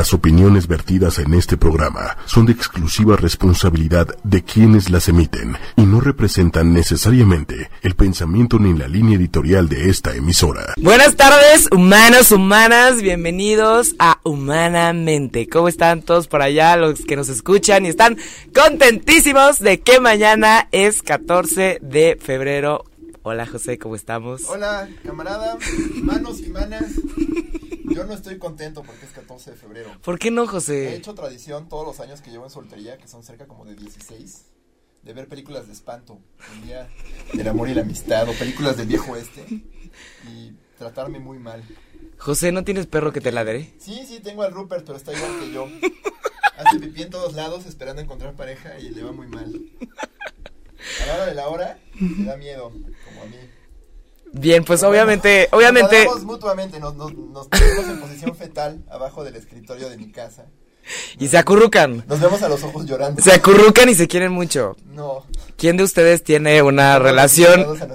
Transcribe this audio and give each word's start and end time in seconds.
Las 0.00 0.14
opiniones 0.14 0.66
vertidas 0.66 1.18
en 1.18 1.34
este 1.34 1.58
programa 1.58 2.16
son 2.24 2.46
de 2.46 2.52
exclusiva 2.52 3.16
responsabilidad 3.16 4.08
de 4.24 4.42
quienes 4.42 4.88
las 4.88 5.10
emiten 5.10 5.58
y 5.76 5.82
no 5.82 6.00
representan 6.00 6.72
necesariamente 6.72 7.68
el 7.82 7.94
pensamiento 7.96 8.58
ni 8.58 8.72
la 8.72 8.88
línea 8.88 9.18
editorial 9.18 9.68
de 9.68 9.90
esta 9.90 10.14
emisora. 10.14 10.72
Buenas 10.78 11.16
tardes, 11.16 11.68
humanos, 11.70 12.32
humanas, 12.32 13.02
bienvenidos 13.02 13.94
a 13.98 14.20
Humanamente. 14.22 15.46
¿Cómo 15.50 15.68
están 15.68 16.00
todos 16.00 16.28
por 16.28 16.40
allá, 16.40 16.78
los 16.78 17.02
que 17.02 17.16
nos 17.16 17.28
escuchan 17.28 17.84
y 17.84 17.90
están 17.90 18.16
contentísimos 18.54 19.58
de 19.58 19.80
que 19.80 20.00
mañana 20.00 20.66
es 20.72 21.02
14 21.02 21.78
de 21.82 22.18
febrero? 22.18 22.86
Hola 23.22 23.46
José, 23.46 23.78
¿cómo 23.78 23.96
estamos? 23.96 24.44
Hola, 24.48 24.88
camarada, 25.04 25.58
manos 26.02 26.40
y 26.40 26.48
manas. 26.48 26.90
Yo 27.84 28.04
no 28.04 28.14
estoy 28.14 28.38
contento 28.38 28.82
porque 28.82 29.04
es 29.04 29.12
14 29.12 29.50
de 29.50 29.56
febrero. 29.56 29.90
¿Por 30.02 30.18
qué 30.18 30.30
no, 30.30 30.44
He 30.44 30.46
José? 30.46 30.94
hecho 30.96 31.14
tradición 31.14 31.68
todos 31.68 31.86
los 31.86 32.00
años 32.00 32.20
que 32.22 32.30
llevo 32.30 32.44
en 32.44 32.50
soltería, 32.50 32.96
que 32.96 33.08
son 33.08 33.22
cerca 33.22 33.46
como 33.46 33.64
de 33.66 33.74
16, 33.74 34.44
de 35.02 35.12
ver 35.12 35.28
películas 35.28 35.66
de 35.66 35.74
espanto, 35.74 36.18
el 36.54 36.66
día 36.66 36.88
del 37.34 37.48
amor 37.48 37.68
y 37.68 37.74
la 37.74 37.82
amistad, 37.82 38.26
o 38.28 38.32
películas 38.32 38.76
del 38.78 38.86
viejo 38.88 39.12
oeste, 39.12 39.44
y 40.28 40.52
tratarme 40.78 41.18
muy 41.18 41.38
mal. 41.38 41.62
José, 42.16 42.52
¿no 42.52 42.64
tienes 42.64 42.86
perro 42.86 43.12
que 43.12 43.20
te 43.20 43.32
ladre? 43.32 43.74
Sí, 43.78 44.00
sí, 44.06 44.20
tengo 44.20 44.42
al 44.44 44.52
Rupert, 44.52 44.86
pero 44.86 44.96
está 44.96 45.12
igual 45.12 45.38
que 45.40 45.52
yo. 45.52 45.66
Hace 46.56 46.78
pipí 46.78 47.02
en 47.02 47.10
todos 47.10 47.34
lados 47.34 47.66
esperando 47.66 48.00
encontrar 48.00 48.34
pareja 48.34 48.78
y 48.78 48.90
le 48.90 49.02
va 49.02 49.12
muy 49.12 49.26
mal. 49.26 49.60
A 51.02 51.06
la 51.06 51.14
hora 51.14 51.26
de 51.26 51.34
la 51.34 51.48
hora, 51.48 51.78
me 51.94 52.24
da 52.24 52.36
miedo, 52.36 52.70
como 52.70 53.22
a 53.22 53.26
mí. 53.26 53.36
Bien, 54.32 54.64
pues 54.64 54.80
Pero 54.80 54.90
obviamente, 54.92 55.48
bueno, 55.50 55.56
obviamente, 55.56 56.04
Nos 56.04 56.24
mutuamente, 56.24 56.78
nos, 56.80 56.94
nos, 56.94 57.12
nos 57.12 57.48
ponemos 57.48 57.84
en 57.88 58.00
posición 58.00 58.36
fetal 58.36 58.84
abajo 58.90 59.24
del 59.24 59.36
escritorio 59.36 59.88
de 59.88 59.96
mi 59.96 60.12
casa. 60.12 60.46
y 61.18 61.28
se 61.28 61.36
acurrucan. 61.36 62.04
Nos 62.06 62.20
vemos 62.20 62.42
a 62.42 62.48
los 62.48 62.62
ojos 62.62 62.86
llorando. 62.86 63.20
Se 63.22 63.32
acurrucan 63.32 63.88
y 63.88 63.94
se 63.94 64.06
quieren 64.08 64.32
mucho. 64.32 64.76
No. 64.86 65.24
¿Quién 65.56 65.76
de 65.76 65.82
ustedes 65.82 66.22
tiene 66.22 66.62
una 66.62 66.98
relación? 66.98 67.60
A. 67.60 67.88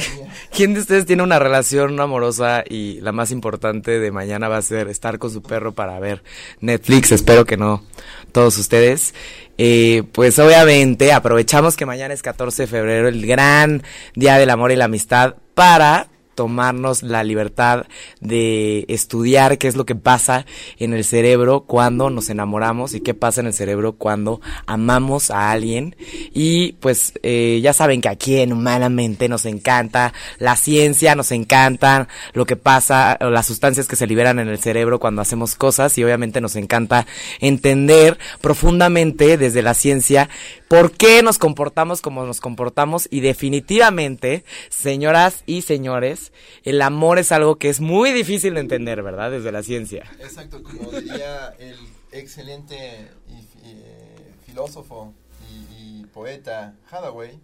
¿Quién 0.50 0.74
de 0.74 0.80
ustedes 0.80 1.06
tiene 1.06 1.22
una 1.22 1.38
relación 1.38 1.98
amorosa 2.00 2.64
y 2.68 3.00
la 3.00 3.12
más 3.12 3.30
importante 3.30 4.00
de 4.00 4.10
mañana 4.10 4.48
va 4.48 4.56
a 4.56 4.62
ser 4.62 4.88
estar 4.88 5.18
con 5.18 5.30
su 5.30 5.42
perro 5.42 5.72
para 5.72 5.98
ver 6.00 6.24
Netflix? 6.60 7.12
Espero 7.12 7.44
que 7.44 7.56
no 7.56 7.84
todos 8.32 8.58
ustedes. 8.58 9.14
Eh, 9.58 10.02
pues 10.12 10.38
obviamente 10.38 11.12
aprovechamos 11.12 11.76
que 11.76 11.86
mañana 11.86 12.14
es 12.14 12.22
14 12.22 12.62
de 12.62 12.66
febrero, 12.66 13.08
el 13.08 13.26
gran 13.26 13.82
día 14.14 14.38
del 14.38 14.50
amor 14.50 14.72
y 14.72 14.76
la 14.76 14.86
amistad, 14.86 15.34
para 15.54 16.08
tomarnos 16.34 17.02
la 17.02 17.24
libertad 17.24 17.86
de 18.20 18.84
estudiar 18.88 19.58
qué 19.58 19.68
es 19.68 19.76
lo 19.76 19.86
que 19.86 19.94
pasa 19.94 20.46
en 20.78 20.92
el 20.92 21.04
cerebro 21.04 21.62
cuando 21.62 22.10
nos 22.10 22.30
enamoramos 22.30 22.94
y 22.94 23.00
qué 23.00 23.14
pasa 23.14 23.40
en 23.40 23.48
el 23.48 23.52
cerebro 23.52 23.92
cuando 23.92 24.40
amamos 24.66 25.30
a 25.30 25.50
alguien. 25.50 25.96
Y 26.32 26.72
pues 26.74 27.14
eh, 27.22 27.60
ya 27.62 27.72
saben 27.72 28.00
que 28.00 28.08
aquí 28.08 28.38
en 28.38 28.52
Humanamente 28.52 29.28
nos 29.28 29.44
encanta 29.46 30.12
la 30.38 30.56
ciencia, 30.56 31.14
nos 31.14 31.32
encanta 31.32 32.08
lo 32.32 32.46
que 32.46 32.56
pasa, 32.56 33.18
las 33.20 33.46
sustancias 33.46 33.88
que 33.88 33.96
se 33.96 34.06
liberan 34.06 34.38
en 34.38 34.48
el 34.48 34.58
cerebro 34.58 35.00
cuando 35.00 35.22
hacemos 35.22 35.54
cosas 35.54 35.96
y 35.98 36.04
obviamente 36.04 36.40
nos 36.40 36.56
encanta 36.56 37.06
entender 37.40 38.18
profundamente 38.40 39.36
desde 39.38 39.62
la 39.62 39.74
ciencia 39.74 40.28
por 40.72 40.90
qué 40.90 41.22
nos 41.22 41.36
comportamos 41.36 42.00
como 42.00 42.24
nos 42.24 42.40
comportamos 42.40 43.06
y 43.10 43.20
definitivamente, 43.20 44.42
señoras 44.70 45.42
y 45.44 45.60
señores, 45.60 46.32
el 46.64 46.80
amor 46.80 47.18
es 47.18 47.30
algo 47.30 47.56
que 47.56 47.68
es 47.68 47.80
muy 47.82 48.10
difícil 48.10 48.54
de 48.54 48.60
entender, 48.60 49.02
¿verdad? 49.02 49.30
Desde 49.30 49.52
la 49.52 49.62
ciencia. 49.62 50.10
Exacto, 50.18 50.62
como 50.62 50.90
diría 50.92 51.48
el 51.58 51.76
excelente 52.10 53.10
y, 53.28 53.68
y, 53.68 53.72
eh, 53.82 54.32
filósofo 54.46 55.12
y, 55.50 56.00
y 56.00 56.06
poeta 56.06 56.74
Hathaway, 56.90 57.38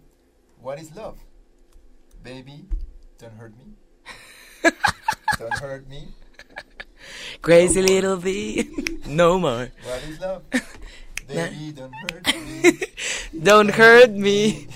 What 0.59 0.79
is 0.79 0.95
love? 0.95 1.19
Baby, 2.23 2.65
don't 3.19 3.39
hurt 3.39 3.53
me. 3.55 3.75
Don't 5.37 5.53
hurt 5.61 5.87
me. 5.87 6.07
Crazy 7.41 7.83
little 7.83 8.17
bee, 8.17 8.71
no 9.05 9.37
more. 9.37 9.71
What 9.85 10.03
is 10.09 10.19
love? 10.19 10.41
Baby, 11.33 11.73
don't 11.73 11.93
hurt 11.93 12.25
me. 12.63 12.73
Don't 13.33 13.71
hurt 13.79 14.09
me, 14.11 14.67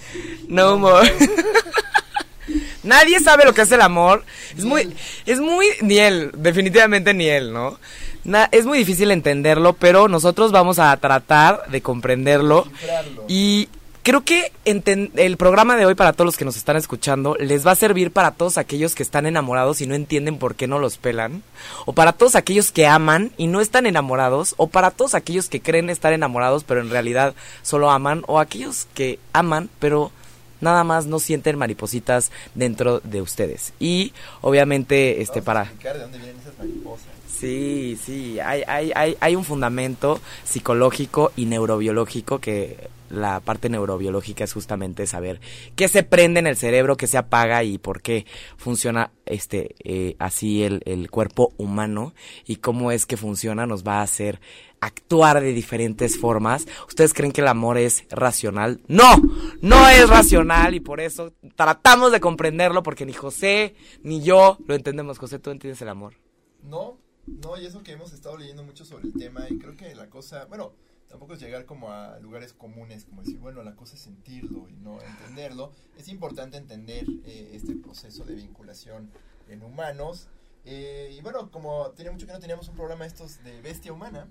no 0.48 0.78
more. 0.78 1.12
Nadie 2.84 3.20
sabe 3.22 3.46
lo 3.46 3.54
que 3.54 3.62
es 3.62 3.72
el 3.72 3.82
amor. 3.82 4.24
Es 4.58 4.66
muy, 4.66 4.94
es 5.26 5.40
muy, 5.40 5.68
ni 5.82 5.98
él, 6.00 6.32
definitivamente 6.36 7.14
ni 7.14 7.28
él, 7.28 7.54
¿no? 7.54 7.80
Na- 8.26 8.50
es 8.52 8.66
muy 8.66 8.78
difícil 8.78 9.12
entenderlo, 9.12 9.74
pero 9.74 10.08
nosotros 10.08 10.52
vamos 10.52 10.80
a 10.80 10.96
tratar 10.98 11.68
de 11.70 11.82
comprenderlo. 11.82 12.66
Cifrarlo. 12.66 13.26
Y 13.28 13.70
creo 14.04 14.24
que 14.24 14.52
el 14.66 15.38
programa 15.38 15.78
de 15.78 15.86
hoy 15.86 15.96
para 15.96 16.12
todos 16.12 16.26
los 16.26 16.38
que 16.38 16.46
nos 16.46 16.58
están 16.58 16.76
escuchando 16.76 17.36
les 17.40 17.66
va 17.66 17.72
a 17.72 17.76
servir 17.76 18.12
para 18.12 18.32
todos 18.32 18.58
aquellos 18.58 18.96
que 18.96 19.04
están 19.04 19.26
enamorados 19.26 19.80
y 19.80 19.88
no 19.88 19.96
entienden 19.96 20.38
por 20.38 20.56
qué 20.56 20.68
no 20.68 20.78
los 20.78 20.98
pelan, 20.98 21.42
o 21.86 21.94
para 21.94 22.12
todos 22.12 22.36
aquellos 22.36 22.72
que 22.72 22.86
aman 22.86 23.32
y 23.38 23.48
no 23.48 23.62
están 23.62 23.86
enamorados, 23.86 24.56
o 24.58 24.68
para 24.68 24.92
todos 24.92 25.16
aquellos 25.16 25.48
que 25.48 25.62
creen 25.62 25.90
estar 25.90 26.12
enamorados 26.12 26.66
pero 26.66 26.82
en 26.82 26.90
realidad 26.90 27.34
solo 27.62 27.90
aman, 27.90 28.24
o 28.28 28.40
aquellos 28.40 28.88
que 28.94 29.20
aman 29.32 29.70
pero 29.80 30.12
nada 30.60 30.84
más 30.84 31.06
no 31.06 31.20
sienten 31.20 31.58
maripositas 31.58 32.32
dentro 32.56 33.00
de 33.00 33.22
ustedes. 33.22 33.74
Y 33.80 34.14
obviamente 34.42 35.22
este 35.22 35.40
Vamos 35.40 35.44
a 35.44 35.46
para 35.46 35.64
explicar 35.64 35.94
de 35.96 36.00
dónde 36.02 36.18
vienen 36.18 36.40
esas 36.40 36.58
mariposas. 36.58 37.08
Sí, 37.40 38.00
sí, 38.02 38.40
hay, 38.40 38.64
hay, 38.68 38.92
hay, 38.96 39.18
hay 39.20 39.36
un 39.36 39.44
fundamento 39.44 40.22
psicológico 40.46 41.34
y 41.36 41.46
neurobiológico 41.46 42.40
que 42.40 42.90
la 43.14 43.40
parte 43.40 43.70
neurobiológica 43.70 44.44
es 44.44 44.54
justamente 44.54 45.08
saber 45.08 45.40
qué 45.76 45.88
se 45.88 46.04
prende 46.04 46.40
en 46.40 46.48
el 46.48 46.58
cerebro, 46.58 46.98
qué 46.98 47.08
se 47.08 47.18
apaga 47.18 47.64
y 47.64 47.78
por 47.78 48.02
qué 48.02 48.26
funciona 48.58 49.12
este 49.26 49.76
eh, 49.84 50.16
así 50.20 50.64
el, 50.64 50.82
el 50.86 51.10
cuerpo 51.10 51.54
humano 51.58 52.14
y 52.46 52.58
cómo 52.58 52.92
es 52.92 53.06
que 53.06 53.18
funciona 53.18 53.66
nos 53.66 53.84
va 53.84 54.00
a 54.00 54.04
hacer 54.04 54.40
actuar 54.82 55.42
de 55.42 55.54
diferentes 55.54 56.20
formas. 56.20 56.68
¿Ustedes 56.88 57.14
creen 57.14 57.32
que 57.32 57.42
el 57.42 57.48
amor 57.48 57.78
es 57.78 58.06
racional? 58.10 58.82
No, 58.88 59.16
no 59.62 59.88
es 59.88 60.10
racional 60.10 60.76
y 60.76 60.80
por 60.80 61.00
eso 61.00 61.34
tratamos 61.56 62.12
de 62.12 62.20
comprenderlo 62.20 62.84
porque 62.84 63.06
ni 63.06 63.14
José 63.14 63.76
ni 64.02 64.22
yo 64.22 64.58
lo 64.68 64.76
entendemos. 64.76 65.20
José, 65.20 65.40
¿tú 65.40 65.52
entiendes 65.52 65.82
el 65.82 65.90
amor? 65.90 66.16
No, 66.64 66.98
no, 67.26 67.58
y 67.58 67.66
eso 67.66 67.84
que 67.84 67.94
hemos 67.94 68.12
estado 68.12 68.38
leyendo 68.38 68.64
mucho 68.64 68.84
sobre 68.84 69.08
el 69.08 69.14
tema 69.14 69.46
y 69.50 69.58
creo 69.58 69.76
que 69.78 69.96
la 69.96 70.10
cosa, 70.10 70.46
bueno, 70.46 70.74
tampoco 71.14 71.36
es 71.36 71.40
llegar 71.42 71.66
como 71.68 71.92
a 71.92 72.18
lugares 72.22 72.54
comunes, 72.54 73.06
como 73.06 73.22
decir, 73.22 73.38
bueno, 73.38 73.62
la 73.62 73.76
cosa 73.76 73.94
es 73.94 74.02
sentirlo 74.02 74.68
y 74.68 74.74
no 74.78 75.00
entenderlo. 75.00 75.72
Es 75.96 76.08
importante 76.08 76.58
entender 76.58 77.06
eh, 77.24 77.52
este 77.54 77.76
proceso 77.76 78.26
de 78.26 78.34
vinculación 78.34 79.12
en 79.48 79.62
humanos. 79.62 80.28
Eh, 80.66 81.16
y 81.16 81.22
bueno, 81.22 81.52
como 81.52 81.92
tiene 81.92 82.10
mucho 82.10 82.26
que 82.26 82.34
no 82.34 82.40
teníamos 82.40 82.68
un 82.68 82.76
programa 82.76 83.06
estos 83.06 83.44
de 83.44 83.62
bestia 83.62 83.94
humana. 83.94 84.28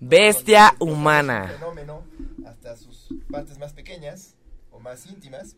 Bestia 0.00 0.74
humana. 0.80 1.46
Fenómeno 1.56 2.02
hasta 2.44 2.76
sus 2.76 3.14
partes 3.30 3.56
más 3.60 3.72
pequeñas 3.72 4.34
o 4.72 4.80
más 4.80 5.06
íntimas. 5.06 5.54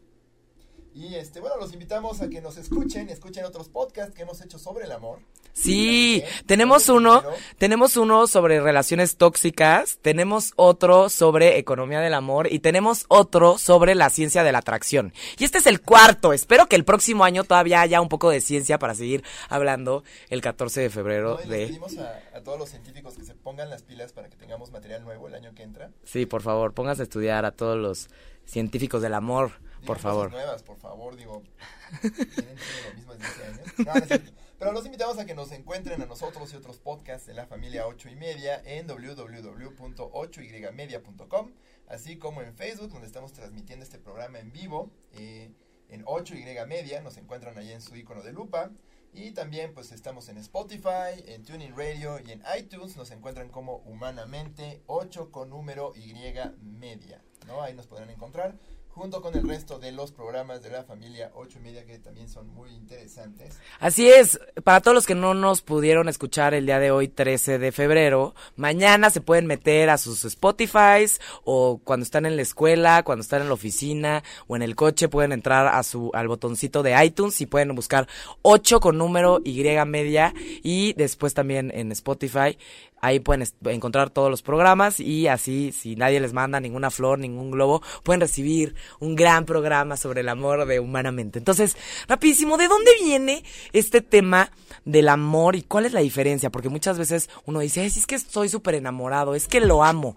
Y 0.93 1.15
este, 1.15 1.41
bueno, 1.41 1.57
los 1.57 1.73
invitamos 1.73 2.21
a 2.21 2.29
que 2.29 2.43
nos 2.43 2.59
escuchen, 2.59 3.09
escuchen 3.09 3.47
otros 3.47 3.71
podcasts 3.71 4.15
que 4.15 4.21
hemos 4.21 4.43
hecho 4.43 4.59
sobre 4.59 4.85
el 4.85 4.93
amor. 4.93 5.21
Sí, 5.57 6.23
tenemos 6.45 6.89
uno, 6.91 7.23
tenemos 7.57 7.97
uno 7.97 8.27
sobre 8.27 8.61
relaciones 8.61 9.17
tóxicas, 9.17 9.99
tenemos 10.03 10.53
otro 10.57 11.09
sobre 11.09 11.57
economía 11.59 12.01
del 12.01 12.13
amor 12.13 12.53
y 12.53 12.59
tenemos 12.59 13.07
otro 13.09 13.57
sobre 13.57 13.95
la 13.95 14.11
ciencia 14.11 14.45
de 14.45 14.53
la 14.53 14.59
atracción. 14.59 15.15
Y 15.39 15.45
este 15.45 15.59
es 15.59 15.67
el 15.67 15.81
cuarto. 15.81 16.35
Espero 16.35 16.67
que 16.67 16.77
el 16.77 16.85
próximo 16.85 17.25
año 17.25 17.43
todavía 17.45 17.81
haya 17.81 18.03
un 18.03 18.11
poco 18.11 18.29
de 18.29 18.43
ciencia 18.43 18.79
para 18.79 18.95
seguir 18.95 19.25
hablando 19.49 20.05
el 20.29 20.43
14 20.43 20.83
de 20.83 20.91
febrero 20.91 21.39
No, 21.39 21.45
y 21.45 21.49
les 21.49 21.59
de... 21.59 21.67
pedimos 21.69 21.97
a, 21.99 22.21
a 22.37 22.43
todos 22.43 22.59
los 22.59 22.69
científicos 22.69 23.15
que 23.15 23.25
se 23.25 23.35
pongan 23.35 23.71
las 23.71 23.83
pilas 23.83 24.13
para 24.13 24.29
que 24.29 24.37
tengamos 24.37 24.71
material 24.71 25.05
nuevo 25.05 25.27
el 25.27 25.35
año 25.35 25.55
que 25.55 25.63
entra. 25.63 25.91
Sí, 26.05 26.27
por 26.27 26.43
favor, 26.43 26.75
pónganse 26.75 27.03
a 27.03 27.05
estudiar 27.05 27.47
a 27.47 27.53
todos 27.53 27.79
los 27.79 28.11
científicos 28.45 29.01
del 29.01 29.15
amor, 29.15 29.53
por 29.87 29.99
favor. 29.99 30.31
nuevas, 30.31 30.63
por 30.63 30.77
favor, 30.79 31.17
digo. 31.17 31.43
Tienen 32.03 32.17
siendo 32.59 32.89
lo 32.91 32.95
mismo 32.97 33.15
desde 33.15 33.27
hace 33.27 33.45
años. 33.45 33.61
No, 33.79 33.85
no 33.95 33.99
es 34.01 34.07
cierto. 34.09 34.33
Pero 34.59 34.73
los 34.73 34.87
invitamos 34.87 35.19
a 35.19 35.27
que 35.27 35.35
nos 35.35 35.53
encuentren 35.53 36.01
a 36.01 36.07
nosotros 36.07 36.51
y 36.53 36.57
otros 36.57 36.79
podcasts 36.79 37.27
de 37.27 37.35
la 37.35 37.47
familia 37.47 37.87
8 37.87 38.09
y 38.09 38.17
media 38.17 38.63
en 38.65 38.87
www.8ymedia.com, 38.87 41.53
así 41.89 42.17
como 42.17 42.41
en 42.41 42.55
Facebook, 42.55 42.91
donde 42.91 43.07
estamos 43.07 43.35
transmitiendo 43.35 43.85
este 43.85 43.99
programa 43.99 44.39
en 44.39 44.53
vivo. 44.53 44.91
eh, 45.13 45.53
en 45.89 46.05
8y 46.05 46.67
media, 46.67 47.01
nos 47.03 47.17
encuentran 47.17 47.57
ahí 47.59 47.71
en 47.71 47.81
su 47.83 47.95
icono 47.97 48.23
de 48.23 48.33
lupa. 48.33 48.71
Y 49.13 49.33
también 49.33 49.73
pues 49.73 49.93
estamos 49.93 50.29
en 50.29 50.37
Spotify, 50.39 51.23
en 51.27 51.45
Tuning 51.45 51.77
Radio 51.77 52.19
y 52.21 52.33
en 52.33 52.43
iTunes. 52.59 52.97
Nos 52.97 53.11
encuentran 53.11 53.51
como 53.51 53.77
Humanamente 53.79 54.83
8 54.87 55.31
con 55.31 55.51
número 55.51 55.93
Y 55.95 56.15
media. 56.61 57.23
¿no? 57.47 57.63
Ahí 57.63 57.75
nos 57.75 57.87
podrán 57.87 58.11
encontrar 58.11 58.59
junto 58.97 59.21
con 59.21 59.37
el 59.37 59.47
resto 59.47 59.79
de 59.79 59.93
los 59.93 60.11
programas 60.11 60.63
de 60.63 60.71
la 60.71 60.83
familia 60.83 61.31
8 61.35 61.59
y 61.59 61.63
media 61.63 61.85
que 61.85 61.99
también 61.99 62.31
son 62.31 62.49
muy 62.55 62.71
interesantes. 62.71 63.59
Así 63.79 64.09
es, 64.09 64.41
para 64.65 64.81
todos 64.81 64.95
los 64.95 65.07
que 65.07 65.15
no 65.15 65.35
nos 65.35 65.61
pudieron 65.61 66.09
escuchar 66.09 66.55
el 66.55 66.65
día 66.65 66.79
de 66.79 66.91
hoy, 66.91 67.09
13 67.09 67.59
de 67.59 67.73
febrero, 67.73 68.35
mañana 68.57 69.11
se 69.11 69.21
pueden 69.21 69.45
meter 69.47 69.91
a 69.91 69.99
sus 69.99 70.25
Spotifys 70.25 71.21
o 71.45 71.79
cuando 71.85 72.05
están 72.05 72.25
en 72.25 72.37
la 72.37 72.43
escuela, 72.43 73.03
cuando 73.03 73.21
están 73.21 73.43
en 73.43 73.49
la 73.49 73.55
oficina 73.55 74.23
o 74.47 74.57
en 74.57 74.63
el 74.63 74.75
coche, 74.75 75.09
pueden 75.09 75.33
entrar 75.33 75.67
a 75.67 75.83
su, 75.83 76.11
al 76.15 76.29
botoncito 76.29 76.83
de 76.83 77.05
iTunes 77.05 77.39
y 77.43 77.47
pueden 77.47 77.75
buscar 77.75 78.09
8 78.41 78.81
con 78.81 78.97
número 78.97 79.43
Y 79.45 79.63
media 79.87 80.33
y 80.63 80.95
después 80.95 81.35
también 81.35 81.71
en 81.75 81.93
Spotify 81.93 82.57
Ahí 83.01 83.21
pueden 83.21 83.47
encontrar 83.67 84.11
todos 84.11 84.31
los 84.31 84.43
programas 84.43 85.01
y 85.01 85.29
así, 85.29 85.71
si 85.73 85.97
nadie 85.97 86.19
les 86.19 86.33
manda 86.33 86.61
ninguna 86.61 86.91
flor, 86.91 87.19
ningún 87.19 87.51
globo, 87.51 87.83
pueden 88.03 88.21
recibir 88.21 88.75
un 89.01 89.15
gran 89.15 89.45
programa 89.45 89.97
sobre 89.97 90.23
el 90.23 90.29
amor 90.29 90.67
de 90.67 90.81
humanamente. 90.81 91.39
Entonces, 91.39 91.77
rapidísimo, 92.09 92.57
¿de 92.57 92.69
dónde 92.69 92.91
viene 93.03 93.45
este 93.73 94.01
tema 94.01 94.51
del 94.85 95.09
amor 95.09 95.57
y 95.57 95.63
cuál 95.63 95.85
es 95.85 95.93
la 95.93 96.01
diferencia? 96.01 96.51
Porque 96.51 96.71
muchas 96.71 96.99
veces 96.99 97.29
uno 97.45 97.61
dice, 97.61 97.85
es 97.85 98.07
que 98.07 98.15
estoy 98.15 98.49
súper 98.49 98.75
enamorado, 98.75 99.35
es 99.35 99.47
que 99.47 99.61
lo 99.61 99.85
amo. 99.85 100.17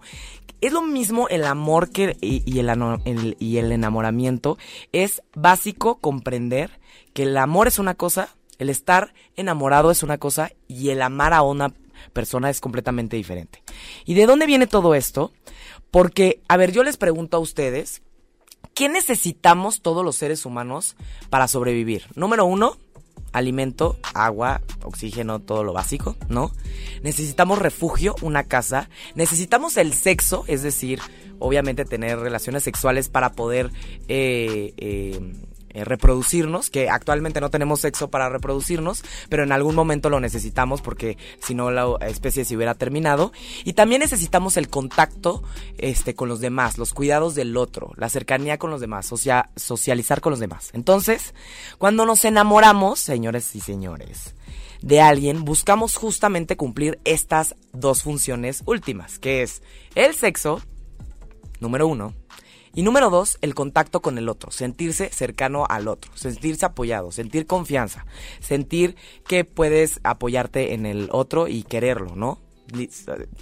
Es 0.62 0.72
lo 0.72 0.82
mismo 0.82 1.28
el 1.28 1.44
amor 1.44 1.90
que, 1.90 2.16
y, 2.20 2.58
el, 2.58 3.36
y 3.38 3.56
el 3.58 3.72
enamoramiento. 3.72 4.58
Es 4.92 5.22
básico 5.34 5.98
comprender 5.98 6.80
que 7.12 7.24
el 7.24 7.36
amor 7.36 7.68
es 7.68 7.78
una 7.78 7.94
cosa, 7.94 8.34
el 8.58 8.70
estar 8.70 9.14
enamorado 9.36 9.90
es 9.90 10.02
una 10.02 10.18
cosa 10.18 10.52
y 10.68 10.90
el 10.90 11.02
amar 11.02 11.32
a 11.32 11.42
una 11.42 11.72
persona 12.12 12.50
es 12.50 12.60
completamente 12.60 13.16
diferente. 13.16 13.62
¿Y 14.04 14.14
de 14.14 14.26
dónde 14.26 14.46
viene 14.46 14.66
todo 14.66 14.94
esto? 14.94 15.32
Porque, 15.90 16.40
a 16.48 16.56
ver, 16.56 16.72
yo 16.72 16.82
les 16.82 16.96
pregunto 16.96 17.36
a 17.36 17.40
ustedes, 17.40 18.02
¿qué 18.74 18.88
necesitamos 18.88 19.82
todos 19.82 20.04
los 20.04 20.16
seres 20.16 20.46
humanos 20.46 20.96
para 21.30 21.48
sobrevivir? 21.48 22.06
Número 22.14 22.44
uno, 22.44 22.76
alimento, 23.32 23.98
agua, 24.14 24.60
oxígeno, 24.82 25.40
todo 25.40 25.64
lo 25.64 25.72
básico, 25.72 26.16
¿no? 26.28 26.52
Necesitamos 27.02 27.58
refugio, 27.58 28.14
una 28.22 28.44
casa. 28.44 28.88
Necesitamos 29.14 29.76
el 29.76 29.92
sexo, 29.94 30.44
es 30.46 30.62
decir, 30.62 31.00
obviamente 31.38 31.84
tener 31.84 32.18
relaciones 32.18 32.62
sexuales 32.62 33.08
para 33.08 33.32
poder 33.32 33.70
eh, 34.08 34.74
eh, 34.76 35.20
eh, 35.72 35.84
reproducirnos, 35.84 36.70
que 36.70 36.88
actualmente 36.88 37.40
no 37.40 37.50
tenemos 37.50 37.80
sexo 37.80 38.10
para 38.10 38.28
reproducirnos, 38.28 39.02
pero 39.28 39.44
en 39.44 39.52
algún 39.52 39.74
momento 39.74 40.10
lo 40.10 40.20
necesitamos 40.20 40.82
porque 40.82 41.16
si 41.40 41.54
no 41.54 41.70
la 41.70 41.96
especie 42.06 42.44
se 42.44 42.56
hubiera 42.56 42.74
terminado. 42.74 43.32
Y 43.64 43.74
también 43.74 44.00
necesitamos 44.00 44.56
el 44.56 44.68
contacto 44.68 45.42
este, 45.78 46.14
con 46.14 46.28
los 46.28 46.40
demás, 46.40 46.78
los 46.78 46.92
cuidados 46.92 47.34
del 47.34 47.56
otro, 47.56 47.92
la 47.96 48.08
cercanía 48.08 48.58
con 48.58 48.70
los 48.70 48.80
demás, 48.80 49.10
socializar 49.56 50.20
con 50.20 50.30
los 50.30 50.40
demás. 50.40 50.70
Entonces, 50.72 51.34
cuando 51.78 52.06
nos 52.06 52.24
enamoramos, 52.24 53.00
señores 53.00 53.54
y 53.54 53.60
señores, 53.60 54.34
de 54.82 55.00
alguien, 55.00 55.44
buscamos 55.44 55.96
justamente 55.96 56.56
cumplir 56.56 57.00
estas 57.04 57.54
dos 57.72 58.02
funciones 58.02 58.62
últimas, 58.66 59.18
que 59.18 59.42
es 59.42 59.62
el 59.94 60.14
sexo, 60.14 60.62
número 61.60 61.86
uno, 61.86 62.14
y 62.74 62.82
número 62.82 63.10
dos, 63.10 63.38
el 63.40 63.54
contacto 63.54 64.00
con 64.00 64.18
el 64.18 64.28
otro, 64.28 64.50
sentirse 64.50 65.10
cercano 65.10 65.66
al 65.68 65.88
otro, 65.88 66.10
sentirse 66.16 66.66
apoyado, 66.66 67.10
sentir 67.10 67.46
confianza, 67.46 68.06
sentir 68.40 68.96
que 69.26 69.44
puedes 69.44 70.00
apoyarte 70.04 70.74
en 70.74 70.86
el 70.86 71.08
otro 71.12 71.48
y 71.48 71.62
quererlo, 71.64 72.14
¿no? 72.14 72.38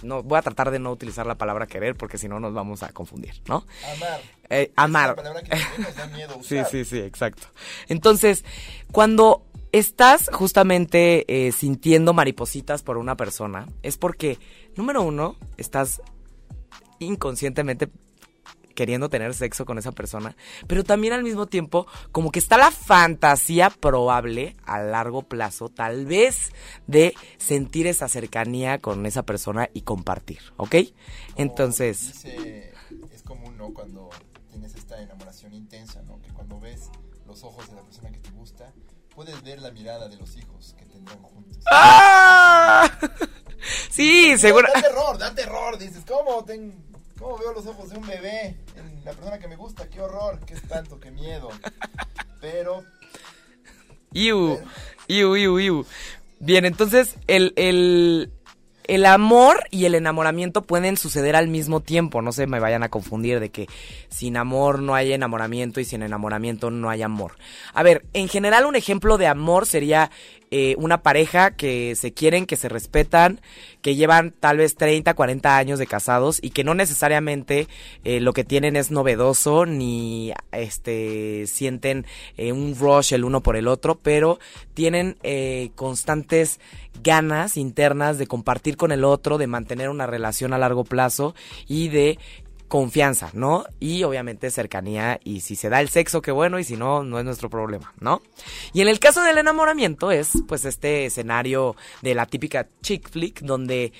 No, 0.01 0.23
voy 0.23 0.39
a 0.39 0.41
tratar 0.41 0.71
de 0.71 0.79
no 0.79 0.91
utilizar 0.91 1.27
la 1.27 1.35
palabra 1.35 1.67
querer 1.67 1.95
porque 1.95 2.17
si 2.17 2.27
no 2.27 2.39
nos 2.39 2.53
vamos 2.53 2.81
a 2.81 2.89
confundir, 2.89 3.41
¿no? 3.47 3.63
Amar. 3.95 4.21
Eh, 4.49 4.71
amar. 4.75 5.15
sí, 6.41 6.57
sí, 6.69 6.83
sí, 6.83 6.97
exacto. 6.97 7.47
Entonces, 7.87 8.43
cuando 8.91 9.45
estás 9.71 10.29
justamente 10.33 11.25
eh, 11.27 11.51
sintiendo 11.51 12.13
maripositas 12.13 12.81
por 12.81 12.97
una 12.97 13.15
persona, 13.15 13.67
es 13.83 13.97
porque, 13.97 14.39
número 14.75 15.03
uno, 15.03 15.35
estás 15.57 16.01
inconscientemente 16.97 17.87
queriendo 18.79 19.09
tener 19.09 19.33
sexo 19.33 19.65
con 19.65 19.77
esa 19.77 19.91
persona, 19.91 20.37
pero 20.65 20.85
también 20.85 21.11
al 21.11 21.21
mismo 21.21 21.47
tiempo 21.47 21.85
como 22.13 22.31
que 22.31 22.39
está 22.39 22.57
la 22.57 22.71
fantasía 22.71 23.69
probable 23.69 24.55
a 24.63 24.79
largo 24.79 25.23
plazo, 25.23 25.67
tal 25.67 26.05
vez, 26.05 26.53
de 26.87 27.13
sentir 27.37 27.87
esa 27.87 28.07
cercanía 28.07 28.79
con 28.79 29.05
esa 29.05 29.23
persona 29.23 29.69
y 29.73 29.81
compartir, 29.81 30.39
¿ok? 30.55 30.75
Entonces... 31.35 32.23
es 32.23 33.21
común, 33.23 33.57
¿no? 33.57 33.73
Cuando 33.73 34.11
tienes 34.49 34.73
esta 34.75 35.01
enamoración 35.01 35.53
intensa, 35.53 36.01
¿no? 36.03 36.21
Que 36.21 36.31
cuando 36.31 36.57
ves 36.61 36.89
los 37.27 37.43
ojos 37.43 37.67
de 37.69 37.75
la 37.75 37.81
persona 37.81 38.11
que 38.11 38.19
te 38.19 38.31
gusta, 38.31 38.71
puedes 39.13 39.43
ver 39.43 39.61
la 39.61 39.71
mirada 39.71 40.07
de 40.07 40.15
los 40.15 40.37
hijos 40.37 40.73
que 40.77 40.85
tendrán 40.85 41.21
juntos. 41.21 41.61
¡Ah! 41.69 42.89
Sí, 43.91 44.37
seguro. 44.37 44.69
Da 44.73 44.81
terror, 44.81 45.17
da 45.17 45.35
terror. 45.35 45.77
Dices, 45.77 46.05
¿cómo? 46.07 46.45
Ten 46.45 46.88
¿Cómo 47.19 47.37
veo 47.37 47.53
los 47.53 47.67
ojos 47.67 47.89
de 47.89 47.97
un 47.97 48.07
bebé 48.07 48.55
en 48.77 49.03
la 49.03 49.11
persona 49.11 49.37
que 49.39 49.47
me 49.49 49.57
gusta? 49.57 49.89
¡Qué 49.89 50.01
horror! 50.01 50.39
¡Qué 50.45 50.53
espanto! 50.53 50.99
¡Qué 50.99 51.11
miedo! 51.11 51.49
Pero... 52.39 52.83
Iu, 54.13 54.57
iu, 55.07 55.35
iu, 55.35 55.59
iu. 55.59 55.85
Bien, 56.39 56.63
entonces 56.63 57.17
el, 57.27 57.53
el, 57.57 58.31
el 58.85 59.05
amor 59.05 59.65
y 59.69 59.85
el 59.85 59.93
enamoramiento 59.93 60.63
pueden 60.63 60.97
suceder 60.97 61.35
al 61.35 61.47
mismo 61.49 61.81
tiempo, 61.81 62.21
no 62.21 62.31
se 62.31 62.47
me 62.47 62.59
vayan 62.59 62.81
a 62.81 62.89
confundir 62.89 63.39
de 63.39 63.49
que 63.49 63.67
sin 64.07 64.37
amor 64.37 64.81
no 64.81 64.95
hay 64.95 65.11
enamoramiento 65.13 65.79
y 65.79 65.85
sin 65.85 66.01
enamoramiento 66.01 66.71
no 66.71 66.89
hay 66.89 67.03
amor. 67.03 67.33
A 67.73 67.83
ver, 67.83 68.05
en 68.13 68.29
general 68.29 68.65
un 68.65 68.75
ejemplo 68.75 69.17
de 69.17 69.27
amor 69.27 69.67
sería 69.67 70.09
eh, 70.51 70.75
una 70.79 71.03
pareja 71.03 71.51
que 71.51 71.95
se 71.95 72.11
quieren, 72.11 72.47
que 72.47 72.55
se 72.55 72.69
respetan, 72.69 73.39
que 73.81 73.95
llevan 73.95 74.31
tal 74.31 74.57
vez 74.57 74.75
30, 74.75 75.13
40 75.13 75.57
años 75.57 75.77
de 75.77 75.85
casados 75.85 76.39
y 76.41 76.49
que 76.49 76.63
no 76.63 76.73
necesariamente 76.73 77.67
eh, 78.03 78.19
lo 78.19 78.33
que 78.33 78.43
tienen 78.43 78.75
es 78.75 78.89
novedoso 78.89 79.67
ni 79.67 80.33
este 80.51 81.45
sienten 81.45 82.07
eh, 82.35 82.51
un 82.51 82.75
rush 82.75 83.13
el 83.13 83.25
uno 83.25 83.41
por 83.41 83.57
el 83.57 83.67
otro, 83.67 83.99
pero 83.99 84.39
tienen 84.73 85.17
constantes 85.75 86.59
ganas 87.03 87.57
internas 87.57 88.17
de 88.17 88.27
compartir 88.27 88.77
con 88.77 88.91
el 88.91 89.03
otro, 89.03 89.37
de 89.37 89.47
mantener 89.47 89.89
una 89.89 90.07
relación 90.07 90.53
a 90.53 90.57
largo 90.57 90.83
plazo 90.83 91.35
y 91.67 91.89
de 91.89 92.17
confianza, 92.69 93.31
¿no? 93.33 93.65
Y 93.79 94.03
obviamente 94.03 94.49
cercanía 94.51 95.19
y 95.23 95.41
si 95.41 95.57
se 95.57 95.67
da 95.67 95.81
el 95.81 95.89
sexo, 95.89 96.21
qué 96.21 96.31
bueno, 96.31 96.59
y 96.59 96.63
si 96.63 96.77
no, 96.77 97.03
no 97.03 97.19
es 97.19 97.25
nuestro 97.25 97.49
problema, 97.49 97.93
¿no? 97.99 98.21
Y 98.71 98.81
en 98.81 98.87
el 98.87 98.99
caso 98.99 99.21
del 99.23 99.39
enamoramiento 99.39 100.11
es 100.11 100.31
pues 100.47 100.63
este 100.63 101.05
escenario 101.05 101.75
de 102.01 102.15
la 102.15 102.25
típica 102.27 102.67
chick 102.81 103.09
flick 103.09 103.41
donde 103.41 103.91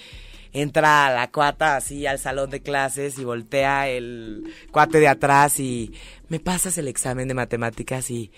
entra 0.54 1.14
la 1.14 1.32
cuata 1.32 1.76
así 1.76 2.06
al 2.06 2.20
salón 2.20 2.50
de 2.50 2.62
clases 2.62 3.18
y 3.20 3.24
voltea 3.24 3.88
el 3.88 4.54
cuate 4.72 5.00
de 5.00 5.08
atrás 5.08 5.60
y 5.60 5.94
me 6.28 6.40
pasas 6.40 6.78
el 6.78 6.88
examen 6.88 7.28
de 7.28 7.34
matemáticas 7.34 8.10
y 8.12 8.32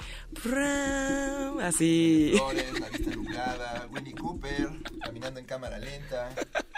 así. 1.62 2.34
La 2.80 2.90
vista 2.90 3.16
nublada, 3.16 3.88
Winnie 3.92 4.16
Cooper 4.16 4.70
caminando 5.04 5.40
en 5.40 5.46
cámara 5.46 5.78
lenta 5.78 6.30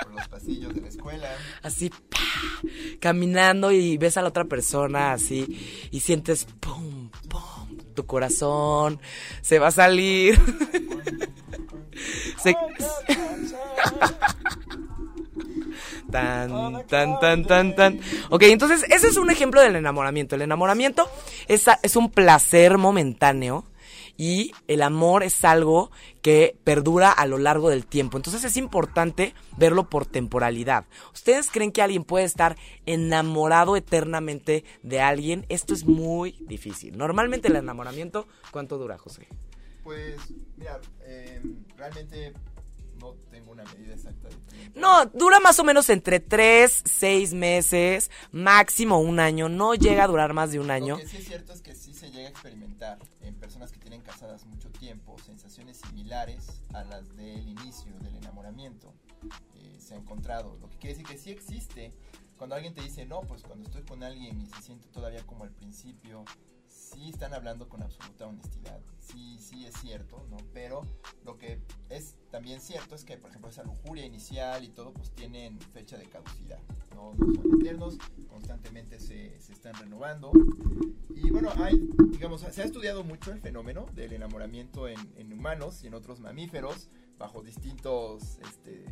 por 0.02 0.14
los 0.14 0.28
pasillos 0.28 0.74
de 0.74 0.82
la 0.82 0.88
escuela. 0.88 1.30
Así 1.62 1.92
caminando 3.00 3.72
y 3.72 3.98
ves 3.98 4.18
a 4.18 4.22
la 4.22 4.30
otra 4.30 4.46
persona 4.46 5.14
así 5.14 5.88
y 5.92 6.00
sientes 6.00 6.46
pum 6.60 7.10
pum 7.30 7.78
tu 7.94 8.06
corazón 8.06 9.00
se 9.42 9.60
va 9.60 9.68
a 9.68 9.72
salir. 9.72 10.40
Se... 12.44 12.56
Tan, 16.14 16.88
tan, 16.88 17.20
tan, 17.20 17.46
tan, 17.46 17.76
tan. 17.76 18.00
Ok, 18.30 18.44
entonces 18.44 18.86
ese 18.90 19.08
es 19.08 19.18
un 19.18 19.32
ejemplo 19.32 19.62
del 19.62 19.76
enamoramiento. 19.76 20.36
El 20.36 20.44
enamoramiento 20.44 21.10
es, 21.48 21.66
es 21.82 21.96
un 21.96 22.12
placer 22.12 22.78
momentáneo 22.78 23.66
y 24.16 24.52
el 24.68 24.84
amor 24.84 25.24
es 25.24 25.44
algo 25.44 25.92
que 26.22 26.56
perdura 26.64 27.12
a 27.12 27.26
lo 27.26 27.38
largo 27.38 27.70
del 27.70 27.86
tiempo. 27.86 28.18
Entonces 28.18 28.44
es 28.44 28.58
importante 28.58 29.34
verlo 29.58 29.90
por 29.90 30.06
temporalidad. 30.06 30.86
¿Ustedes 31.14 31.50
creen 31.50 31.72
que 31.72 31.82
alguien 31.82 32.04
puede 32.04 32.26
estar 32.26 32.56
enamorado 32.86 33.76
eternamente 33.76 34.64
de 34.84 35.02
alguien? 35.02 35.46
Esto 35.50 35.74
es 35.74 35.86
muy 35.86 36.38
difícil. 36.42 36.98
Normalmente 36.98 37.48
el 37.48 37.56
enamoramiento, 37.56 38.28
¿cuánto 38.52 38.78
dura, 38.78 38.98
José? 38.98 39.28
Pues, 39.84 40.16
mira, 40.58 40.80
eh, 41.02 41.42
realmente 41.76 42.34
no 43.04 43.16
tengo 43.30 43.52
una 43.52 43.66
medida 43.66 43.94
exacta. 43.94 44.30
No, 44.76 45.06
dura 45.08 45.40
más 45.42 45.60
o 45.60 45.64
menos 45.66 45.90
entre 45.90 46.22
3, 46.22 46.84
6 46.86 47.34
meses, 47.34 48.10
máximo 48.32 49.00
un 49.00 49.20
año. 49.20 49.50
No 49.50 49.76
llega 49.76 50.06
a 50.06 50.08
durar 50.08 50.34
más 50.34 50.52
de 50.52 50.60
un 50.60 50.72
año. 50.72 50.96
Lo 50.96 51.02
que 51.02 51.08
sí 51.08 51.18
es 51.18 51.26
cierto 51.26 51.52
es 51.52 51.62
que 51.62 51.76
sí 51.76 51.94
se 51.94 52.12
llega 52.12 52.28
a 52.28 52.32
experimentar 52.32 52.98
en 53.22 53.36
personas 53.36 53.72
que 53.72 53.80
tienen 53.80 54.02
casadas 54.02 54.46
mucho 54.46 54.70
tiempo 54.70 55.18
sensaciones 55.26 55.78
similares 55.78 56.62
a 56.74 56.84
las 56.86 57.16
del 57.18 57.48
inicio 57.48 57.94
del 58.00 58.16
enamoramiento. 58.16 58.94
Eh, 59.56 59.78
se 59.80 59.96
ha 59.96 59.98
encontrado. 59.98 60.58
Lo 60.62 60.70
que 60.70 60.78
quiere 60.78 60.96
decir 60.96 61.06
que 61.06 61.18
sí 61.18 61.32
existe 61.32 61.92
cuando 62.38 62.56
alguien 62.56 62.74
te 62.74 62.82
dice, 62.82 63.06
no, 63.06 63.22
pues 63.22 63.44
cuando 63.44 63.66
estoy 63.66 63.84
con 63.84 64.04
alguien 64.04 64.40
y 64.40 64.46
se 64.48 64.62
siente 64.62 64.88
todavía 64.90 65.24
como 65.26 65.44
al 65.44 65.52
principio, 65.52 66.24
sí 66.94 67.10
están 67.10 67.34
hablando 67.34 67.68
con 67.68 67.82
absoluta 67.82 68.28
honestidad, 68.28 68.80
sí, 69.00 69.38
sí 69.40 69.66
es 69.66 69.76
cierto, 69.76 70.26
¿no? 70.30 70.38
Pero 70.54 70.82
lo 71.26 71.38
que 71.38 71.60
es 71.90 72.16
también 72.32 72.62
cierto 72.62 72.96
es 72.96 73.04
que, 73.04 73.18
por 73.18 73.30
ejemplo, 73.30 73.50
esa 73.50 73.64
lujuria 73.64 74.06
inicial 74.06 74.64
y 74.64 74.70
todo, 74.70 74.94
pues 74.94 75.12
tienen 75.12 75.60
fecha 75.60 75.98
de 75.98 76.06
caducidad, 76.06 76.60
¿no? 76.94 77.14
No 77.16 77.34
son 77.34 77.62
eternos, 77.62 77.98
constantemente 78.30 79.00
se, 79.00 79.40
se 79.40 79.54
están 79.54 79.74
renovando. 79.76 80.32
Y 81.16 81.30
bueno, 81.30 81.50
hay, 81.58 81.88
digamos, 82.12 82.42
se 82.42 82.62
ha 82.62 82.66
estudiado 82.66 83.04
mucho 83.04 83.32
el 83.32 83.40
fenómeno 83.40 83.86
del 83.94 84.14
enamoramiento 84.14 84.88
en, 84.88 85.00
en 85.18 85.34
humanos 85.34 85.84
y 85.84 85.88
en 85.88 85.94
otros 85.94 86.20
mamíferos, 86.20 86.90
bajo 87.18 87.42
distintos, 87.42 88.40
este, 88.40 88.86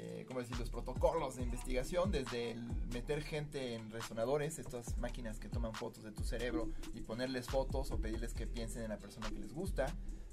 eh, 0.00 0.24
¿cómo 0.26 0.40
decir?, 0.40 0.56
los 0.58 0.70
protocolos 0.70 1.36
de 1.36 1.42
investigación, 1.42 2.12
desde 2.12 2.52
el 2.52 2.62
meter 2.92 3.22
gente 3.22 3.74
en 3.74 3.90
resonadores, 3.90 4.58
estas 4.58 4.96
máquinas 4.98 5.40
que 5.40 5.48
toman 5.48 5.74
fotos 5.74 6.04
de 6.04 6.12
tu 6.12 6.22
cerebro 6.22 6.70
y 6.94 7.00
ponerles 7.00 7.46
fotos 7.46 7.90
o 7.90 7.98
pedirles 7.98 8.32
que 8.32 8.46
piensen 8.46 8.84
en 8.84 8.90
la 8.90 8.98
persona 8.98 9.28
que 9.28 9.40
les 9.40 9.52
gusta, 9.52 9.86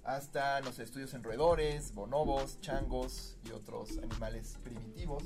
hasta 0.05 0.61
los 0.61 0.77
estudios 0.77 1.13
en 1.15 1.23
roedores, 1.23 1.93
bonobos, 1.93 2.61
changos 2.61 3.37
y 3.43 3.51
otros 3.51 3.97
animales 3.97 4.57
primitivos. 4.63 5.23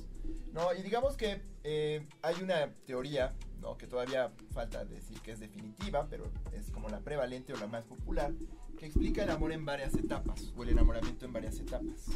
¿no? 0.53 0.73
Y 0.73 0.81
digamos 0.81 1.17
que 1.17 1.41
eh, 1.63 2.07
hay 2.21 2.41
una 2.41 2.73
teoría 2.85 3.35
¿no? 3.59 3.77
que 3.77 3.87
todavía 3.87 4.31
falta 4.53 4.85
decir 4.85 5.19
que 5.19 5.33
es 5.33 5.39
definitiva, 5.39 6.07
pero 6.09 6.31
es 6.53 6.71
como 6.71 6.87
la 6.87 7.01
prevalente 7.01 7.53
o 7.53 7.57
la 7.57 7.67
más 7.67 7.83
popular, 7.83 8.33
que 8.77 8.85
explica 8.85 9.23
el 9.23 9.29
amor 9.29 9.51
en 9.51 9.65
varias 9.65 9.93
etapas, 9.95 10.53
o 10.55 10.63
el 10.63 10.69
enamoramiento 10.69 11.25
en 11.25 11.33
varias 11.33 11.59
etapas, 11.59 12.07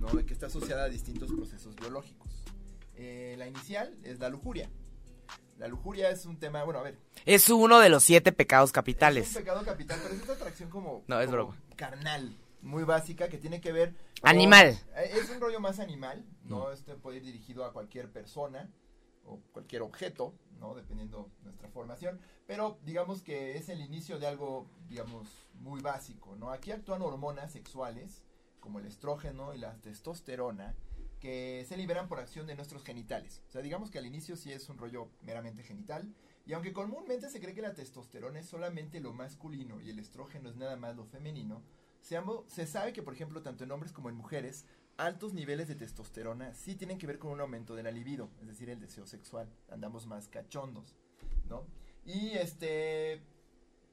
¿no? 0.00 0.08
que 0.26 0.32
está 0.32 0.46
asociada 0.46 0.84
a 0.84 0.88
distintos 0.88 1.30
procesos 1.32 1.76
biológicos. 1.76 2.44
Eh, 2.96 3.36
la 3.38 3.46
inicial 3.46 3.96
es 4.02 4.18
la 4.18 4.28
lujuria. 4.28 4.68
La 5.60 5.68
lujuria 5.68 6.10
es 6.10 6.24
un 6.24 6.38
tema, 6.38 6.64
bueno, 6.64 6.80
a 6.80 6.82
ver. 6.82 6.98
Es 7.26 7.50
uno 7.50 7.78
de 7.80 7.90
los 7.90 8.02
siete 8.02 8.32
pecados 8.32 8.72
capitales. 8.72 9.28
Es 9.28 9.36
un 9.36 9.42
pecado 9.42 9.62
capital, 9.62 10.00
pero 10.02 10.14
es 10.14 10.20
esta 10.22 10.32
atracción 10.32 10.70
como, 10.70 11.04
No, 11.06 11.20
es 11.20 11.26
como 11.26 11.36
broma. 11.36 11.56
Carnal, 11.80 12.36
muy 12.60 12.84
básica, 12.84 13.28
que 13.30 13.38
tiene 13.38 13.60
que 13.62 13.72
ver... 13.72 13.94
con- 14.20 14.28
Animal. 14.30 14.78
Eh, 14.96 15.10
Es 15.14 15.30
un 15.30 15.40
rollo 15.40 15.60
más 15.60 15.78
animal, 15.80 16.22
¿no? 16.44 16.70
Este 16.72 16.94
puede 16.94 17.16
ir 17.18 17.24
dirigido 17.24 17.64
a 17.64 17.72
cualquier 17.72 18.12
persona 18.12 18.70
o 19.24 19.40
cualquier 19.52 19.80
objeto, 19.80 20.34
¿no? 20.58 20.74
Dependiendo 20.74 21.30
nuestra 21.42 21.68
formación. 21.70 22.20
Pero 22.46 22.78
digamos 22.84 23.22
que 23.22 23.56
es 23.56 23.70
el 23.70 23.80
inicio 23.80 24.18
de 24.18 24.26
algo, 24.26 24.66
digamos, 24.88 25.26
muy 25.54 25.80
básico, 25.80 26.36
¿no? 26.36 26.50
Aquí 26.50 26.70
actúan 26.70 27.00
hormonas 27.00 27.50
sexuales, 27.52 28.22
como 28.60 28.78
el 28.78 28.84
estrógeno 28.86 29.54
y 29.54 29.58
la 29.58 29.72
testosterona, 29.80 30.74
que 31.18 31.64
se 31.66 31.76
liberan 31.78 32.08
por 32.08 32.18
acción 32.20 32.46
de 32.46 32.56
nuestros 32.56 32.82
genitales. 32.84 33.42
O 33.48 33.50
sea, 33.52 33.62
digamos 33.62 33.90
que 33.90 33.98
al 33.98 34.06
inicio 34.06 34.36
sí 34.36 34.52
es 34.52 34.68
un 34.68 34.76
rollo 34.76 35.08
meramente 35.22 35.62
genital. 35.62 36.12
Y 36.46 36.52
aunque 36.52 36.72
comúnmente 36.72 37.28
se 37.28 37.40
cree 37.40 37.54
que 37.54 37.62
la 37.62 37.74
testosterona 37.74 38.40
es 38.40 38.46
solamente 38.46 39.00
lo 39.00 39.12
masculino 39.12 39.80
y 39.80 39.90
el 39.90 39.98
estrógeno 39.98 40.48
es 40.50 40.56
nada 40.56 40.76
más 40.76 40.96
lo 40.96 41.04
femenino, 41.04 41.62
se, 42.00 42.16
amo- 42.16 42.44
se 42.48 42.66
sabe 42.66 42.92
que, 42.92 43.02
por 43.02 43.14
ejemplo, 43.14 43.42
tanto 43.42 43.64
en 43.64 43.70
hombres 43.70 43.92
como 43.92 44.08
en 44.08 44.16
mujeres, 44.16 44.64
altos 44.96 45.32
niveles 45.32 45.68
de 45.68 45.76
testosterona 45.76 46.54
sí 46.54 46.74
tienen 46.74 46.98
que 46.98 47.06
ver 47.06 47.18
con 47.18 47.30
un 47.30 47.40
aumento 47.40 47.74
de 47.74 47.82
la 47.82 47.90
libido, 47.90 48.30
es 48.40 48.48
decir, 48.48 48.68
el 48.70 48.80
deseo 48.80 49.06
sexual. 49.06 49.48
Andamos 49.70 50.06
más 50.06 50.28
cachondos, 50.28 50.96
¿no? 51.48 51.66
Y 52.04 52.30
este. 52.30 53.22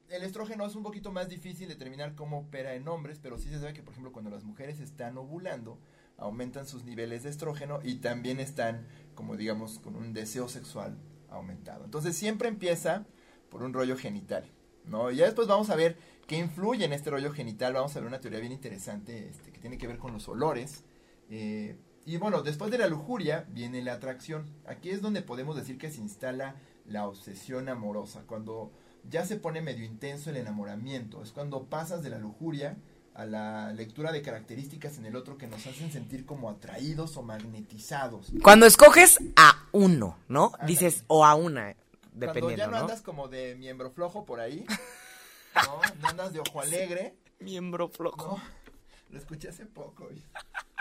El 0.08 0.22
estrógeno 0.22 0.64
es 0.64 0.74
un 0.74 0.82
poquito 0.82 1.12
más 1.12 1.28
difícil 1.28 1.68
determinar 1.68 2.14
cómo 2.14 2.38
opera 2.38 2.74
en 2.74 2.88
hombres, 2.88 3.18
pero 3.22 3.36
sí 3.36 3.50
se 3.50 3.60
sabe 3.60 3.74
que, 3.74 3.82
por 3.82 3.92
ejemplo, 3.92 4.10
cuando 4.10 4.30
las 4.30 4.42
mujeres 4.42 4.80
están 4.80 5.18
ovulando, 5.18 5.78
aumentan 6.16 6.66
sus 6.66 6.84
niveles 6.84 7.24
de 7.24 7.28
estrógeno 7.28 7.80
y 7.82 7.96
también 7.96 8.40
están, 8.40 8.86
como 9.14 9.36
digamos, 9.36 9.78
con 9.78 9.96
un 9.96 10.14
deseo 10.14 10.48
sexual 10.48 10.96
aumentado. 11.30 11.84
Entonces 11.84 12.16
siempre 12.16 12.48
empieza 12.48 13.06
por 13.50 13.62
un 13.62 13.72
rollo 13.72 13.96
genital, 13.96 14.44
¿no? 14.84 15.10
Y 15.10 15.16
ya 15.16 15.26
después 15.26 15.48
vamos 15.48 15.70
a 15.70 15.76
ver 15.76 15.96
qué 16.26 16.36
influye 16.36 16.84
en 16.84 16.92
este 16.92 17.10
rollo 17.10 17.32
genital. 17.32 17.74
Vamos 17.74 17.96
a 17.96 18.00
ver 18.00 18.08
una 18.08 18.20
teoría 18.20 18.40
bien 18.40 18.52
interesante 18.52 19.28
este, 19.28 19.52
que 19.52 19.60
tiene 19.60 19.78
que 19.78 19.86
ver 19.86 19.98
con 19.98 20.12
los 20.12 20.28
olores. 20.28 20.84
Eh, 21.30 21.78
y 22.04 22.16
bueno, 22.16 22.42
después 22.42 22.70
de 22.70 22.78
la 22.78 22.86
lujuria 22.86 23.46
viene 23.50 23.82
la 23.82 23.94
atracción. 23.94 24.46
Aquí 24.66 24.90
es 24.90 25.02
donde 25.02 25.22
podemos 25.22 25.56
decir 25.56 25.78
que 25.78 25.90
se 25.90 26.00
instala 26.00 26.56
la 26.86 27.06
obsesión 27.06 27.68
amorosa, 27.68 28.22
cuando 28.26 28.72
ya 29.08 29.24
se 29.24 29.36
pone 29.36 29.60
medio 29.60 29.84
intenso 29.84 30.30
el 30.30 30.36
enamoramiento. 30.36 31.22
Es 31.22 31.32
cuando 31.32 31.64
pasas 31.64 32.02
de 32.02 32.10
la 32.10 32.18
lujuria 32.18 32.76
a 33.18 33.26
la 33.26 33.72
lectura 33.72 34.12
de 34.12 34.22
características 34.22 34.96
en 34.98 35.06
el 35.06 35.16
otro 35.16 35.36
que 35.36 35.48
nos 35.48 35.66
hacen 35.66 35.90
sentir 35.90 36.24
como 36.24 36.48
atraídos 36.48 37.16
o 37.16 37.22
magnetizados. 37.22 38.28
Cuando 38.44 38.64
escoges 38.64 39.18
a 39.34 39.66
uno, 39.72 40.16
¿no? 40.28 40.52
Dices 40.64 41.02
o 41.08 41.26
a 41.26 41.34
una, 41.34 41.74
Cuando 41.74 41.80
ya 42.14 42.26
dependiendo, 42.32 42.66
no 42.66 42.70
¿no? 42.70 42.78
andas 42.78 43.02
como 43.02 43.26
de 43.26 43.56
miembro 43.56 43.90
flojo 43.90 44.24
por 44.24 44.38
ahí, 44.38 44.64
¿no? 45.56 45.80
No 46.00 46.08
andas 46.08 46.32
de 46.32 46.38
ojo 46.38 46.60
alegre, 46.60 47.16
Miembro 47.40 47.88
flojo. 47.88 48.36
¿no? 48.36 48.42
Lo 49.10 49.18
escuché 49.18 49.48
hace 49.48 49.66
poco, 49.66 50.08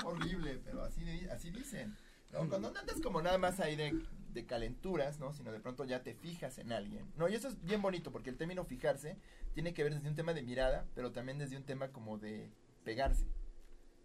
horrible, 0.05 0.59
pero 0.63 0.83
así, 0.83 1.03
así 1.31 1.49
dicen. 1.49 1.97
¿no? 2.31 2.47
Cuando 2.47 2.67
andas 2.67 3.01
como 3.01 3.19
nada 3.19 3.39
más 3.39 3.59
ahí 3.59 3.75
de, 3.75 3.99
de 4.37 4.45
calenturas, 4.45 5.19
¿no? 5.19 5.33
Sino 5.33 5.51
de 5.51 5.59
pronto 5.59 5.83
ya 5.83 6.03
te 6.03 6.13
fijas 6.13 6.59
en 6.59 6.71
alguien. 6.71 7.11
No, 7.17 7.27
y 7.27 7.33
eso 7.33 7.47
es 7.47 7.61
bien 7.63 7.81
bonito 7.81 8.11
porque 8.11 8.29
el 8.29 8.37
término 8.37 8.63
fijarse 8.63 9.17
tiene 9.53 9.73
que 9.73 9.83
ver 9.83 9.95
desde 9.95 10.07
un 10.07 10.15
tema 10.15 10.33
de 10.33 10.43
mirada, 10.43 10.85
pero 10.93 11.11
también 11.11 11.39
desde 11.39 11.57
un 11.57 11.63
tema 11.63 11.91
como 11.91 12.19
de 12.19 12.51
pegarse. 12.85 13.25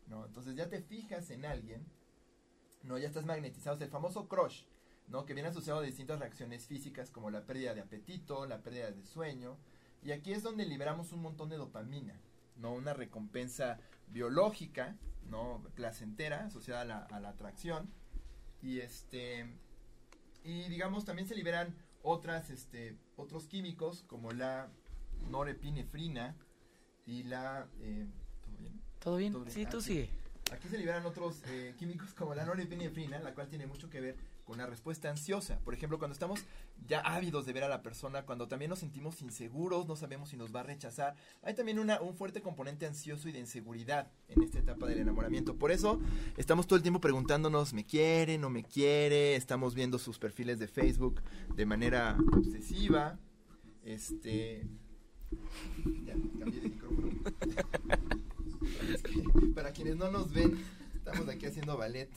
¿No? 0.07 0.25
Entonces 0.25 0.57
ya 0.57 0.69
te 0.69 0.81
fijas 0.81 1.31
en 1.31 1.45
alguien, 1.45 1.87
¿no? 2.83 2.99
Ya 2.99 3.09
estás 3.09 3.27
magnetizado. 3.27 3.77
Es 3.77 3.83
el 3.83 3.91
famoso 3.91 4.27
crush, 4.27 4.65
¿no? 5.07 5.27
Que 5.27 5.35
viene 5.35 5.51
asociado 5.51 5.81
a 5.81 5.83
distintas 5.83 6.19
reacciones 6.19 6.67
físicas 6.67 7.11
como 7.11 7.31
la 7.31 7.45
pérdida 7.45 7.75
de 7.75 7.83
apetito, 7.83 8.47
la 8.47 8.63
pérdida 8.63 8.91
de 8.91 9.05
sueño. 9.05 9.59
Y 10.03 10.13
aquí 10.13 10.33
es 10.33 10.43
donde 10.43 10.65
liberamos 10.65 11.13
un 11.13 11.21
montón 11.21 11.51
de 11.51 11.59
dopamina, 11.59 12.19
¿no? 12.57 12.73
Una 12.73 12.95
recompensa 12.95 13.79
biológica, 14.09 14.97
¿no? 15.29 15.63
Placentera, 15.75 16.47
asociada 16.47 16.81
a 16.81 16.85
la, 16.85 16.99
a 16.99 17.21
la 17.21 17.29
atracción. 17.29 17.93
Y 18.63 18.81
este. 18.81 19.47
Y 20.45 20.69
digamos, 20.69 21.05
también 21.05 21.29
se 21.29 21.35
liberan 21.35 21.75
otras, 22.03 22.51
este, 22.51 22.97
otros 23.17 23.47
químicos 23.47 24.03
como 24.07 24.33
la 24.33 24.69
norepinefrina 25.31 26.37
y 27.07 27.23
la. 27.25 27.69
eh, 27.81 28.07
¿Todo 28.47 28.57
bien? 28.59 28.81
¿Todo 29.01 29.17
bien? 29.17 29.33
Todo 29.33 29.45
bien. 29.45 29.55
Sí, 29.55 29.67
tú 29.67 29.79
Ah, 29.79 29.83
sigue. 29.83 30.11
Aquí 30.53 30.69
se 30.69 30.77
liberan 30.79 31.07
otros 31.07 31.43
eh, 31.47 31.75
químicos 31.79 32.13
como 32.15 32.35
la 32.35 32.45
norepinefrina, 32.45 33.19
la 33.21 33.33
cual 33.35 33.49
tiene 33.49 33.67
mucho 33.67 33.89
que 33.89 34.01
ver 34.01 34.17
con 34.45 34.59
la 34.59 34.67
respuesta 34.67 35.11
ansiosa. 35.11 35.59
Por 35.61 35.75
ejemplo, 35.75 35.99
cuando 35.99 36.13
estamos 36.13 36.41
ya 36.87 37.01
ávidos 37.01 37.47
de 37.47 37.53
ver 37.53 37.65
a 37.65 37.69
la 37.69 37.83
persona, 37.83 38.25
cuando 38.25 38.49
también 38.49 38.71
nos 38.71 38.81
sentimos 38.81 39.23
inseguros, 39.23 39.87
no 39.87 39.97
sabemos 39.97 40.31
si 40.31 40.37
nos 40.37 40.55
va 40.55 40.61
a 40.61 40.65
rechazar, 40.65 41.15
hay 41.43 41.55
también 41.55 41.79
una, 41.79 42.01
un 42.01 42.15
fuerte 42.15 42.43
componente 42.43 42.87
ansioso 42.87 43.29
y 43.29 43.33
de 43.33 43.39
inseguridad 43.39 44.11
en 44.29 44.43
esta 44.43 44.59
etapa 44.59 44.87
del 44.87 44.99
enamoramiento. 44.99 45.57
Por 45.57 45.71
eso 45.71 46.01
estamos 46.37 46.67
todo 46.67 46.77
el 46.77 46.83
tiempo 46.83 47.01
preguntándonos, 47.01 47.73
¿me 47.73 47.85
quiere, 47.85 48.39
no 48.39 48.51
me 48.51 48.65
quiere? 48.65 49.37
Estamos 49.37 49.75
viendo 49.75 49.99
sus 49.99 50.19
perfiles 50.19 50.59
de 50.59 50.69
Facebook 50.69 51.23
de 51.55 51.67
manera 51.67 52.17
obsesiva. 52.33 53.19
Este... 53.85 54.67
Ya, 56.05 56.15
cambié 56.39 56.61
de 56.61 56.69
micrófono. 56.69 57.11
Para 59.55 59.73
quienes 59.73 59.97
no 59.97 60.11
nos 60.11 60.33
ven, 60.33 60.59
estamos 60.95 61.29
aquí 61.29 61.47
haciendo 61.47 61.77
ballet 61.77 62.11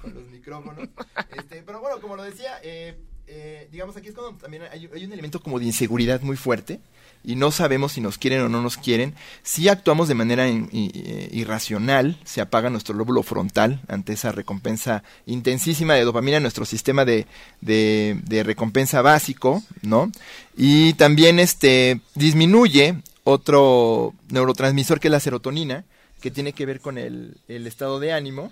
con 0.02 0.14
los 0.14 0.24
micrófonos. 0.28 0.88
Este, 1.36 1.62
pero 1.62 1.80
bueno, 1.80 2.00
como 2.00 2.16
lo 2.16 2.22
decía, 2.22 2.58
eh, 2.62 2.96
eh, 3.26 3.68
digamos 3.70 3.96
aquí 3.96 4.08
es 4.08 4.14
cuando 4.14 4.38
también 4.38 4.64
hay, 4.70 4.86
un 4.86 5.12
elemento 5.12 5.40
como 5.40 5.58
de 5.58 5.66
inseguridad 5.66 6.20
muy 6.22 6.36
fuerte 6.36 6.80
y 7.22 7.36
no 7.36 7.50
sabemos 7.50 7.92
si 7.92 8.00
nos 8.00 8.18
quieren 8.18 8.40
o 8.40 8.48
no 8.48 8.62
nos 8.62 8.76
quieren. 8.76 9.14
Si 9.42 9.68
actuamos 9.68 10.08
de 10.08 10.14
manera 10.14 10.48
eh, 10.48 11.28
irracional, 11.30 12.18
se 12.24 12.40
apaga 12.40 12.70
nuestro 12.70 12.94
lóbulo 12.94 13.22
frontal 13.22 13.82
ante 13.88 14.14
esa 14.14 14.32
recompensa 14.32 15.02
intensísima 15.26 15.94
de 15.94 16.04
dopamina 16.04 16.38
en 16.38 16.42
nuestro 16.42 16.64
sistema 16.64 17.04
de, 17.04 17.26
de, 17.60 18.18
de 18.24 18.42
recompensa 18.42 19.02
básico, 19.02 19.62
¿no? 19.82 20.10
Y 20.56 20.94
también 20.94 21.38
este 21.38 22.00
disminuye 22.14 22.96
otro 23.24 24.14
neurotransmisor 24.30 24.98
que 24.98 25.08
es 25.08 25.12
la 25.12 25.20
serotonina, 25.20 25.84
que 26.20 26.30
tiene 26.30 26.52
que 26.52 26.66
ver 26.66 26.80
con 26.80 26.98
el, 26.98 27.36
el 27.48 27.66
estado 27.66 28.00
de 28.00 28.12
ánimo 28.12 28.50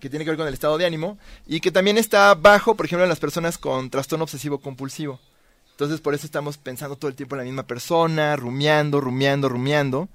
que 0.00 0.08
tiene 0.10 0.24
que 0.24 0.30
ver 0.30 0.38
con 0.38 0.48
el 0.48 0.54
estado 0.54 0.78
de 0.78 0.86
ánimo 0.86 1.18
y 1.46 1.60
que 1.60 1.70
también 1.70 1.98
está 1.98 2.34
bajo, 2.34 2.74
por 2.74 2.86
ejemplo, 2.86 3.04
en 3.04 3.08
las 3.08 3.20
personas 3.20 3.58
con 3.58 3.90
trastorno 3.90 4.24
obsesivo 4.24 4.58
compulsivo. 4.58 5.20
Entonces, 5.72 6.00
por 6.00 6.14
eso 6.14 6.26
estamos 6.26 6.58
pensando 6.58 6.96
todo 6.96 7.08
el 7.08 7.14
tiempo 7.16 7.36
en 7.36 7.38
la 7.38 7.44
misma 7.44 7.62
persona, 7.64 8.34
rumiando, 8.36 9.00
rumiando, 9.00 9.48
rumiando. 9.48 10.08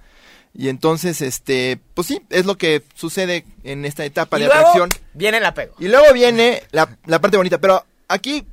Y 0.53 0.69
entonces, 0.69 1.21
este, 1.21 1.79
pues 1.93 2.07
sí, 2.07 2.21
es 2.29 2.45
lo 2.45 2.57
que 2.57 2.83
sucede 2.95 3.45
en 3.63 3.85
esta 3.85 4.05
etapa 4.05 4.37
Y 4.37 4.41
de 4.41 4.47
luego 4.47 4.59
atracción. 4.61 4.89
viene 5.13 5.37
el 5.37 5.45
apego. 5.45 5.73
Y 5.79 5.87
luego 5.87 6.13
viene 6.13 6.63
la, 6.71 6.97
la 7.05 7.19
parte 7.19 7.37
bonita, 7.37 7.57
pero 7.59 7.83
aquí 8.07 8.45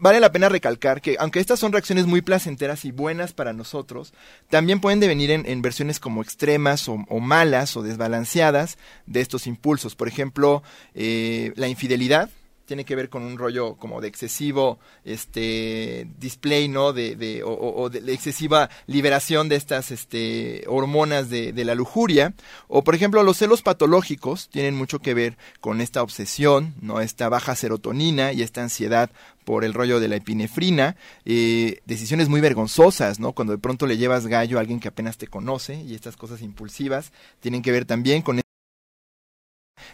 vale 0.00 0.20
la 0.20 0.32
pena 0.32 0.48
recalcar 0.48 1.00
que 1.00 1.16
aunque 1.20 1.38
estas 1.38 1.60
son 1.60 1.72
reacciones 1.72 2.06
muy 2.06 2.22
placenteras 2.22 2.84
y 2.84 2.90
buenas 2.90 3.32
para 3.32 3.52
nosotros, 3.52 4.12
también 4.48 4.80
pueden 4.80 5.00
devenir 5.00 5.30
en, 5.30 5.62
versiones 5.62 6.00
como 6.00 6.22
extremas 6.22 6.88
o, 6.88 7.04
o 7.08 7.20
malas 7.20 7.76
o 7.76 7.82
desbalanceadas 7.82 8.78
de 9.06 9.20
estos 9.20 9.46
impulsos. 9.46 9.94
Por 9.94 10.08
ejemplo, 10.08 10.62
eh, 10.94 11.52
la 11.56 11.68
infidelidad 11.68 12.30
tiene 12.70 12.84
que 12.84 12.94
ver 12.94 13.08
con 13.08 13.24
un 13.24 13.36
rollo 13.36 13.74
como 13.74 14.00
de 14.00 14.06
excesivo 14.06 14.78
este 15.04 16.06
display, 16.20 16.68
¿no? 16.68 16.92
De, 16.92 17.16
de 17.16 17.42
o, 17.44 17.90
de 17.90 17.98
excesiva 18.14 18.70
liberación 18.86 19.48
de 19.48 19.56
estas 19.56 19.90
este, 19.90 20.62
hormonas 20.68 21.30
de, 21.30 21.52
de 21.52 21.64
la 21.64 21.74
lujuria. 21.74 22.32
O, 22.68 22.84
por 22.84 22.94
ejemplo, 22.94 23.24
los 23.24 23.38
celos 23.38 23.62
patológicos 23.62 24.48
tienen 24.50 24.76
mucho 24.76 25.00
que 25.00 25.14
ver 25.14 25.36
con 25.58 25.80
esta 25.80 26.00
obsesión, 26.00 26.76
¿no? 26.80 27.00
Esta 27.00 27.28
baja 27.28 27.56
serotonina 27.56 28.32
y 28.32 28.42
esta 28.42 28.62
ansiedad 28.62 29.10
por 29.50 29.64
el 29.64 29.74
rollo 29.74 29.98
de 29.98 30.06
la 30.06 30.14
epinefrina, 30.14 30.94
eh, 31.24 31.80
decisiones 31.84 32.28
muy 32.28 32.40
vergonzosas, 32.40 33.18
¿no? 33.18 33.32
Cuando 33.32 33.52
de 33.52 33.58
pronto 33.58 33.84
le 33.88 33.96
llevas 33.96 34.28
gallo 34.28 34.58
a 34.58 34.60
alguien 34.60 34.78
que 34.78 34.86
apenas 34.86 35.18
te 35.18 35.26
conoce 35.26 35.74
y 35.74 35.96
estas 35.96 36.16
cosas 36.16 36.40
impulsivas 36.40 37.10
tienen 37.40 37.60
que 37.60 37.72
ver 37.72 37.84
también 37.84 38.22
con 38.22 38.40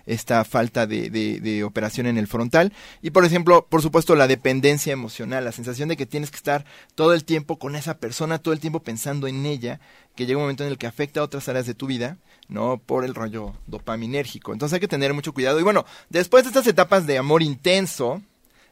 esta 0.05 0.45
falta 0.45 0.87
de, 0.87 1.09
de, 1.09 1.65
operación 1.65 2.07
en 2.07 2.19
el 2.19 2.27
frontal. 2.27 2.75
Y 3.01 3.13
por 3.13 3.25
ejemplo, 3.25 3.67
por 3.67 3.81
supuesto, 3.81 4.15
la 4.15 4.29
dependencia 4.29 4.93
emocional, 4.93 5.43
la 5.47 5.53
sensación 5.53 5.89
de 5.89 5.97
que 5.97 6.05
tienes 6.05 6.31
que 6.31 6.37
estar 6.37 6.67
todo 6.95 7.15
el 7.15 7.25
tiempo 7.25 7.59
con 7.59 7.77
esa 7.77 7.97
persona, 7.97 8.39
todo 8.39 8.53
el 8.53 8.61
tiempo 8.61 8.81
pensando 8.81 9.27
en 9.27 9.47
ella, 9.47 9.81
que 10.17 10.27
llega 10.27 10.37
un 10.37 10.43
momento 10.43 10.65
en 10.65 10.71
el 10.71 10.77
que 10.77 10.87
afecta 10.87 11.21
a 11.21 11.25
otras 11.25 11.49
áreas 11.49 11.65
de 11.65 11.73
tu 11.73 11.87
vida, 11.87 12.19
¿no? 12.49 12.77
Por 12.77 13.07
el 13.07 13.15
rollo 13.15 13.55
dopaminérgico. 13.67 14.53
Entonces 14.53 14.75
hay 14.75 14.81
que 14.81 14.87
tener 14.87 15.15
mucho 15.15 15.33
cuidado. 15.33 15.59
Y 15.59 15.63
bueno, 15.63 15.87
después 16.11 16.45
de 16.45 16.49
estas 16.49 16.67
etapas 16.67 17.07
de 17.07 17.17
amor 17.17 17.43
intenso, 17.43 18.21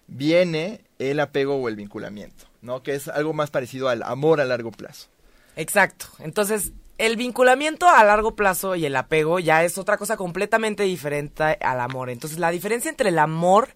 viene 0.06 0.82
el 0.98 1.20
apego 1.20 1.56
o 1.56 1.68
el 1.68 1.76
vinculamiento, 1.76 2.46
¿no? 2.62 2.82
Que 2.82 2.94
es 2.94 3.08
algo 3.08 3.32
más 3.32 3.50
parecido 3.50 3.88
al 3.88 4.02
amor 4.02 4.40
a 4.40 4.44
largo 4.44 4.70
plazo. 4.70 5.08
Exacto. 5.56 6.06
Entonces, 6.18 6.72
el 6.98 7.16
vinculamiento 7.16 7.88
a 7.88 8.04
largo 8.04 8.36
plazo 8.36 8.76
y 8.76 8.86
el 8.86 8.96
apego 8.96 9.38
ya 9.38 9.64
es 9.64 9.78
otra 9.78 9.96
cosa 9.96 10.16
completamente 10.16 10.84
diferente 10.84 11.42
al 11.60 11.80
amor. 11.80 12.10
Entonces, 12.10 12.38
la 12.38 12.50
diferencia 12.50 12.90
entre 12.90 13.08
el 13.08 13.18
amor 13.18 13.70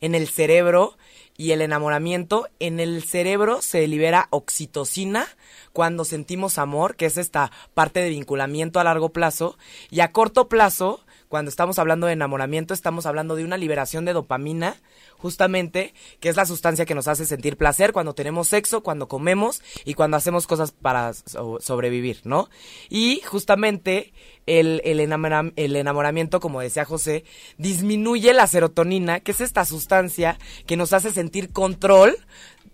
en 0.00 0.14
el 0.14 0.28
cerebro 0.28 0.96
y 1.36 1.52
el 1.52 1.60
enamoramiento, 1.60 2.48
en 2.60 2.80
el 2.80 3.02
cerebro 3.04 3.60
se 3.60 3.86
libera 3.86 4.28
oxitocina 4.30 5.26
cuando 5.72 6.04
sentimos 6.04 6.58
amor, 6.58 6.96
que 6.96 7.06
es 7.06 7.18
esta 7.18 7.52
parte 7.74 8.00
de 8.00 8.08
vinculamiento 8.08 8.80
a 8.80 8.84
largo 8.84 9.10
plazo, 9.10 9.58
y 9.90 10.00
a 10.00 10.12
corto 10.12 10.48
plazo, 10.48 11.04
cuando 11.28 11.50
estamos 11.50 11.78
hablando 11.78 12.06
de 12.06 12.14
enamoramiento, 12.14 12.72
estamos 12.72 13.04
hablando 13.04 13.36
de 13.36 13.44
una 13.44 13.58
liberación 13.58 14.06
de 14.06 14.14
dopamina 14.14 14.76
justamente, 15.18 15.94
que 16.20 16.28
es 16.28 16.36
la 16.36 16.46
sustancia 16.46 16.86
que 16.86 16.94
nos 16.94 17.08
hace 17.08 17.26
sentir 17.26 17.56
placer 17.56 17.92
cuando 17.92 18.14
tenemos 18.14 18.48
sexo, 18.48 18.82
cuando 18.82 19.08
comemos 19.08 19.62
y 19.84 19.94
cuando 19.94 20.16
hacemos 20.16 20.46
cosas 20.46 20.72
para 20.72 21.12
sobrevivir, 21.14 22.20
¿no? 22.24 22.48
Y 22.88 23.20
justamente 23.26 24.12
el, 24.46 24.80
el, 24.84 25.00
el 25.00 25.76
enamoramiento, 25.76 26.40
como 26.40 26.60
decía 26.60 26.84
José, 26.84 27.24
disminuye 27.58 28.32
la 28.32 28.46
serotonina, 28.46 29.20
que 29.20 29.32
es 29.32 29.40
esta 29.40 29.64
sustancia 29.64 30.38
que 30.66 30.76
nos 30.76 30.92
hace 30.92 31.12
sentir 31.12 31.50
control 31.50 32.16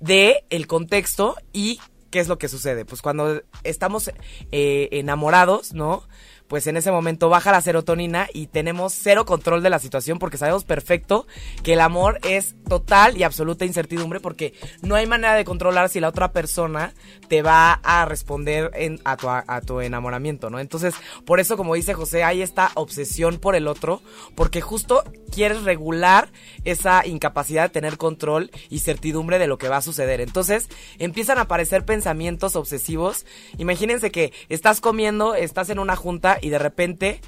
de 0.00 0.44
el 0.50 0.66
contexto 0.66 1.36
y 1.52 1.78
qué 2.10 2.20
es 2.20 2.28
lo 2.28 2.38
que 2.38 2.48
sucede. 2.48 2.84
Pues 2.84 3.02
cuando 3.02 3.42
estamos 3.64 4.10
eh, 4.52 4.88
enamorados, 4.92 5.72
¿no? 5.72 6.06
Pues 6.48 6.66
en 6.66 6.76
ese 6.76 6.90
momento 6.90 7.28
baja 7.28 7.52
la 7.52 7.60
serotonina 7.60 8.28
y 8.32 8.46
tenemos 8.46 8.92
cero 8.92 9.24
control 9.24 9.62
de 9.62 9.70
la 9.70 9.78
situación 9.78 10.18
porque 10.18 10.38
sabemos 10.38 10.64
perfecto 10.64 11.26
que 11.62 11.74
el 11.74 11.80
amor 11.80 12.18
es 12.22 12.54
total 12.68 13.16
y 13.16 13.22
absoluta 13.22 13.64
incertidumbre 13.64 14.20
porque 14.20 14.54
no 14.82 14.94
hay 14.94 15.06
manera 15.06 15.34
de 15.34 15.44
controlar 15.44 15.88
si 15.88 16.00
la 16.00 16.08
otra 16.08 16.32
persona 16.32 16.94
te 17.28 17.42
va 17.42 17.72
a 17.82 18.04
responder 18.04 18.70
en, 18.74 19.00
a, 19.04 19.16
tu, 19.16 19.28
a 19.28 19.60
tu 19.64 19.80
enamoramiento, 19.80 20.50
¿no? 20.50 20.60
Entonces, 20.60 20.94
por 21.24 21.40
eso, 21.40 21.56
como 21.56 21.74
dice 21.74 21.94
José, 21.94 22.24
hay 22.24 22.42
esta 22.42 22.70
obsesión 22.74 23.38
por 23.38 23.54
el 23.54 23.66
otro 23.66 24.02
porque 24.34 24.60
justo 24.60 25.04
quieres 25.32 25.62
regular 25.62 26.30
esa 26.64 27.06
incapacidad 27.06 27.64
de 27.64 27.68
tener 27.70 27.96
control 27.96 28.50
y 28.68 28.80
certidumbre 28.80 29.38
de 29.38 29.46
lo 29.46 29.58
que 29.58 29.68
va 29.68 29.78
a 29.78 29.82
suceder. 29.82 30.20
Entonces, 30.20 30.68
empiezan 30.98 31.38
a 31.38 31.42
aparecer 31.42 31.84
pensamientos 31.84 32.54
obsesivos. 32.56 33.24
Imagínense 33.58 34.10
que 34.10 34.32
estás 34.48 34.80
comiendo, 34.80 35.34
estás 35.34 35.70
en 35.70 35.78
una 35.78 35.96
junta 35.96 36.38
y 36.42 36.50
de 36.50 36.58
repente 36.58 37.20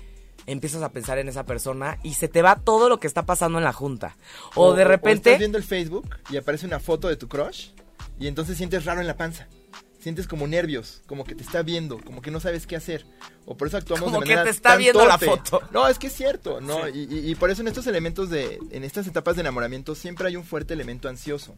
empiezas 0.47 0.83
a 0.83 0.93
pensar 0.93 1.19
en 1.19 1.29
esa 1.29 1.45
persona 1.47 1.99
y 2.03 2.15
se 2.15 2.29
te 2.29 2.43
va 2.43 2.57
todo 2.57 2.89
lo 2.89 3.01
que 3.01 3.07
está 3.07 3.25
pasando 3.25 3.59
en 3.59 3.65
la 3.65 3.73
junta. 3.73 4.17
O, 4.55 4.75
de 4.75 4.85
repente... 4.85 5.31
estás 5.31 5.39
viendo 5.39 5.57
el 5.57 5.65
Facebook 5.65 6.17
y 6.29 6.37
aparece 6.37 6.67
una 6.67 6.81
foto 6.81 7.09
de 7.09 7.17
tu 7.17 7.29
crush 7.29 7.71
y 8.19 8.27
entonces 8.27 8.59
sientes 8.59 8.85
raro 8.85 9.01
en 9.01 9.07
la 9.07 9.17
panza. 9.17 9.49
Sientes 9.99 10.29
como 10.29 10.47
nervios, 10.47 11.01
como 11.07 11.25
que 11.25 11.35
te 11.35 11.43
está 11.43 11.63
viendo, 11.63 11.99
como 11.99 12.21
que 12.21 12.31
no 12.31 12.39
sabes 12.39 12.67
qué 12.67 12.77
hacer. 12.77 13.07
O 13.47 13.57
por 13.57 13.69
eso 13.69 13.79
actuamos 13.79 14.05
como 14.05 14.21
de 14.21 14.27
manera 14.27 14.43
que 14.43 14.51
te 14.51 14.55
está 14.55 14.77
viendo 14.77 15.07
la 15.07 15.17
foto. 15.17 15.63
No, 15.73 15.89
es 15.89 15.99
que 15.99 16.09
es 16.09 16.13
cierto, 16.13 16.61
¿no? 16.61 16.87
Y, 16.89 17.09
y 17.11 17.35
por 17.37 17.51
eso 17.51 17.63
en 17.63 17.69
estos 17.69 17.87
elementos 17.87 18.29
de, 18.29 18.59
en 18.71 18.85
estas 18.85 19.07
etapas 19.07 19.37
de 19.37 19.41
enamoramiento 19.41 19.95
siempre 19.95 20.29
hay 20.29 20.37
un 20.37 20.45
fuerte 20.45 20.75
elemento 20.75 21.09
ansioso. 21.09 21.57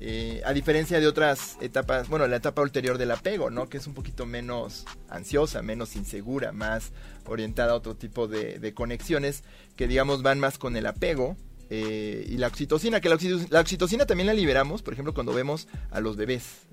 Eh, 0.00 0.40
a 0.44 0.52
diferencia 0.52 1.00
de 1.00 1.08
otras 1.08 1.58
etapas, 1.60 2.08
bueno, 2.08 2.28
la 2.28 2.36
etapa 2.36 2.62
ulterior 2.62 2.98
del 2.98 3.10
apego, 3.10 3.50
¿no? 3.50 3.68
Que 3.68 3.78
es 3.78 3.86
un 3.88 3.94
poquito 3.94 4.26
menos 4.26 4.84
ansiosa, 5.08 5.60
menos 5.60 5.96
insegura, 5.96 6.52
más 6.52 6.92
orientada 7.26 7.72
a 7.72 7.74
otro 7.74 7.96
tipo 7.96 8.28
de, 8.28 8.72
conexiones 8.74 9.42
que, 9.74 9.88
digamos, 9.88 10.22
van 10.22 10.38
más 10.38 10.56
con 10.56 10.76
el 10.76 10.86
apego. 10.86 11.36
Eh, 11.70 12.26
y 12.28 12.38
la 12.38 12.46
oxitocina, 12.46 13.00
que 13.00 13.08
la, 13.08 13.16
oxitocina, 13.60 14.06
también 14.06 14.26
la 14.26 14.34
liberamos, 14.34 14.82
por 14.82 14.94
ejemplo, 14.94 15.12
cuando 15.12 15.32
vemos 15.32 15.68
a 15.90 16.00
los 16.00 16.16
bebés. 16.16 16.66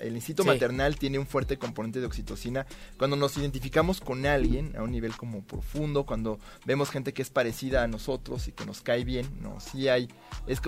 el 0.00 0.14
instinto 0.14 0.44
maternal 0.44 0.96
tiene 0.96 1.18
un 1.18 1.26
fuerte 1.26 1.58
componente 1.58 2.00
de 2.00 2.06
oxitocina. 2.06 2.66
Cuando 2.98 3.16
nos 3.16 3.36
identificamos 3.36 4.00
con 4.00 4.26
alguien 4.26 4.74
a 4.76 4.82
un 4.82 4.90
nivel 4.90 5.16
como 5.16 5.42
profundo, 5.42 6.04
cuando 6.04 6.38
vemos 6.66 6.90
gente 6.90 7.14
que 7.14 7.22
es 7.22 7.30
parecida 7.30 7.82
a 7.82 7.86
nosotros 7.86 8.48
y 8.48 8.52
que 8.52 8.66
nos 8.66 8.82
cae 8.82 9.04
bien, 9.04 9.26
¿no? 9.40 9.58
Sí 9.60 9.88
hay, 9.88 10.08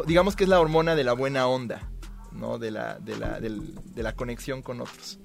digamos 0.07 0.37
que 0.37 0.44
es 0.44 0.51
la 0.51 0.61
hormona 0.61 0.94
de 0.94 1.05
la 1.05 1.12
buena 1.12 1.47
onda. 1.47 1.90
¿no? 2.33 2.59
De 2.59 2.73
la, 2.73 2.99
de 2.99 3.16
la, 3.16 3.38
de 3.38 4.03
la 4.03 4.16
conexión 4.16 4.61
con 4.61 4.81
otros. 4.81 5.20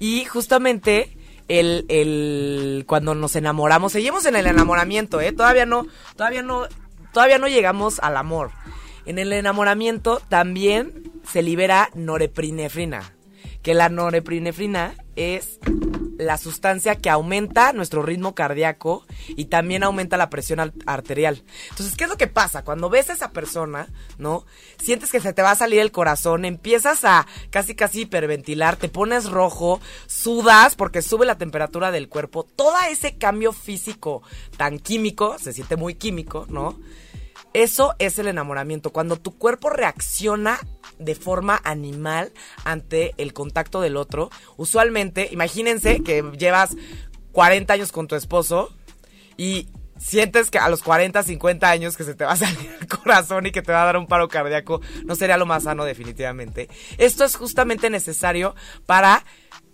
Y 0.00 0.24
justamente 0.24 1.16
el, 1.48 1.86
el, 1.88 2.84
cuando 2.86 3.14
nos 3.14 3.36
enamoramos, 3.36 3.92
seguimos 3.92 4.26
en 4.26 4.36
el 4.36 4.46
enamoramiento, 4.46 5.20
¿eh? 5.20 5.32
Todavía 5.32 5.66
no, 5.66 5.86
todavía 6.16 6.42
no, 6.42 6.66
todavía 7.12 7.38
no 7.38 7.48
llegamos 7.48 8.00
al 8.00 8.16
amor. 8.16 8.50
En 9.06 9.18
el 9.18 9.32
enamoramiento 9.32 10.20
también 10.28 11.12
se 11.24 11.42
libera 11.42 11.90
norepinefrina, 11.94 13.14
que 13.62 13.74
la 13.74 13.88
norepinefrina 13.88 14.94
es 15.18 15.58
la 16.16 16.36
sustancia 16.36 16.96
que 16.96 17.10
aumenta 17.10 17.72
nuestro 17.72 18.02
ritmo 18.02 18.34
cardíaco 18.34 19.04
y 19.28 19.46
también 19.46 19.82
aumenta 19.82 20.16
la 20.16 20.30
presión 20.30 20.72
arterial. 20.86 21.42
Entonces, 21.70 21.96
¿qué 21.96 22.04
es 22.04 22.10
lo 22.10 22.16
que 22.16 22.26
pasa? 22.26 22.64
Cuando 22.64 22.90
ves 22.90 23.10
a 23.10 23.12
esa 23.12 23.32
persona, 23.32 23.88
¿no? 24.18 24.44
Sientes 24.82 25.10
que 25.10 25.20
se 25.20 25.32
te 25.32 25.42
va 25.42 25.52
a 25.52 25.56
salir 25.56 25.80
el 25.80 25.92
corazón, 25.92 26.44
empiezas 26.44 27.04
a 27.04 27.26
casi 27.50 27.74
casi 27.74 28.02
hiperventilar, 28.02 28.76
te 28.76 28.88
pones 28.88 29.30
rojo, 29.30 29.80
sudas 30.06 30.74
porque 30.74 31.02
sube 31.02 31.26
la 31.26 31.38
temperatura 31.38 31.90
del 31.90 32.08
cuerpo. 32.08 32.44
Todo 32.44 32.74
ese 32.90 33.16
cambio 33.16 33.52
físico 33.52 34.22
tan 34.56 34.78
químico, 34.78 35.38
se 35.38 35.52
siente 35.52 35.76
muy 35.76 35.94
químico, 35.94 36.46
¿no? 36.48 36.76
Eso 37.54 37.94
es 37.98 38.18
el 38.18 38.28
enamoramiento, 38.28 38.90
cuando 38.90 39.16
tu 39.16 39.36
cuerpo 39.36 39.70
reacciona 39.70 40.58
de 40.98 41.14
forma 41.14 41.60
animal 41.64 42.32
ante 42.64 43.14
el 43.16 43.32
contacto 43.32 43.80
del 43.80 43.96
otro. 43.96 44.30
Usualmente, 44.56 45.28
imagínense 45.32 46.02
que 46.02 46.22
llevas 46.36 46.76
40 47.32 47.72
años 47.72 47.92
con 47.92 48.06
tu 48.06 48.16
esposo 48.16 48.70
y 49.36 49.68
sientes 49.98 50.50
que 50.50 50.58
a 50.58 50.68
los 50.68 50.82
40, 50.82 51.22
50 51.22 51.68
años 51.68 51.96
que 51.96 52.04
se 52.04 52.14
te 52.14 52.24
va 52.24 52.32
a 52.32 52.36
salir 52.36 52.70
el 52.80 52.86
corazón 52.86 53.46
y 53.46 53.50
que 53.50 53.62
te 53.62 53.72
va 53.72 53.82
a 53.82 53.86
dar 53.86 53.96
un 53.96 54.06
paro 54.06 54.28
cardíaco, 54.28 54.80
no 55.04 55.14
sería 55.14 55.36
lo 55.36 55.46
más 55.46 55.64
sano 55.64 55.84
definitivamente. 55.84 56.68
Esto 56.98 57.24
es 57.24 57.36
justamente 57.36 57.90
necesario 57.90 58.54
para 58.86 59.24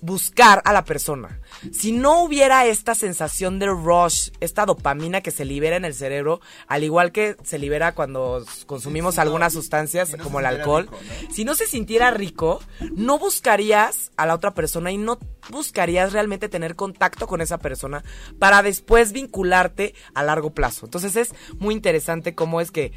buscar 0.04 0.60
a 0.66 0.74
la 0.74 0.84
persona. 0.84 1.40
Si 1.72 1.90
no 1.90 2.22
hubiera 2.22 2.66
esta 2.66 2.94
sensación 2.94 3.58
de 3.58 3.68
rush, 3.68 4.28
esta 4.40 4.66
dopamina 4.66 5.22
que 5.22 5.30
se 5.30 5.46
libera 5.46 5.76
en 5.76 5.86
el 5.86 5.94
cerebro, 5.94 6.42
al 6.66 6.84
igual 6.84 7.10
que 7.10 7.36
se 7.42 7.58
libera 7.58 7.94
cuando 7.94 8.44
consumimos 8.66 9.18
algunas 9.18 9.54
sustancias 9.54 10.14
como 10.22 10.40
el 10.40 10.46
alcohol, 10.46 10.90
si 11.32 11.46
no 11.46 11.54
se 11.54 11.66
sintiera 11.66 12.10
rico, 12.10 12.60
no 12.94 13.18
buscarías 13.18 14.12
a 14.18 14.26
la 14.26 14.34
otra 14.34 14.52
persona 14.52 14.92
y 14.92 14.98
no 14.98 15.18
buscarías 15.48 16.12
realmente 16.12 16.50
tener 16.50 16.76
contacto 16.76 17.26
con 17.26 17.40
esa 17.40 17.56
persona 17.56 18.04
para 18.38 18.62
después 18.62 19.12
vincularte 19.12 19.94
a 20.14 20.22
largo 20.22 20.50
plazo. 20.50 20.84
Entonces 20.84 21.16
es 21.16 21.34
muy 21.58 21.74
interesante 21.74 22.34
cómo 22.34 22.60
es 22.60 22.70
que 22.70 22.92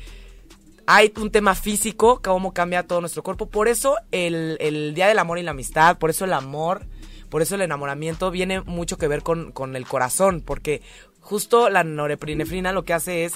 hay 0.88 1.14
un 1.18 1.30
tema 1.30 1.54
físico, 1.54 2.22
cómo 2.24 2.54
cambia 2.54 2.88
todo 2.88 3.02
nuestro 3.02 3.22
cuerpo. 3.22 3.48
Por 3.48 3.68
eso 3.68 3.98
el, 4.12 4.58
el 4.60 4.96
Día 4.96 5.08
del 5.08 5.20
Amor 5.20 5.38
y 5.38 5.44
la 5.44 5.52
Amistad, 5.52 6.00
por 6.00 6.10
eso 6.10 6.26
el 6.26 6.34
amor 6.34 6.88
por 7.30 7.42
eso 7.42 7.56
el 7.56 7.62
enamoramiento 7.62 8.32
viene 8.32 8.62
mucho 8.62 8.98
que 8.98 9.08
ver 9.08 9.22
con, 9.22 9.52
con 9.52 9.76
el 9.76 9.86
corazón, 9.86 10.42
porque 10.42 10.82
justo 11.20 11.70
la 11.70 11.84
norepinefrina 11.84 12.72
lo 12.72 12.86
que 12.86 12.94
hace 12.94 13.26
es 13.26 13.34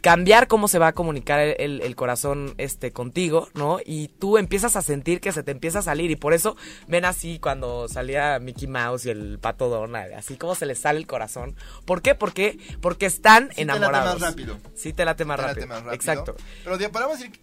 cambiar 0.00 0.48
cómo 0.48 0.68
se 0.68 0.78
va 0.78 0.88
a 0.88 0.92
comunicar 0.92 1.40
el, 1.40 1.80
el, 1.82 1.96
corazón 1.96 2.54
este 2.58 2.92
contigo, 2.92 3.48
¿no? 3.54 3.78
Y 3.84 4.08
tú 4.08 4.38
empiezas 4.38 4.76
a 4.76 4.82
sentir 4.82 5.20
que 5.20 5.32
se 5.32 5.42
te 5.42 5.50
empieza 5.50 5.80
a 5.80 5.82
salir 5.82 6.10
y 6.10 6.16
por 6.16 6.32
eso 6.32 6.56
ven 6.86 7.04
así 7.04 7.38
cuando 7.38 7.88
salía 7.88 8.38
Mickey 8.38 8.68
Mouse 8.68 9.06
y 9.06 9.10
el 9.10 9.38
pato 9.38 9.68
Donald, 9.68 10.14
así 10.14 10.36
como 10.36 10.54
se 10.54 10.66
les 10.66 10.78
sale 10.78 10.98
el 10.98 11.06
corazón. 11.06 11.56
¿Por 11.84 12.02
qué? 12.02 12.14
Porque 12.14 12.58
porque 12.80 13.06
están 13.06 13.50
enamorados. 13.56 14.14
Te 14.14 14.20
late 14.20 14.20
más 14.20 14.30
rápido. 14.30 14.58
Sí 14.74 14.92
te 14.92 15.04
late 15.04 15.24
más, 15.24 15.36
te 15.36 15.42
rápido. 15.42 15.66
Late 15.66 15.68
más 15.68 15.78
rápido. 15.84 15.94
Exacto. 15.94 16.36
Pero 16.64 16.92
podemos 16.92 17.18
decir 17.18 17.40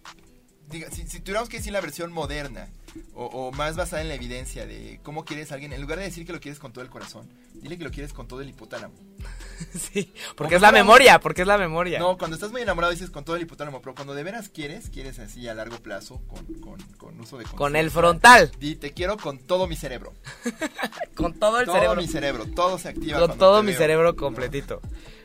diga, 0.70 0.90
si, 0.90 1.06
si, 1.06 1.20
tuviéramos 1.20 1.48
que 1.48 1.58
decir 1.58 1.72
la 1.72 1.80
versión 1.80 2.12
moderna 2.12 2.68
o, 3.14 3.52
más 3.52 3.76
basada 3.76 4.02
en 4.02 4.08
la 4.08 4.14
evidencia 4.14 4.66
de 4.66 5.00
cómo 5.02 5.24
quieres 5.24 5.50
a 5.50 5.54
alguien, 5.54 5.72
en 5.72 5.80
lugar 5.80 5.98
de 5.98 6.04
decir 6.04 6.26
que 6.26 6.32
lo 6.32 6.40
quieres 6.40 6.58
con 6.58 6.72
todo 6.72 6.82
el 6.82 6.90
corazón, 6.90 7.28
dile 7.54 7.78
que 7.78 7.84
lo 7.84 7.90
quieres 7.90 8.12
con 8.12 8.26
todo 8.26 8.40
el 8.40 8.48
hipotálamo. 8.48 8.94
sí, 9.78 10.12
porque 10.36 10.56
es 10.56 10.60
la 10.60 10.72
memoria, 10.72 11.20
porque 11.20 11.42
es 11.42 11.48
la 11.48 11.58
memoria. 11.58 11.98
No, 11.98 12.16
cuando 12.18 12.36
estás 12.36 12.52
muy 12.52 12.62
enamorado 12.62 12.92
dices 12.92 13.10
con 13.10 13.24
todo 13.24 13.36
el 13.36 13.42
hipotálamo, 13.42 13.80
pero 13.80 13.94
cuando 13.94 14.14
de 14.14 14.22
veras 14.22 14.48
quieres, 14.48 14.90
quieres 14.90 15.18
así 15.18 15.48
a 15.48 15.54
largo 15.54 15.78
plazo, 15.78 16.20
con, 16.60 16.76
con, 16.96 17.20
uso 17.20 17.38
de 17.38 17.44
Con 17.44 17.76
el 17.76 17.90
frontal. 17.90 18.50
Di, 18.58 18.76
te 18.76 18.92
quiero 18.92 19.16
con 19.16 19.38
todo 19.38 19.66
mi 19.66 19.76
cerebro. 19.76 20.14
con 21.14 21.34
todo 21.34 21.60
el 21.60 21.66
todo 21.66 21.74
cerebro. 21.74 21.94
Todo 21.94 22.02
mi 22.02 22.08
cerebro, 22.08 22.46
todo 22.54 22.78
se 22.78 22.88
activa. 22.88 23.18
Con 23.18 23.38
todo 23.38 23.62
mi 23.62 23.72
cerebro 23.72 24.16
completito. 24.16 24.80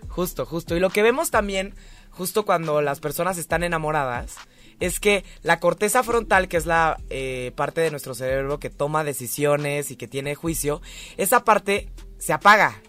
Justo, 0.09 0.45
justo. 0.45 0.75
Y 0.75 0.79
lo 0.79 0.89
que 0.89 1.03
vemos 1.03 1.31
también, 1.31 1.73
justo 2.09 2.45
cuando 2.45 2.81
las 2.81 2.99
personas 2.99 3.37
están 3.37 3.63
enamoradas, 3.63 4.35
es 4.81 4.99
que 4.99 5.23
la 5.43 5.59
corteza 5.59 6.03
frontal, 6.03 6.49
que 6.49 6.57
es 6.57 6.65
la 6.65 6.97
eh, 7.09 7.53
parte 7.55 7.79
de 7.79 7.91
nuestro 7.91 8.13
cerebro 8.15 8.59
que 8.59 8.69
toma 8.69 9.05
decisiones 9.05 9.91
y 9.91 9.95
que 9.95 10.07
tiene 10.07 10.35
juicio, 10.35 10.81
esa 11.15 11.45
parte 11.45 11.87
se 12.17 12.33
apaga. 12.33 12.81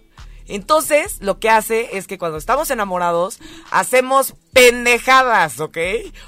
Entonces, 0.48 1.18
lo 1.20 1.38
que 1.38 1.50
hace 1.50 1.96
es 1.96 2.07
que 2.07 2.18
cuando 2.18 2.38
estamos 2.38 2.70
enamorados, 2.70 3.38
hacemos 3.70 4.35
pendejadas, 4.52 5.61
¿ok? 5.61 5.78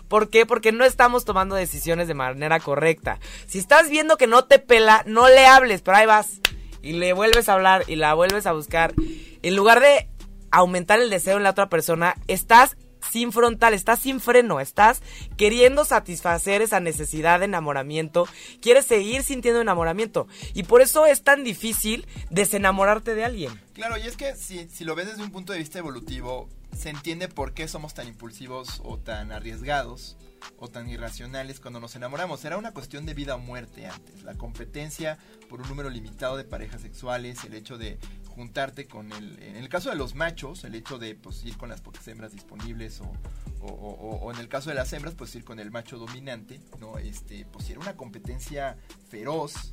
¿Por 0.06 0.30
qué? 0.30 0.46
Porque 0.46 0.70
no 0.70 0.84
estamos 0.84 1.24
tomando 1.24 1.56
decisiones 1.56 2.08
de 2.08 2.14
manera 2.14 2.60
correcta. 2.60 3.18
Si 3.46 3.58
estás 3.58 3.90
viendo 3.90 4.16
que 4.16 4.26
no 4.26 4.44
te 4.44 4.58
pela, 4.58 5.02
no 5.06 5.28
le 5.28 5.46
hables, 5.46 5.82
pero 5.82 5.96
ahí 5.96 6.06
vas. 6.06 6.40
Y 6.82 6.92
le 6.92 7.14
vuelves 7.14 7.48
a 7.48 7.54
hablar 7.54 7.84
y 7.88 7.96
la 7.96 8.14
vuelves 8.14 8.46
a 8.46 8.52
buscar. 8.52 8.94
En 9.42 9.56
lugar 9.56 9.80
de 9.80 10.08
aumentar 10.50 11.00
el 11.00 11.10
deseo 11.10 11.38
en 11.38 11.42
la 11.42 11.50
otra 11.50 11.68
persona, 11.68 12.14
estás 12.28 12.76
sin 13.14 13.30
frontal, 13.30 13.74
estás 13.74 14.00
sin 14.00 14.18
freno, 14.18 14.58
estás 14.58 15.00
queriendo 15.36 15.84
satisfacer 15.84 16.62
esa 16.62 16.80
necesidad 16.80 17.38
de 17.38 17.44
enamoramiento, 17.44 18.26
quieres 18.60 18.86
seguir 18.86 19.22
sintiendo 19.22 19.60
enamoramiento 19.60 20.26
y 20.52 20.64
por 20.64 20.82
eso 20.82 21.06
es 21.06 21.22
tan 21.22 21.44
difícil 21.44 22.08
desenamorarte 22.30 23.14
de 23.14 23.24
alguien. 23.24 23.60
Claro, 23.72 23.96
y 23.98 24.00
es 24.00 24.16
que 24.16 24.34
si, 24.34 24.68
si 24.68 24.82
lo 24.82 24.96
ves 24.96 25.06
desde 25.06 25.22
un 25.22 25.30
punto 25.30 25.52
de 25.52 25.60
vista 25.60 25.78
evolutivo, 25.78 26.48
se 26.76 26.90
entiende 26.90 27.28
por 27.28 27.54
qué 27.54 27.68
somos 27.68 27.94
tan 27.94 28.08
impulsivos 28.08 28.82
o 28.82 28.98
tan 28.98 29.30
arriesgados 29.30 30.16
o 30.58 30.66
tan 30.66 30.88
irracionales 30.88 31.60
cuando 31.60 31.78
nos 31.78 31.94
enamoramos. 31.94 32.44
Era 32.44 32.56
una 32.56 32.72
cuestión 32.72 33.06
de 33.06 33.14
vida 33.14 33.36
o 33.36 33.38
muerte 33.38 33.86
antes. 33.86 34.24
La 34.24 34.34
competencia 34.34 35.18
por 35.48 35.60
un 35.60 35.68
número 35.68 35.88
limitado 35.88 36.36
de 36.36 36.42
parejas 36.42 36.82
sexuales, 36.82 37.44
el 37.44 37.54
hecho 37.54 37.78
de 37.78 37.96
juntarte 38.34 38.86
con 38.86 39.12
el, 39.12 39.40
en 39.42 39.56
el 39.56 39.68
caso 39.68 39.90
de 39.90 39.96
los 39.96 40.14
machos, 40.14 40.64
el 40.64 40.74
hecho 40.74 40.98
de 40.98 41.14
pues, 41.14 41.44
ir 41.44 41.56
con 41.56 41.68
las 41.68 41.80
pocas 41.80 42.06
hembras 42.08 42.32
disponibles 42.32 43.00
o, 43.00 43.12
o, 43.60 44.32
en 44.32 44.38
el 44.38 44.48
caso 44.48 44.70
de 44.70 44.76
las 44.76 44.92
hembras, 44.92 45.14
pues 45.14 45.34
ir 45.34 45.44
con 45.44 45.58
el 45.58 45.70
macho 45.70 45.98
dominante, 45.98 46.60
¿no? 46.80 46.98
Este, 46.98 47.46
pues 47.46 47.70
era 47.70 47.80
una 47.80 47.96
competencia 47.96 48.76
feroz, 49.08 49.72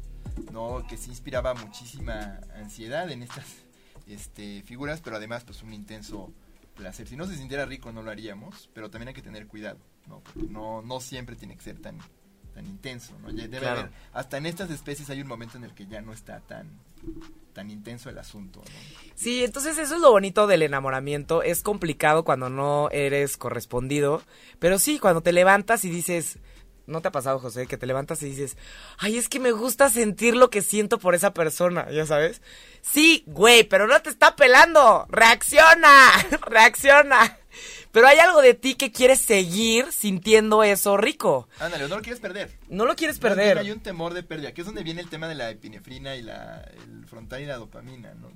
¿no? 0.51 0.85
Que 0.87 0.97
se 0.97 1.09
inspiraba 1.09 1.53
muchísima 1.53 2.39
ansiedad 2.55 3.11
en 3.11 3.23
estas 3.23 3.45
este, 4.07 4.63
figuras, 4.63 5.01
pero 5.01 5.17
además 5.17 5.43
pues 5.43 5.61
un 5.63 5.73
intenso 5.73 6.31
placer. 6.75 7.07
Si 7.07 7.17
no 7.17 7.25
se 7.25 7.35
sintiera 7.35 7.65
rico 7.65 7.91
no 7.91 8.01
lo 8.01 8.11
haríamos, 8.11 8.69
pero 8.73 8.89
también 8.89 9.09
hay 9.09 9.13
que 9.13 9.21
tener 9.21 9.47
cuidado, 9.47 9.79
¿no? 10.07 10.21
Porque 10.21 10.43
no, 10.43 10.81
no 10.81 11.01
siempre 11.01 11.35
tiene 11.35 11.55
que 11.57 11.63
ser 11.63 11.79
tan, 11.79 11.97
tan 12.53 12.65
intenso, 12.65 13.17
¿no? 13.19 13.31
Debe 13.31 13.67
haber, 13.67 13.91
hasta 14.13 14.37
en 14.37 14.45
estas 14.45 14.69
especies 14.69 15.09
hay 15.09 15.21
un 15.21 15.27
momento 15.27 15.57
en 15.57 15.65
el 15.65 15.73
que 15.73 15.87
ya 15.87 16.01
no 16.01 16.13
está 16.13 16.39
tan 16.41 16.79
tan 17.53 17.69
intenso 17.69 18.09
el 18.09 18.17
asunto. 18.17 18.61
Sí, 19.15 19.43
entonces 19.43 19.77
eso 19.77 19.95
es 19.95 20.01
lo 20.01 20.11
bonito 20.11 20.47
del 20.47 20.63
enamoramiento. 20.63 21.43
Es 21.43 21.63
complicado 21.63 22.23
cuando 22.23 22.49
no 22.49 22.89
eres 22.91 23.37
correspondido, 23.37 24.21
pero 24.59 24.79
sí, 24.79 24.99
cuando 24.99 25.21
te 25.21 25.31
levantas 25.31 25.85
y 25.85 25.89
dices, 25.89 26.39
¿no 26.87 27.01
te 27.01 27.09
ha 27.09 27.11
pasado, 27.11 27.39
José, 27.39 27.67
que 27.67 27.77
te 27.77 27.85
levantas 27.85 28.23
y 28.23 28.27
dices, 28.27 28.57
ay, 28.97 29.17
es 29.17 29.29
que 29.29 29.39
me 29.39 29.51
gusta 29.51 29.89
sentir 29.89 30.35
lo 30.35 30.49
que 30.49 30.61
siento 30.61 30.99
por 30.99 31.15
esa 31.15 31.33
persona, 31.33 31.89
ya 31.91 32.05
sabes? 32.05 32.41
Sí, 32.81 33.23
güey, 33.27 33.63
pero 33.63 33.87
no 33.87 34.01
te 34.01 34.09
está 34.09 34.35
pelando. 34.35 35.05
Reacciona, 35.09 36.11
reacciona. 36.47 37.37
Pero 37.91 38.07
hay 38.07 38.19
algo 38.19 38.41
de 38.41 38.53
ti 38.53 38.75
que 38.75 38.91
quieres 38.91 39.19
seguir 39.19 39.91
sintiendo 39.91 40.63
eso 40.63 40.95
rico. 40.97 41.49
Ándale, 41.59 41.87
no 41.87 41.97
lo 41.97 42.01
quieres 42.01 42.21
perder. 42.21 42.57
No 42.69 42.85
lo 42.85 42.95
quieres 42.95 43.19
perder. 43.19 43.57
hay 43.57 43.71
un 43.71 43.81
temor 43.81 44.13
de 44.13 44.23
pérdida, 44.23 44.53
que 44.53 44.61
es 44.61 44.65
donde 44.65 44.83
viene 44.83 45.01
el 45.01 45.09
tema 45.09 45.27
de 45.27 45.35
la 45.35 45.49
epinefrina 45.49 46.15
y 46.15 46.21
la, 46.21 46.61
el 46.83 47.05
frontal 47.05 47.41
y 47.41 47.45
la 47.45 47.57
dopamina, 47.57 48.13
¿no? 48.13 48.31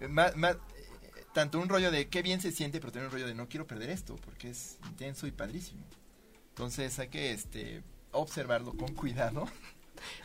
Eh, 0.00 0.08
más, 0.08 0.36
más, 0.36 0.56
eh, 0.56 1.24
tanto 1.32 1.58
un 1.58 1.68
rollo 1.68 1.90
de 1.90 2.08
qué 2.08 2.20
bien 2.20 2.40
se 2.40 2.52
siente, 2.52 2.78
pero 2.78 2.92
también 2.92 3.06
un 3.06 3.12
rollo 3.12 3.26
de 3.26 3.34
no 3.34 3.48
quiero 3.48 3.66
perder 3.66 3.90
esto, 3.90 4.16
porque 4.16 4.50
es 4.50 4.78
intenso 4.86 5.26
y 5.26 5.30
padrísimo. 5.30 5.82
Entonces 6.50 6.98
hay 6.98 7.08
que 7.08 7.32
este, 7.32 7.82
observarlo 8.12 8.74
con 8.74 8.94
cuidado. 8.94 9.48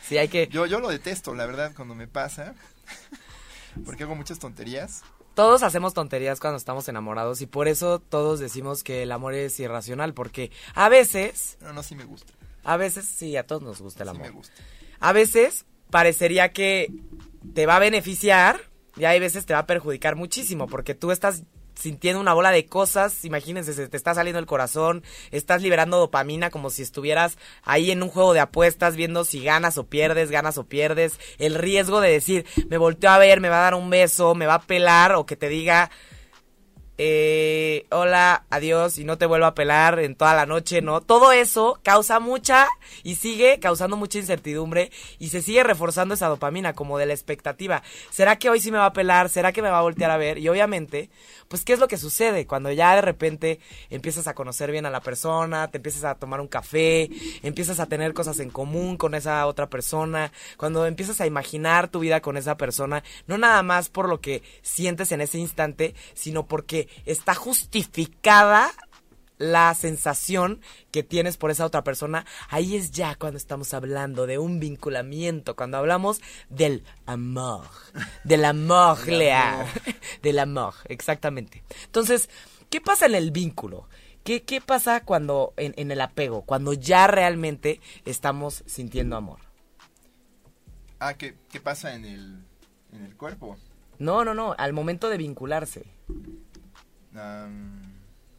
Sí, 0.02 0.18
hay 0.18 0.28
que... 0.28 0.48
Yo, 0.48 0.66
yo 0.66 0.80
lo 0.80 0.88
detesto, 0.88 1.34
la 1.34 1.46
verdad, 1.46 1.72
cuando 1.74 1.94
me 1.94 2.06
pasa, 2.06 2.54
porque 3.84 4.04
hago 4.04 4.14
muchas 4.14 4.38
tonterías 4.38 5.02
todos 5.36 5.62
hacemos 5.62 5.92
tonterías 5.92 6.40
cuando 6.40 6.56
estamos 6.56 6.88
enamorados 6.88 7.42
y 7.42 7.46
por 7.46 7.68
eso 7.68 7.98
todos 8.00 8.40
decimos 8.40 8.82
que 8.82 9.02
el 9.02 9.12
amor 9.12 9.34
es 9.34 9.60
irracional, 9.60 10.14
porque 10.14 10.50
a 10.74 10.88
veces... 10.88 11.58
No, 11.60 11.74
no, 11.74 11.82
sí 11.82 11.94
me 11.94 12.06
gusta. 12.06 12.32
A 12.64 12.78
veces, 12.78 13.04
sí, 13.04 13.36
a 13.36 13.46
todos 13.46 13.60
nos 13.60 13.82
gusta 13.82 14.02
el 14.02 14.08
amor. 14.08 14.24
Sí 14.24 14.32
me 14.32 14.36
gusta. 14.38 14.54
A 14.98 15.12
veces 15.12 15.66
parecería 15.90 16.52
que 16.54 16.90
te 17.52 17.66
va 17.66 17.76
a 17.76 17.80
beneficiar 17.80 18.62
y 18.96 19.04
hay 19.04 19.20
veces 19.20 19.44
te 19.44 19.52
va 19.52 19.60
a 19.60 19.66
perjudicar 19.66 20.16
muchísimo, 20.16 20.68
porque 20.68 20.94
tú 20.94 21.10
estás 21.10 21.42
sintiendo 21.78 22.20
una 22.20 22.34
bola 22.34 22.50
de 22.50 22.66
cosas, 22.66 23.24
imagínense, 23.24 23.74
se 23.74 23.88
te 23.88 23.96
está 23.96 24.14
saliendo 24.14 24.38
el 24.38 24.46
corazón, 24.46 25.04
estás 25.30 25.62
liberando 25.62 25.98
dopamina 25.98 26.50
como 26.50 26.70
si 26.70 26.82
estuvieras 26.82 27.38
ahí 27.62 27.90
en 27.90 28.02
un 28.02 28.08
juego 28.08 28.32
de 28.32 28.40
apuestas 28.40 28.96
viendo 28.96 29.24
si 29.24 29.42
ganas 29.42 29.78
o 29.78 29.86
pierdes, 29.86 30.30
ganas 30.30 30.58
o 30.58 30.64
pierdes, 30.64 31.20
el 31.38 31.54
riesgo 31.54 32.00
de 32.00 32.10
decir, 32.10 32.46
me 32.68 32.78
volteo 32.78 33.10
a 33.10 33.18
ver, 33.18 33.40
me 33.40 33.48
va 33.48 33.58
a 33.58 33.62
dar 33.62 33.74
un 33.74 33.90
beso, 33.90 34.34
me 34.34 34.46
va 34.46 34.54
a 34.54 34.62
pelar 34.62 35.14
o 35.14 35.26
que 35.26 35.36
te 35.36 35.48
diga, 35.48 35.90
eh, 36.98 37.86
hola, 37.90 38.44
adiós 38.48 38.96
y 38.98 39.04
no 39.04 39.18
te 39.18 39.26
vuelvo 39.26 39.46
a 39.46 39.54
pelar 39.54 39.98
en 39.98 40.14
toda 40.14 40.34
la 40.34 40.46
noche, 40.46 40.80
¿no? 40.80 41.02
Todo 41.02 41.32
eso 41.32 41.78
causa 41.82 42.20
mucha 42.20 42.68
y 43.02 43.16
sigue 43.16 43.58
causando 43.60 43.96
mucha 43.96 44.18
incertidumbre 44.18 44.90
y 45.18 45.28
se 45.28 45.42
sigue 45.42 45.62
reforzando 45.62 46.14
esa 46.14 46.28
dopamina 46.28 46.72
como 46.72 46.96
de 46.96 47.06
la 47.06 47.12
expectativa. 47.12 47.82
¿Será 48.10 48.38
que 48.38 48.48
hoy 48.48 48.60
sí 48.60 48.70
me 48.70 48.78
va 48.78 48.86
a 48.86 48.92
pelar? 48.92 49.28
¿Será 49.28 49.52
que 49.52 49.62
me 49.62 49.68
va 49.68 49.80
a 49.80 49.82
voltear 49.82 50.10
a 50.10 50.16
ver? 50.16 50.38
Y 50.38 50.48
obviamente, 50.48 51.10
pues, 51.48 51.64
¿qué 51.64 51.74
es 51.74 51.78
lo 51.78 51.88
que 51.88 51.98
sucede? 51.98 52.46
Cuando 52.46 52.72
ya 52.72 52.94
de 52.94 53.02
repente 53.02 53.60
empiezas 53.90 54.26
a 54.26 54.34
conocer 54.34 54.70
bien 54.70 54.86
a 54.86 54.90
la 54.90 55.00
persona, 55.00 55.70
te 55.70 55.76
empiezas 55.78 56.04
a 56.04 56.14
tomar 56.14 56.40
un 56.40 56.48
café, 56.48 57.10
empiezas 57.42 57.78
a 57.78 57.86
tener 57.86 58.14
cosas 58.14 58.40
en 58.40 58.50
común 58.50 58.96
con 58.96 59.14
esa 59.14 59.46
otra 59.46 59.68
persona, 59.68 60.32
cuando 60.56 60.86
empiezas 60.86 61.20
a 61.20 61.26
imaginar 61.26 61.88
tu 61.88 62.00
vida 62.00 62.20
con 62.20 62.36
esa 62.36 62.56
persona, 62.56 63.04
no 63.26 63.36
nada 63.36 63.62
más 63.62 63.90
por 63.90 64.08
lo 64.08 64.20
que 64.20 64.42
sientes 64.62 65.12
en 65.12 65.20
ese 65.20 65.38
instante, 65.38 65.94
sino 66.14 66.46
porque 66.46 66.85
está 67.04 67.34
justificada 67.34 68.72
la 69.38 69.74
sensación 69.74 70.60
que 70.90 71.02
tienes 71.02 71.36
por 71.36 71.50
esa 71.50 71.66
otra 71.66 71.84
persona, 71.84 72.24
ahí 72.48 72.76
es 72.76 72.90
ya 72.90 73.14
cuando 73.16 73.36
estamos 73.36 73.74
hablando 73.74 74.26
de 74.26 74.38
un 74.38 74.60
vinculamiento, 74.60 75.56
cuando 75.56 75.76
hablamos 75.76 76.20
del 76.48 76.84
amor, 77.04 77.66
del 78.24 78.44
amor 78.44 79.06
leal, 79.06 79.66
del 80.22 80.38
amor, 80.38 80.74
exactamente. 80.86 81.62
Entonces, 81.84 82.30
¿qué 82.70 82.80
pasa 82.80 83.06
en 83.06 83.14
el 83.14 83.30
vínculo? 83.30 83.88
¿Qué, 84.24 84.42
qué 84.42 84.60
pasa 84.60 85.04
cuando 85.04 85.52
en, 85.56 85.74
en 85.76 85.90
el 85.90 86.00
apego, 86.00 86.42
cuando 86.42 86.72
ya 86.72 87.06
realmente 87.06 87.80
estamos 88.04 88.64
sintiendo 88.66 89.16
amor? 89.16 89.40
Ah, 90.98 91.14
¿qué, 91.14 91.36
qué 91.50 91.60
pasa 91.60 91.94
en 91.94 92.06
el, 92.06 92.44
en 92.92 93.04
el 93.04 93.16
cuerpo? 93.16 93.56
No, 93.98 94.24
no, 94.24 94.34
no, 94.34 94.54
al 94.58 94.72
momento 94.72 95.08
de 95.08 95.18
vincularse 95.18 95.84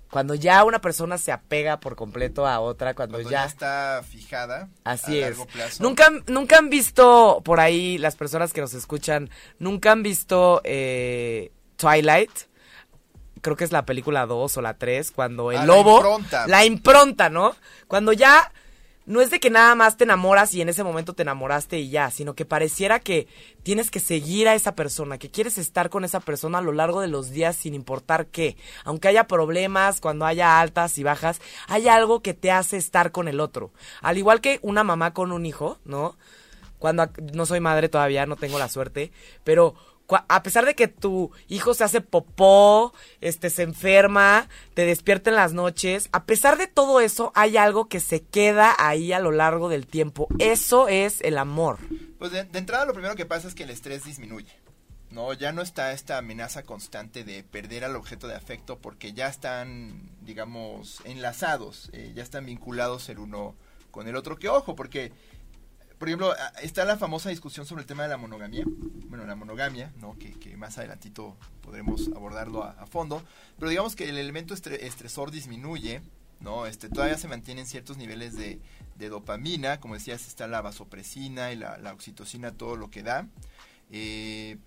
cuando 0.09 0.35
ya 0.35 0.63
una 0.63 0.79
persona 0.79 1.17
se 1.17 1.31
apega 1.31 1.79
por 1.79 1.95
completo 1.95 2.47
a 2.47 2.59
otra, 2.59 2.93
cuando, 2.93 3.19
ya, 3.21 3.45
está 3.45 4.03
fijada. 4.09 4.69
Así 4.83 5.19
es. 5.19 5.37
Nunca, 5.79 6.09
nunca 6.27 6.57
han 6.57 6.69
visto 6.69 7.41
por 7.43 7.59
ahí 7.59 7.97
las 7.97 8.15
personas 8.15 8.53
que 8.53 8.61
nos 8.61 8.73
escuchan, 8.73 9.29
nunca 9.59 9.91
han 9.91 10.03
visto 10.03 10.61
eh, 10.63 11.51
Twilight. 11.75 12.31
Creo 13.41 13.55
que 13.55 13.65
es 13.65 13.71
la 13.71 13.85
película 13.85 14.25
2 14.25 14.57
o 14.57 14.61
la 14.61 14.77
3, 14.77 15.11
cuando 15.11 15.51
el 15.51 15.59
ah, 15.59 15.65
lobo. 15.65 16.01
La 16.01 16.07
impronta. 16.07 16.47
la 16.47 16.65
impronta, 16.65 17.29
¿no? 17.29 17.55
Cuando 17.87 18.13
ya 18.13 18.51
no 19.07 19.21
es 19.21 19.29
de 19.29 19.39
que 19.39 19.49
nada 19.49 19.73
más 19.73 19.95
te 19.95 20.03
enamoras 20.03 20.53
y 20.53 20.61
en 20.61 20.67
ese 20.67 20.83
momento 20.83 21.13
te 21.13 21.23
enamoraste 21.23 21.79
y 21.79 21.89
ya, 21.89 22.11
sino 22.11 22.35
que 22.35 22.43
pareciera 22.43 22.99
que 22.99 23.27
tienes 23.63 23.89
que 23.89 24.01
seguir 24.01 24.49
a 24.49 24.53
esa 24.53 24.75
persona, 24.75 25.17
que 25.17 25.31
quieres 25.31 25.57
estar 25.57 25.89
con 25.89 26.03
esa 26.03 26.19
persona 26.19 26.57
a 26.57 26.61
lo 26.61 26.73
largo 26.73 26.99
de 26.99 27.07
los 27.07 27.31
días 27.31 27.55
sin 27.55 27.73
importar 27.73 28.27
qué. 28.27 28.57
Aunque 28.83 29.07
haya 29.07 29.25
problemas, 29.25 30.01
cuando 30.01 30.25
haya 30.25 30.59
altas 30.59 30.97
y 30.97 31.03
bajas, 31.03 31.39
hay 31.69 31.87
algo 31.87 32.21
que 32.21 32.33
te 32.33 32.51
hace 32.51 32.75
estar 32.75 33.13
con 33.13 33.29
el 33.29 33.39
otro. 33.39 33.71
Al 34.01 34.17
igual 34.17 34.41
que 34.41 34.59
una 34.61 34.83
mamá 34.83 35.13
con 35.13 35.31
un 35.31 35.45
hijo, 35.45 35.79
¿no? 35.85 36.17
Cuando 36.77 37.09
no 37.33 37.45
soy 37.45 37.61
madre 37.61 37.87
todavía, 37.87 38.25
no 38.25 38.35
tengo 38.35 38.59
la 38.59 38.67
suerte, 38.67 39.13
pero 39.45 39.73
a 40.09 40.43
pesar 40.43 40.65
de 40.65 40.75
que 40.75 40.87
tu 40.87 41.31
hijo 41.47 41.73
se 41.73 41.83
hace 41.83 42.01
popó, 42.01 42.93
este 43.19 43.49
se 43.49 43.63
enferma, 43.63 44.47
te 44.73 44.85
despierta 44.85 45.29
en 45.29 45.35
las 45.35 45.53
noches, 45.53 46.09
a 46.11 46.25
pesar 46.25 46.57
de 46.57 46.67
todo 46.67 47.01
eso 47.01 47.31
hay 47.35 47.57
algo 47.57 47.89
que 47.89 47.99
se 47.99 48.21
queda 48.21 48.75
ahí 48.79 49.11
a 49.11 49.19
lo 49.19 49.31
largo 49.31 49.69
del 49.69 49.85
tiempo. 49.85 50.27
Eso 50.39 50.87
es 50.87 51.21
el 51.21 51.37
amor. 51.37 51.77
Pues 52.19 52.31
de, 52.31 52.47
entrada 52.53 52.85
lo 52.85 52.93
primero 52.93 53.15
que 53.15 53.25
pasa 53.25 53.47
es 53.47 53.55
que 53.55 53.63
el 53.63 53.69
estrés 53.69 54.05
disminuye. 54.05 54.51
No, 55.09 55.31
ya 55.33 55.53
no 55.53 55.61
está 55.61 55.93
esta 55.93 56.17
amenaza 56.17 56.63
constante 56.63 57.23
de 57.23 57.43
perder 57.43 57.85
al 57.85 57.95
objeto 57.95 58.27
de 58.27 58.35
afecto 58.35 58.77
porque 58.79 59.13
ya 59.13 59.27
están, 59.27 60.09
digamos, 60.21 61.01
enlazados, 61.05 61.89
eh, 61.93 62.11
ya 62.13 62.23
están 62.23 62.45
vinculados 62.45 63.07
el 63.07 63.19
uno 63.19 63.55
con 63.91 64.07
el 64.07 64.15
otro. 64.17 64.37
Que 64.37 64.49
ojo, 64.49 64.75
porque 64.75 65.13
por 65.97 66.07
ejemplo, 66.07 66.33
está 66.61 66.85
la 66.85 66.97
famosa 66.97 67.29
discusión 67.29 67.65
sobre 67.65 67.81
el 67.81 67.87
tema 67.87 68.03
de 68.03 68.09
la 68.09 68.17
monogamia. 68.17 68.63
Bueno, 69.07 69.25
la 69.25 69.35
monogamia, 69.35 69.93
¿no? 69.99 70.15
Que, 70.17 70.55
más 70.55 70.77
adelantito 70.77 71.35
podremos 71.61 72.07
abordarlo 72.15 72.63
a, 72.63 72.85
fondo. 72.85 73.23
Pero 73.57 73.69
digamos 73.69 73.95
que 73.95 74.09
el 74.09 74.17
elemento 74.17 74.53
estresor 74.53 75.31
disminuye, 75.31 76.01
¿no? 76.39 76.67
Este, 76.67 76.89
todavía 76.89 77.17
se 77.17 77.27
mantienen 77.27 77.65
ciertos 77.65 77.97
niveles 77.97 78.35
de, 78.35 78.59
dopamina. 79.09 79.79
Como 79.79 79.95
decías, 79.95 80.27
está 80.27 80.47
la 80.47 80.61
vasopresina 80.61 81.51
y 81.51 81.55
la, 81.55 81.91
oxitocina, 81.93 82.51
todo 82.51 82.75
lo 82.75 82.89
que 82.91 83.01
da. 83.01 83.27
Eh, 83.91 84.57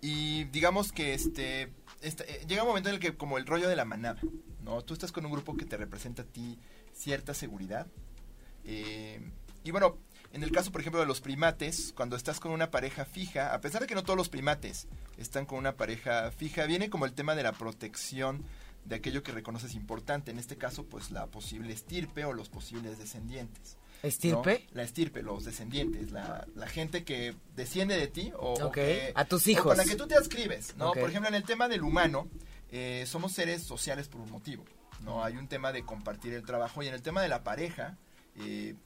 y 0.00 0.44
digamos 0.44 0.92
que 0.92 1.14
este, 1.14 1.72
eh, 2.02 2.44
llega 2.46 2.62
un 2.62 2.68
momento 2.68 2.88
en 2.88 2.96
el 2.96 3.00
que, 3.00 3.16
como 3.16 3.38
el 3.38 3.46
rollo 3.46 3.68
de 3.68 3.74
la 3.74 3.84
manada, 3.84 4.20
¿no? 4.62 4.82
Tú 4.82 4.94
estás 4.94 5.10
con 5.10 5.26
un 5.26 5.32
grupo 5.32 5.56
que 5.56 5.64
te 5.64 5.76
representa 5.76 6.22
a 6.22 6.24
ti 6.24 6.58
cierta 6.92 7.34
seguridad. 7.34 7.88
Eh, 8.64 9.20
y 9.64 9.70
bueno, 9.70 9.98
en 10.32 10.42
el 10.42 10.52
caso, 10.52 10.70
por 10.70 10.80
ejemplo, 10.80 11.00
de 11.00 11.06
los 11.06 11.20
primates, 11.20 11.92
cuando 11.96 12.16
estás 12.16 12.38
con 12.38 12.52
una 12.52 12.70
pareja 12.70 13.04
fija, 13.04 13.54
a 13.54 13.60
pesar 13.60 13.80
de 13.80 13.86
que 13.86 13.94
no 13.94 14.02
todos 14.02 14.16
los 14.16 14.28
primates 14.28 14.86
están 15.16 15.46
con 15.46 15.58
una 15.58 15.76
pareja 15.76 16.30
fija, 16.30 16.66
viene 16.66 16.90
como 16.90 17.06
el 17.06 17.12
tema 17.12 17.34
de 17.34 17.42
la 17.42 17.52
protección 17.52 18.44
de 18.84 18.96
aquello 18.96 19.22
que 19.22 19.32
reconoces 19.32 19.74
importante. 19.74 20.30
En 20.30 20.38
este 20.38 20.56
caso, 20.56 20.84
pues 20.84 21.10
la 21.10 21.26
posible 21.26 21.72
estirpe 21.72 22.24
o 22.24 22.32
los 22.32 22.48
posibles 22.48 22.98
descendientes. 22.98 23.76
¿Estirpe? 24.02 24.66
La 24.72 24.84
estirpe, 24.84 25.22
los 25.22 25.44
descendientes, 25.44 26.12
la, 26.12 26.46
gente 26.68 27.04
que 27.04 27.34
desciende 27.56 27.96
de 27.96 28.06
ti 28.06 28.32
o, 28.36 28.54
a 29.14 29.24
tus 29.24 29.48
hijos. 29.48 29.64
con 29.64 29.76
la 29.76 29.84
que 29.84 29.96
tú 29.96 30.06
te 30.06 30.14
adscribes, 30.14 30.76
¿no? 30.76 30.92
Por 30.92 31.10
ejemplo, 31.10 31.28
en 31.28 31.34
el 31.34 31.42
tema 31.42 31.68
del 31.68 31.82
humano, 31.82 32.28
eh, 32.70 33.04
somos 33.06 33.32
seres 33.32 33.62
sociales 33.62 34.08
por 34.08 34.20
un 34.20 34.30
motivo, 34.30 34.64
¿no? 35.00 35.24
Hay 35.24 35.36
un 35.36 35.48
tema 35.48 35.72
de 35.72 35.84
compartir 35.84 36.34
el 36.34 36.44
trabajo 36.44 36.82
y 36.82 36.86
en 36.86 36.94
el 36.94 37.02
tema 37.02 37.22
de 37.22 37.28
la 37.28 37.42
pareja, 37.42 37.96
eh, 38.36 38.76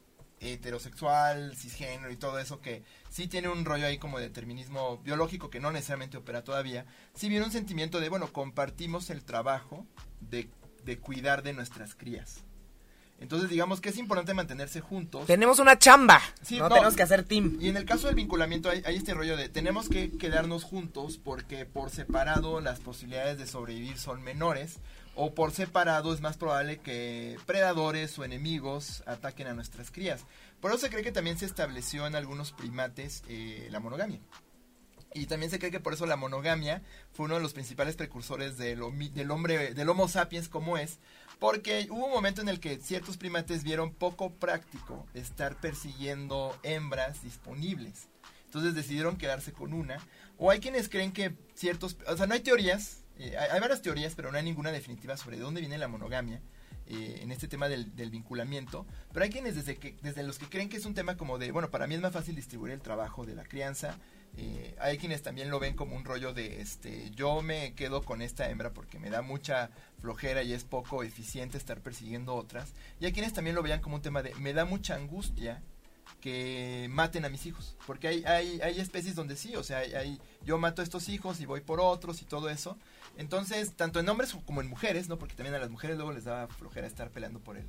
heterosexual, 0.42 1.56
cisgénero 1.56 2.10
y 2.10 2.16
todo 2.16 2.38
eso 2.38 2.60
que 2.60 2.82
sí 3.10 3.28
tiene 3.28 3.48
un 3.48 3.64
rollo 3.64 3.86
ahí 3.86 3.98
como 3.98 4.18
de 4.18 4.24
determinismo 4.28 4.98
biológico 4.98 5.50
que 5.50 5.60
no 5.60 5.70
necesariamente 5.70 6.16
opera 6.16 6.42
todavía, 6.42 6.84
sí 7.14 7.28
viene 7.28 7.44
un 7.44 7.52
sentimiento 7.52 8.00
de, 8.00 8.08
bueno, 8.08 8.32
compartimos 8.32 9.10
el 9.10 9.24
trabajo 9.24 9.86
de, 10.20 10.50
de 10.84 10.98
cuidar 10.98 11.42
de 11.42 11.52
nuestras 11.52 11.94
crías. 11.94 12.42
Entonces, 13.20 13.48
digamos 13.48 13.80
que 13.80 13.90
es 13.90 13.98
importante 13.98 14.34
mantenerse 14.34 14.80
juntos. 14.80 15.26
Tenemos 15.26 15.60
una 15.60 15.78
chamba. 15.78 16.20
no, 16.58 16.68
tenemos 16.68 16.96
que 16.96 17.04
hacer 17.04 17.22
team. 17.22 17.56
Y 17.60 17.68
en 17.68 17.76
el 17.76 17.84
caso 17.84 18.08
del 18.08 18.16
vinculamiento 18.16 18.68
hay, 18.68 18.82
hay, 18.84 18.96
este 18.96 19.14
rollo 19.14 19.36
de 19.36 19.48
tenemos 19.48 19.88
que 19.88 20.10
quedarnos 20.10 20.64
juntos 20.64 21.20
porque 21.22 21.64
por 21.64 21.90
separado 21.90 22.60
las 22.60 22.80
posibilidades 22.80 23.38
de 23.38 23.46
sobrevivir 23.46 23.96
son 23.96 24.22
menores 24.22 24.80
o 25.14 25.34
por 25.34 25.52
separado 25.52 26.12
es 26.14 26.20
más 26.20 26.36
probable 26.36 26.78
que 26.78 27.38
predadores 27.46 28.18
o 28.18 28.24
enemigos 28.24 29.02
ataquen 29.06 29.46
a 29.46 29.54
nuestras 29.54 29.90
crías. 29.90 30.24
Por 30.60 30.70
eso 30.70 30.80
se 30.80 30.90
cree 30.90 31.02
que 31.02 31.12
también 31.12 31.38
se 31.38 31.46
estableció 31.46 32.06
en 32.06 32.14
algunos 32.14 32.52
primates 32.52 33.22
eh, 33.28 33.68
la 33.70 33.80
monogamia. 33.80 34.20
Y 35.14 35.26
también 35.26 35.50
se 35.50 35.58
cree 35.58 35.70
que 35.70 35.80
por 35.80 35.92
eso 35.92 36.06
la 36.06 36.16
monogamia 36.16 36.82
fue 37.12 37.26
uno 37.26 37.34
de 37.34 37.42
los 37.42 37.52
principales 37.52 37.96
precursores 37.96 38.56
del, 38.56 38.80
del 39.12 39.30
hombre, 39.30 39.74
del 39.74 39.88
Homo 39.90 40.08
sapiens 40.08 40.48
como 40.48 40.78
es, 40.78 40.98
porque 41.38 41.86
hubo 41.90 42.06
un 42.06 42.12
momento 42.12 42.40
en 42.40 42.48
el 42.48 42.60
que 42.60 42.78
ciertos 42.78 43.18
primates 43.18 43.62
vieron 43.62 43.92
poco 43.92 44.30
práctico 44.30 45.06
estar 45.12 45.60
persiguiendo 45.60 46.56
hembras 46.62 47.22
disponibles. 47.22 48.08
Entonces 48.46 48.74
decidieron 48.74 49.16
quedarse 49.16 49.52
con 49.52 49.74
una. 49.74 49.98
O 50.38 50.50
hay 50.50 50.60
quienes 50.60 50.88
creen 50.88 51.12
que 51.12 51.34
ciertos, 51.54 51.96
o 52.06 52.16
sea, 52.16 52.26
no 52.26 52.34
hay 52.34 52.40
teorías 52.40 53.01
eh, 53.18 53.36
hay, 53.36 53.60
varias 53.60 53.82
teorías, 53.82 54.14
pero 54.14 54.30
no 54.30 54.38
hay 54.38 54.44
ninguna 54.44 54.72
definitiva 54.72 55.16
sobre 55.16 55.36
de 55.36 55.42
dónde 55.42 55.60
viene 55.60 55.78
la 55.78 55.88
monogamia. 55.88 56.40
Eh, 56.86 57.20
en 57.22 57.30
este 57.30 57.46
tema 57.46 57.68
del, 57.68 58.10
vinculamiento, 58.10 58.86
pero 59.12 59.22
hay 59.22 59.30
quienes 59.30 59.54
desde, 59.54 59.76
que, 59.76 59.96
desde 60.02 60.24
los 60.24 60.38
que 60.38 60.48
creen 60.48 60.68
que 60.68 60.76
es 60.76 60.84
un 60.84 60.94
tema 60.94 61.16
como 61.16 61.38
de, 61.38 61.52
bueno, 61.52 61.70
para 61.70 61.86
mí 61.86 61.94
es 61.94 62.00
más 62.00 62.12
fácil 62.12 62.34
distribuir 62.34 62.72
el 62.72 62.82
trabajo 62.82 63.24
de 63.24 63.36
la 63.36 63.44
crianza, 63.44 63.96
eh, 64.36 64.74
hay 64.80 64.98
quienes 64.98 65.22
también 65.22 65.48
lo 65.48 65.60
ven 65.60 65.76
como 65.76 65.94
un 65.94 66.04
rollo 66.04 66.34
de, 66.34 66.60
este, 66.60 67.10
yo 67.12 67.40
me 67.40 67.74
quedo 67.74 68.02
con 68.02 68.20
esta 68.20 68.50
hembra 68.50 68.74
porque 68.74 68.98
me 68.98 69.10
da 69.10 69.22
mucha 69.22 69.70
flojera 70.00 70.42
y 70.42 70.52
es 70.52 70.64
poco 70.64 71.04
eficiente 71.04 71.56
estar 71.56 71.80
persiguiendo 71.80 72.34
otras, 72.34 72.74
y 72.98 73.06
hay 73.06 73.12
quienes 73.12 73.32
también 73.32 73.54
lo 73.54 73.62
vean 73.62 73.80
como 73.80 73.94
un 73.94 74.02
tema 74.02 74.22
de, 74.22 74.34
me 74.34 74.52
da 74.52 74.64
mucha 74.64 74.96
angustia 74.96 75.62
que 76.20 76.86
maten 76.90 77.24
a 77.24 77.28
mis 77.28 77.46
hijos. 77.46 77.76
Porque 77.86 78.08
hay, 78.08 78.24
hay, 78.24 78.60
hay 78.60 78.80
especies 78.80 79.14
donde 79.14 79.36
sí, 79.36 79.56
o 79.56 79.62
sea, 79.62 79.82
yo 80.44 80.58
mato 80.58 80.80
a 80.80 80.84
estos 80.84 81.08
hijos 81.08 81.40
y 81.40 81.46
voy 81.46 81.60
por 81.60 81.80
otros 81.80 82.22
y 82.22 82.24
todo 82.24 82.48
eso. 82.48 82.78
Entonces, 83.16 83.74
tanto 83.74 84.00
en 84.00 84.08
hombres 84.08 84.34
como 84.46 84.60
en 84.60 84.68
mujeres, 84.68 85.08
¿no? 85.08 85.18
Porque 85.18 85.34
también 85.34 85.54
a 85.54 85.58
las 85.58 85.70
mujeres 85.70 85.96
luego 85.96 86.12
les 86.12 86.24
da 86.24 86.48
flojera 86.48 86.86
estar 86.86 87.10
peleando 87.10 87.40
por 87.40 87.56
el 87.56 87.66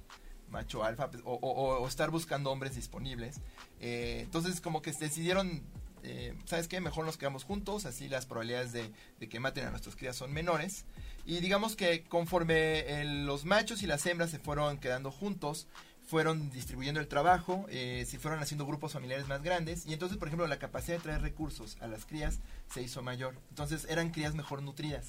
macho 0.49 0.83
alfa 0.83 1.09
pues, 1.09 1.23
o, 1.25 1.85
estar 1.87 2.11
buscando 2.11 2.51
hombres 2.51 2.75
disponibles. 2.75 3.41
Eh, 3.81 4.21
entonces, 4.23 4.61
como 4.61 4.81
que 4.81 4.91
decidieron, 4.91 5.63
eh, 6.03 6.35
¿sabes 6.45 6.67
qué? 6.67 6.79
Mejor 6.79 7.05
nos 7.05 7.17
quedamos 7.17 7.43
juntos, 7.43 7.85
así 7.85 8.07
las 8.07 8.27
probabilidades 8.27 8.71
de, 8.71 8.91
de 9.19 9.29
que 9.29 9.39
maten 9.39 9.65
a 9.65 9.71
nuestros 9.71 9.95
crías 9.95 10.15
son 10.15 10.31
menores. 10.31 10.85
Y 11.25 11.39
digamos 11.39 11.75
que 11.75 12.03
conforme 12.03 13.03
los 13.25 13.45
machos 13.45 13.81
y 13.81 13.87
las 13.87 14.05
hembras 14.05 14.29
se 14.29 14.39
fueron 14.39 14.77
quedando 14.77 15.09
juntos, 15.09 15.67
fueron 16.13 16.51
distribuyendo 16.51 16.99
el 16.99 17.07
trabajo, 17.07 17.65
eh, 17.69 18.05
se 18.07 18.19
fueron 18.19 18.39
haciendo 18.39 18.67
grupos 18.67 18.93
familiares 18.93 19.27
más 19.27 19.41
grandes 19.41 19.87
y 19.87 19.93
entonces, 19.93 20.19
por 20.19 20.27
ejemplo, 20.27 20.45
la 20.45 20.59
capacidad 20.59 20.97
de 20.97 21.01
traer 21.01 21.23
recursos 21.23 21.75
a 21.81 21.87
las 21.87 22.05
crías 22.05 22.39
se 22.71 22.83
hizo 22.83 23.01
mayor. 23.01 23.33
Entonces 23.49 23.87
eran 23.89 24.11
crías 24.11 24.35
mejor 24.35 24.61
nutridas. 24.61 25.07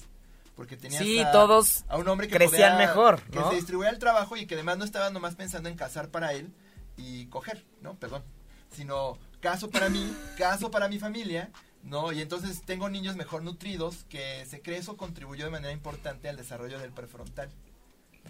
Porque 0.55 0.77
tenías 0.77 1.27
a, 1.27 1.31
todos 1.31 1.85
a 1.89 1.97
un 1.97 2.07
hombre 2.07 2.27
que 2.27 2.37
crecían 2.37 2.79
mejor, 2.79 3.21
que 3.21 3.39
se 3.39 3.55
distribuía 3.55 3.91
el 3.91 3.99
trabajo 3.99 4.35
y 4.35 4.47
que 4.47 4.55
además 4.55 4.79
no 4.79 4.83
estaba 4.83 5.11
nomás 5.11 5.35
pensando 5.35 5.69
en 5.69 5.75
cazar 5.75 6.09
para 6.09 6.33
él 6.33 6.51
y 6.97 7.27
coger, 7.27 7.63
¿no? 7.81 7.93
Perdón. 7.99 8.23
Sino 8.71 9.19
caso 9.41 9.69
para 9.69 9.89
mí, 9.89 10.11
caso 10.39 10.71
para 10.71 10.87
mi 10.87 10.97
familia, 10.97 11.51
¿no? 11.83 12.13
Y 12.13 12.21
entonces 12.21 12.63
tengo 12.63 12.89
niños 12.89 13.15
mejor 13.15 13.43
nutridos 13.43 14.05
que 14.09 14.43
se 14.47 14.63
cree 14.63 14.79
eso 14.79 14.97
contribuyó 14.97 15.45
de 15.45 15.51
manera 15.51 15.71
importante 15.71 16.29
al 16.29 16.35
desarrollo 16.35 16.79
del 16.79 16.93
prefrontal. 16.93 17.51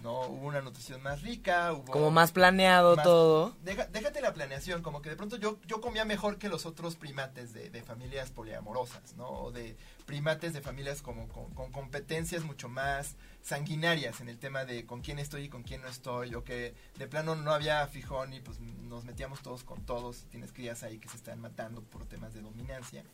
¿No? 0.02 0.22
Hubo 0.22 0.46
una 0.46 0.60
nutrición 0.60 1.02
más 1.02 1.22
rica, 1.22 1.72
hubo... 1.72 1.92
Como 1.92 2.10
más 2.10 2.32
planeado 2.32 2.96
todo. 2.96 3.56
déjate 3.62 4.20
la 4.20 4.32
planeación, 4.32 4.82
como 4.82 5.02
que 5.02 5.10
de 5.10 5.16
pronto 5.16 5.36
yo, 5.36 5.58
yo 5.66 5.80
comía 5.80 6.04
mejor 6.04 6.38
que 6.38 6.48
los 6.48 6.66
otros 6.66 6.96
primates 6.96 7.52
de, 7.52 7.70
de 7.70 7.82
familias 7.82 8.30
poliamorosas, 8.30 9.14
¿no? 9.16 9.28
O 9.28 9.52
de 9.52 9.76
primates 10.06 10.52
de 10.52 10.60
familias 10.60 11.02
como, 11.02 11.28
con, 11.28 11.52
con, 11.54 11.72
competencias 11.72 12.44
mucho 12.44 12.68
más 12.68 13.16
sanguinarias 13.42 14.20
en 14.20 14.28
el 14.28 14.38
tema 14.38 14.64
de 14.64 14.86
con 14.86 15.00
quién 15.00 15.18
estoy 15.18 15.44
y 15.44 15.48
con 15.48 15.62
quién 15.62 15.82
no 15.82 15.88
estoy, 15.88 16.34
o 16.34 16.44
que 16.44 16.74
de 16.96 17.06
plano 17.06 17.34
no 17.34 17.52
había 17.52 17.86
fijón 17.86 18.32
y 18.32 18.40
pues 18.40 18.60
nos 18.60 19.04
metíamos 19.04 19.42
todos 19.42 19.64
con 19.64 19.84
todos, 19.84 20.26
tienes 20.30 20.52
crías 20.52 20.82
ahí 20.82 20.98
que 20.98 21.08
se 21.08 21.16
están 21.16 21.40
matando 21.40 21.82
por 21.82 22.06
temas 22.06 22.34
de 22.34 22.40
dominancia. 22.40 23.04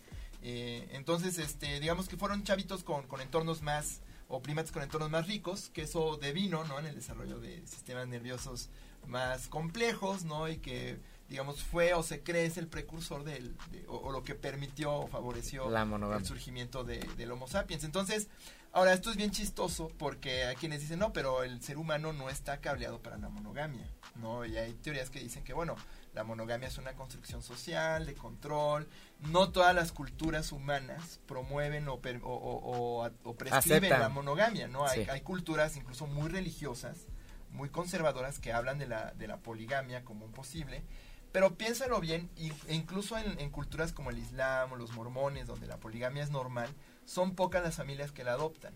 Eh, 0.42 0.88
entonces, 0.92 1.38
este, 1.38 1.81
digamos 1.81 2.09
que 2.09 2.16
fueron 2.16 2.42
chavitos 2.45 2.83
con, 2.83 3.07
con 3.07 3.21
entornos 3.21 3.62
más 3.62 4.01
o 4.29 4.41
primates 4.41 4.73
con 4.73 4.83
entornos 4.83 5.11
más 5.11 5.27
ricos, 5.27 5.71
que 5.71 5.83
eso 5.83 6.17
devino, 6.17 6.65
¿no? 6.65 6.79
En 6.79 6.87
el 6.87 6.95
desarrollo 6.95 7.39
de 7.39 7.67
sistemas 7.67 8.09
nerviosos 8.09 8.69
más 9.07 9.49
complejos, 9.49 10.25
¿no? 10.25 10.49
Y 10.49 10.59
que, 10.59 10.99
digamos, 11.29 11.63
fue 11.63 11.95
o 11.95 12.03
se 12.03 12.23
cree 12.23 12.47
es 12.47 12.57
el 12.57 12.69
precursor 12.69 13.25
del, 13.25 13.55
o, 13.89 14.13
lo 14.13 14.23
que 14.23 14.35
permitió 14.35 14.93
o 14.93 15.07
favoreció 15.09 15.69
el 16.19 16.27
surgimiento 16.27 16.85
de, 16.85 16.99
del 17.17 17.33
Homo 17.33 17.49
sapiens. 17.49 17.85
Entonces, 17.85 18.29
ahora, 18.73 18.93
esto 18.93 19.11
es 19.11 19.17
bien 19.17 19.31
chistoso 19.31 19.91
porque 19.99 20.45
hay 20.45 20.57
quienes 20.57 20.81
dicen, 20.81 20.99
no, 20.99 21.13
pero 21.13 21.43
el 21.43 21.63
ser 21.63 21.79
humano 21.79 22.13
no 22.13 22.29
está 22.31 22.61
cableado 22.61 23.01
para 23.01 23.17
la 23.17 23.29
monogamia, 23.29 23.87
¿no? 24.17 24.45
Y 24.45 24.57
hay 24.57 24.75
teorías 24.75 25.11
que 25.11 25.21
dicen 25.21 25.45
que, 25.45 25.53
bueno, 25.53 25.77
la 26.15 26.25
monogamia 26.25 26.69
es 26.69 26.79
una 26.79 26.95
construcción 26.95 27.43
social, 27.43 28.07
de 28.07 28.15
control. 28.15 28.89
No 29.21 29.51
todas 29.51 29.75
las 29.75 29.93
culturas 29.93 30.53
humanas 30.53 31.21
promueven 31.27 31.89
o, 31.89 31.95
o, 31.95 33.35
prescriben 33.37 33.91
la 33.91 34.09
monogamia, 34.09 34.69
¿no? 34.69 34.87
Hay, 34.87 35.07
hay, 35.09 35.21
culturas 35.21 35.77
incluso 35.77 36.07
muy 36.07 36.29
religiosas 36.29 37.07
muy 37.53 37.69
conservadoras 37.69 38.39
que 38.39 38.53
hablan 38.53 38.79
de 38.79 38.87
la, 38.87 39.13
de 39.13 39.27
la 39.27 39.39
poligamia 39.39 40.05
como 40.05 40.25
un 40.25 40.33
posible, 40.33 40.83
pero 41.33 41.57
piénsalo 41.57 42.01
bien, 42.01 42.31
e 42.37 42.75
incluso 42.75 43.17
en, 43.17 43.39
en, 43.39 43.51
culturas 43.51 43.93
como 43.93 44.11
el 44.11 44.19
Islam 44.19 44.73
o 44.73 44.77
los 44.77 44.93
mormones, 44.93 45.47
donde 45.47 45.67
la 45.67 45.79
poligamia 45.79 46.23
es 46.23 46.31
normal, 46.31 46.69
son 47.05 47.35
pocas 47.35 47.62
las 47.62 47.77
familias 47.77 48.12
que 48.12 48.25
la 48.25 48.33
adoptan. 48.33 48.75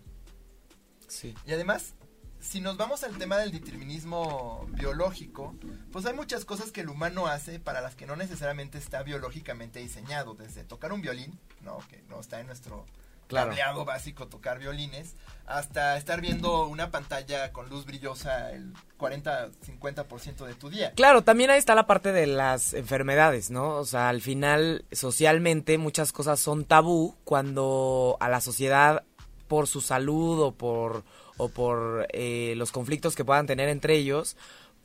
Sí. 1.09 1.35
Y 1.47 1.53
además, 1.53 1.95
si 2.41 2.61
nos 2.61 2.77
vamos 2.77 3.03
al 3.05 3.17
tema 3.19 3.39
del 3.39 3.53
determinismo 3.53 4.67
biológico, 4.71 5.55
pues 5.93 6.07
hay 6.07 6.15
muchas 6.15 6.45
cosas 6.45 6.71
que 6.71 6.83
el 6.83 6.89
humano 6.89 7.27
hace 7.27 7.59
para 7.59 7.81
las 7.81 7.97
que 7.97 8.07
no 8.07 8.17
necesariamente 8.17 8.79
está 8.79 9.03
biológicamente 9.03 9.81
diseñado, 9.81 10.35
desde 10.35 10.65
tocar 10.65 10.93
un 10.93 11.01
violín, 11.01 11.39
no, 11.61 11.79
que 11.89 12.03
no 12.03 12.21
está 12.21 12.41
en 12.41 12.47
nuestro 12.47 12.87
claro. 13.27 13.49
cableado 13.49 13.85
básico 13.85 14.29
tocar 14.29 14.59
violines, 14.59 15.15
hasta 15.47 15.97
estar 15.97 16.21
viendo 16.21 16.67
una 16.67 16.91
pantalla 16.91 17.53
con 17.53 17.69
luz 17.69 17.87
brillosa 17.87 18.51
el 18.51 18.73
40-50% 18.99 20.45
de 20.45 20.55
tu 20.55 20.71
día. 20.71 20.93
Claro, 20.93 21.23
también 21.23 21.51
ahí 21.51 21.59
está 21.59 21.75
la 21.75 21.87
parte 21.87 22.12
de 22.12 22.27
las 22.27 22.75
enfermedades, 22.75 23.51
¿no? 23.51 23.77
O 23.77 23.85
sea, 23.85 24.09
al 24.09 24.21
final, 24.21 24.85
socialmente, 24.93 25.79
muchas 25.79 26.12
cosas 26.12 26.41
son 26.41 26.65
tabú 26.65 27.17
cuando 27.25 28.17
a 28.21 28.29
la 28.29 28.41
sociedad, 28.41 29.05
por 29.47 29.69
su 29.69 29.81
salud 29.81 30.41
o 30.43 30.53
por 30.53 31.05
o 31.37 31.49
por 31.49 32.07
eh, 32.12 32.55
los 32.57 32.73
conflictos 32.73 33.15
que 33.15 33.25
puedan 33.25 33.47
tener 33.47 33.69
entre 33.69 33.95
ellos, 33.95 34.37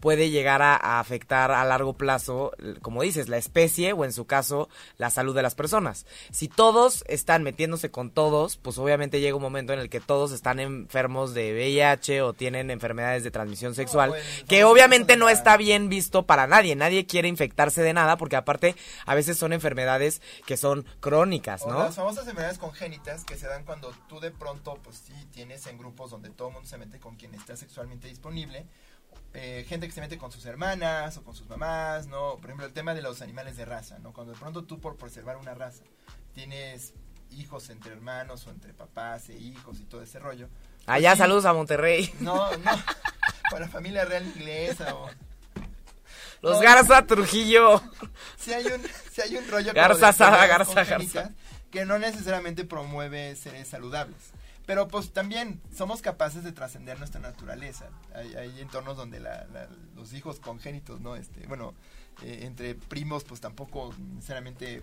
puede 0.01 0.31
llegar 0.31 0.61
a, 0.61 0.99
afectar 0.99 1.51
a 1.51 1.63
largo 1.63 1.93
plazo, 1.93 2.51
como 2.81 3.03
dices, 3.03 3.29
la 3.29 3.37
especie 3.37 3.93
o 3.93 4.03
en 4.03 4.11
su 4.11 4.25
caso 4.25 4.67
la 4.97 5.09
salud 5.09 5.35
de 5.35 5.43
las 5.43 5.55
personas. 5.55 6.05
Si 6.31 6.47
todos 6.47 7.05
están 7.07 7.43
metiéndose 7.43 7.91
con 7.91 8.09
todos, 8.09 8.57
pues 8.57 8.77
obviamente 8.77 9.21
llega 9.21 9.35
un 9.35 9.41
momento 9.41 9.71
en 9.71 9.79
el 9.79 9.89
que 9.89 10.01
todos 10.01 10.31
están 10.31 10.59
enfermos 10.59 11.33
de 11.33 11.53
VIH 11.53 12.23
o 12.23 12.33
tienen 12.33 12.71
enfermedades 12.71 13.23
de 13.23 13.31
transmisión 13.31 13.75
sexual, 13.75 14.13
que 14.47 14.63
obviamente 14.63 15.15
no 15.15 15.29
está 15.29 15.55
bien 15.55 15.87
visto 15.87 16.25
para 16.25 16.47
nadie. 16.47 16.75
Nadie 16.75 17.05
quiere 17.05 17.27
infectarse 17.27 17.83
de 17.83 17.93
nada 17.93 18.17
porque 18.17 18.35
aparte 18.35 18.75
a 19.05 19.15
veces 19.15 19.37
son 19.37 19.53
enfermedades 19.53 20.21
que 20.45 20.57
son 20.57 20.85
crónicas, 20.99 21.65
¿no? 21.65 21.79
las 21.79 21.95
famosas 21.95 22.23
enfermedades 22.23 22.57
congénitas 22.57 23.23
que 23.23 23.37
se 23.37 23.47
dan 23.47 23.63
cuando 23.63 23.93
tú 24.09 24.19
de 24.19 24.31
pronto, 24.31 24.79
pues 24.83 24.97
sí, 24.97 25.13
tienes 25.31 25.67
en 25.67 25.77
grupos 25.77 26.09
donde 26.09 26.31
todo 26.31 26.47
el 26.47 26.55
mundo 26.55 26.67
se 26.67 26.77
mete 26.77 26.99
con 26.99 27.15
quien 27.15 27.35
está 27.35 27.55
sexualmente 27.55 28.07
disponible 28.07 28.65
eh, 29.33 29.65
gente 29.67 29.87
que 29.87 29.93
se 29.93 30.01
mete 30.01 30.17
con 30.17 30.31
sus 30.31 30.45
hermanas 30.45 31.17
o 31.17 31.23
con 31.23 31.35
sus 31.35 31.47
mamás, 31.47 32.07
¿no? 32.07 32.35
Por 32.35 32.45
ejemplo, 32.45 32.65
el 32.65 32.73
tema 32.73 32.93
de 32.93 33.01
los 33.01 33.21
animales 33.21 33.55
de 33.55 33.65
raza, 33.65 33.99
¿no? 33.99 34.11
Cuando 34.11 34.33
de 34.33 34.39
pronto 34.39 34.63
tú 34.63 34.79
por 34.79 34.97
preservar 34.97 35.37
una 35.37 35.53
raza 35.53 35.83
tienes 36.33 36.93
hijos 37.31 37.69
entre 37.69 37.93
hermanos 37.93 38.45
o 38.47 38.49
entre 38.49 38.73
papás 38.73 39.29
e 39.29 39.37
hijos 39.37 39.79
y 39.79 39.85
todo 39.85 40.01
ese 40.01 40.19
rollo. 40.19 40.49
Allá 40.85 41.11
pues 41.11 41.19
saludos 41.19 41.45
a 41.45 41.53
Monterrey. 41.53 42.13
No, 42.19 42.55
no, 42.57 42.71
para 43.49 43.67
familia 43.67 44.05
real 44.05 44.25
inglesa 44.25 44.95
o... 44.95 45.09
Los 46.41 46.59
Garza 46.59 47.05
Trujillo. 47.05 47.81
Si 48.35 48.51
hay 48.51 48.65
un, 48.65 48.81
si 49.11 49.21
hay 49.21 49.37
un 49.37 49.47
rollo 49.47 49.73
Garza 49.73 50.11
Sada, 50.11 50.47
Garza, 50.47 50.83
Garza. 50.83 51.31
Que 51.69 51.85
no 51.85 51.99
necesariamente 51.99 52.65
promueve 52.65 53.35
seres 53.35 53.67
saludables. 53.67 54.31
Pero 54.71 54.87
pues 54.87 55.11
también 55.11 55.59
somos 55.75 56.01
capaces 56.01 56.45
de 56.45 56.53
trascender 56.53 56.97
nuestra 56.97 57.19
naturaleza. 57.19 57.89
Hay, 58.15 58.35
hay 58.35 58.61
entornos 58.61 58.95
donde 58.95 59.19
la, 59.19 59.45
los 59.97 60.13
hijos 60.13 60.39
congénitos, 60.39 61.01
¿no? 61.01 61.17
Este, 61.17 61.45
bueno, 61.45 61.73
eh, 62.23 62.43
entre 62.43 62.75
primos 62.75 63.25
pues 63.25 63.41
tampoco 63.41 63.93
necesariamente 64.15 64.81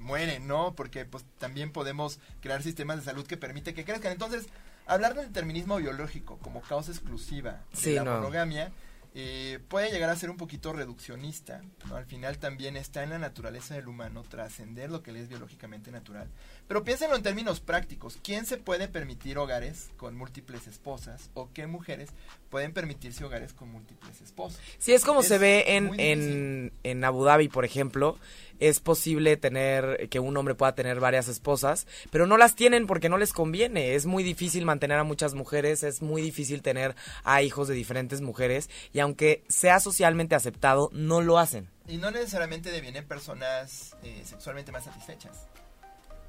mueren, 0.00 0.48
¿no? 0.48 0.74
Porque 0.74 1.04
pues 1.04 1.24
también 1.38 1.70
podemos 1.70 2.18
crear 2.40 2.64
sistemas 2.64 2.96
de 2.96 3.04
salud 3.04 3.24
que 3.28 3.36
permite 3.36 3.74
que 3.74 3.84
crezcan. 3.84 4.10
Entonces, 4.10 4.46
hablar 4.86 5.14
del 5.14 5.28
determinismo 5.28 5.76
biológico 5.76 6.38
como 6.38 6.60
causa 6.60 6.90
exclusiva 6.90 7.60
de 7.80 7.92
la 7.92 8.02
monogamia 8.02 8.72
eh, 9.16 9.60
puede 9.68 9.92
llegar 9.92 10.10
a 10.10 10.16
ser 10.16 10.28
un 10.28 10.36
poquito 10.36 10.72
reduccionista. 10.72 11.62
¿no? 11.88 11.94
Al 11.94 12.04
final 12.04 12.38
también 12.38 12.76
está 12.76 13.04
en 13.04 13.10
la 13.10 13.18
naturaleza 13.18 13.74
del 13.74 13.86
humano 13.86 14.24
trascender 14.24 14.90
lo 14.90 15.04
que 15.04 15.12
le 15.12 15.20
es 15.20 15.28
biológicamente 15.28 15.92
natural. 15.92 16.28
Pero 16.66 16.84
piénsenlo 16.84 17.16
en 17.16 17.22
términos 17.22 17.60
prácticos. 17.60 18.18
¿Quién 18.22 18.46
se 18.46 18.56
puede 18.56 18.88
permitir 18.88 19.38
hogares 19.38 19.90
con 19.96 20.16
múltiples 20.16 20.66
esposas? 20.66 21.30
¿O 21.34 21.50
qué 21.52 21.66
mujeres 21.66 22.10
pueden 22.48 22.72
permitirse 22.72 23.24
hogares 23.24 23.52
con 23.52 23.70
múltiples 23.70 24.20
esposas? 24.20 24.60
Sí, 24.78 24.92
es 24.92 25.04
como 25.04 25.22
se 25.22 25.38
ve 25.38 25.76
en, 25.76 25.98
en, 26.00 26.72
en 26.82 27.04
Abu 27.04 27.24
Dhabi, 27.24 27.48
por 27.48 27.64
ejemplo 27.64 28.18
es 28.60 28.80
posible 28.80 29.36
tener 29.36 30.08
que 30.08 30.20
un 30.20 30.36
hombre 30.36 30.54
pueda 30.54 30.74
tener 30.74 31.00
varias 31.00 31.28
esposas, 31.28 31.86
pero 32.10 32.26
no 32.26 32.36
las 32.36 32.54
tienen 32.54 32.86
porque 32.86 33.08
no 33.08 33.18
les 33.18 33.32
conviene. 33.32 33.94
Es 33.94 34.06
muy 34.06 34.22
difícil 34.22 34.64
mantener 34.64 34.98
a 34.98 35.04
muchas 35.04 35.34
mujeres, 35.34 35.82
es 35.82 36.02
muy 36.02 36.22
difícil 36.22 36.62
tener 36.62 36.94
a 37.24 37.42
hijos 37.42 37.68
de 37.68 37.74
diferentes 37.74 38.20
mujeres 38.20 38.70
y 38.92 39.00
aunque 39.00 39.42
sea 39.48 39.80
socialmente 39.80 40.34
aceptado, 40.34 40.88
no 40.92 41.20
lo 41.20 41.38
hacen. 41.38 41.68
Y 41.86 41.98
no 41.98 42.10
necesariamente 42.10 42.70
devienen 42.70 43.06
personas 43.06 43.94
eh, 44.02 44.22
sexualmente 44.24 44.72
más 44.72 44.84
satisfechas 44.84 45.46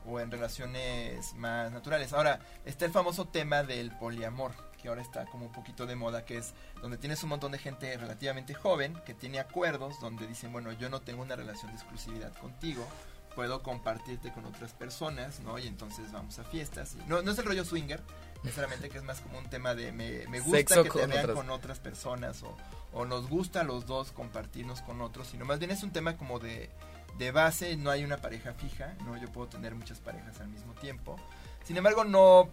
o 0.08 0.20
en 0.20 0.32
relaciones 0.32 1.34
más 1.36 1.72
naturales. 1.72 2.13
Ahora, 2.13 2.39
está 2.65 2.86
el 2.86 2.91
famoso 2.91 3.26
tema 3.26 3.63
del 3.63 3.91
poliamor, 3.91 4.52
que 4.82 4.88
ahora 4.88 5.02
está 5.02 5.26
como 5.26 5.46
un 5.46 5.52
poquito 5.52 5.86
de 5.86 5.96
moda, 5.96 6.26
que 6.26 6.38
es 6.38 6.54
donde 6.82 6.98
tienes 6.98 7.22
un 7.24 7.30
montón 7.30 7.52
de 7.52 7.58
gente 7.58 7.98
relativamente 7.98 8.54
joven 8.54 8.94
que 9.06 9.13
tiene 9.13 9.39
acuerdos 9.39 10.00
donde 10.00 10.28
dicen, 10.28 10.52
bueno, 10.52 10.72
yo 10.74 10.89
no 10.89 11.02
tengo 11.02 11.22
una 11.22 11.36
relación 11.36 11.72
de 11.72 11.78
exclusividad 11.78 12.34
contigo, 12.38 12.88
puedo 13.36 13.62
compartirte 13.62 14.32
con 14.32 14.46
otras 14.46 14.74
personas, 14.74 15.41
¿no? 15.41 15.60
Y 15.60 15.68
entonces 15.68 16.12
vamos 16.12 16.39
a 16.39 16.44
fiestas. 16.44 16.96
no, 17.08 17.22
no 17.22 17.32
es 17.32 17.38
el 17.38 17.46
rollo 17.46 17.65
swinger, 17.65 18.02
necesariamente 18.44 18.89
que 18.89 18.98
es 18.98 19.04
más 19.04 19.20
como 19.22 19.39
un 19.39 19.50
tema 19.50 19.76
de 19.76 19.91
me, 19.91 20.26
me 20.28 20.39
gusta 20.39 20.84
que 20.84 20.89
te 20.89 21.08
vean 21.08 21.34
con 21.34 21.50
otras 21.50 21.80
personas 21.80 22.44
o, 22.44 22.56
o 22.94 23.06
nos 23.06 23.28
gusta 23.28 23.62
a 23.62 23.63
los 23.63 23.86
dos 23.86 24.12
compartirnos 24.12 24.82
con 24.82 25.02
otros, 25.02 25.28
sino 25.28 25.46
más 25.46 25.60
bien 25.60 25.72
es 25.72 25.84
un 25.84 25.91
tema 25.91 26.15
como 26.15 26.39
de 26.39 26.70
de 27.17 27.32
base 27.32 27.78
no 27.78 27.89
hay 27.89 28.04
una 28.04 28.17
pareja 28.17 28.54
fija, 28.54 28.95
¿no? 29.06 29.17
Yo 29.17 29.32
puedo 29.32 29.47
tener 29.47 29.75
muchas 29.75 29.99
parejas 29.99 30.39
al 30.41 30.49
mismo 30.49 30.73
tiempo. 30.73 31.17
Sin 31.63 31.78
embargo, 31.78 32.04
no, 32.04 32.49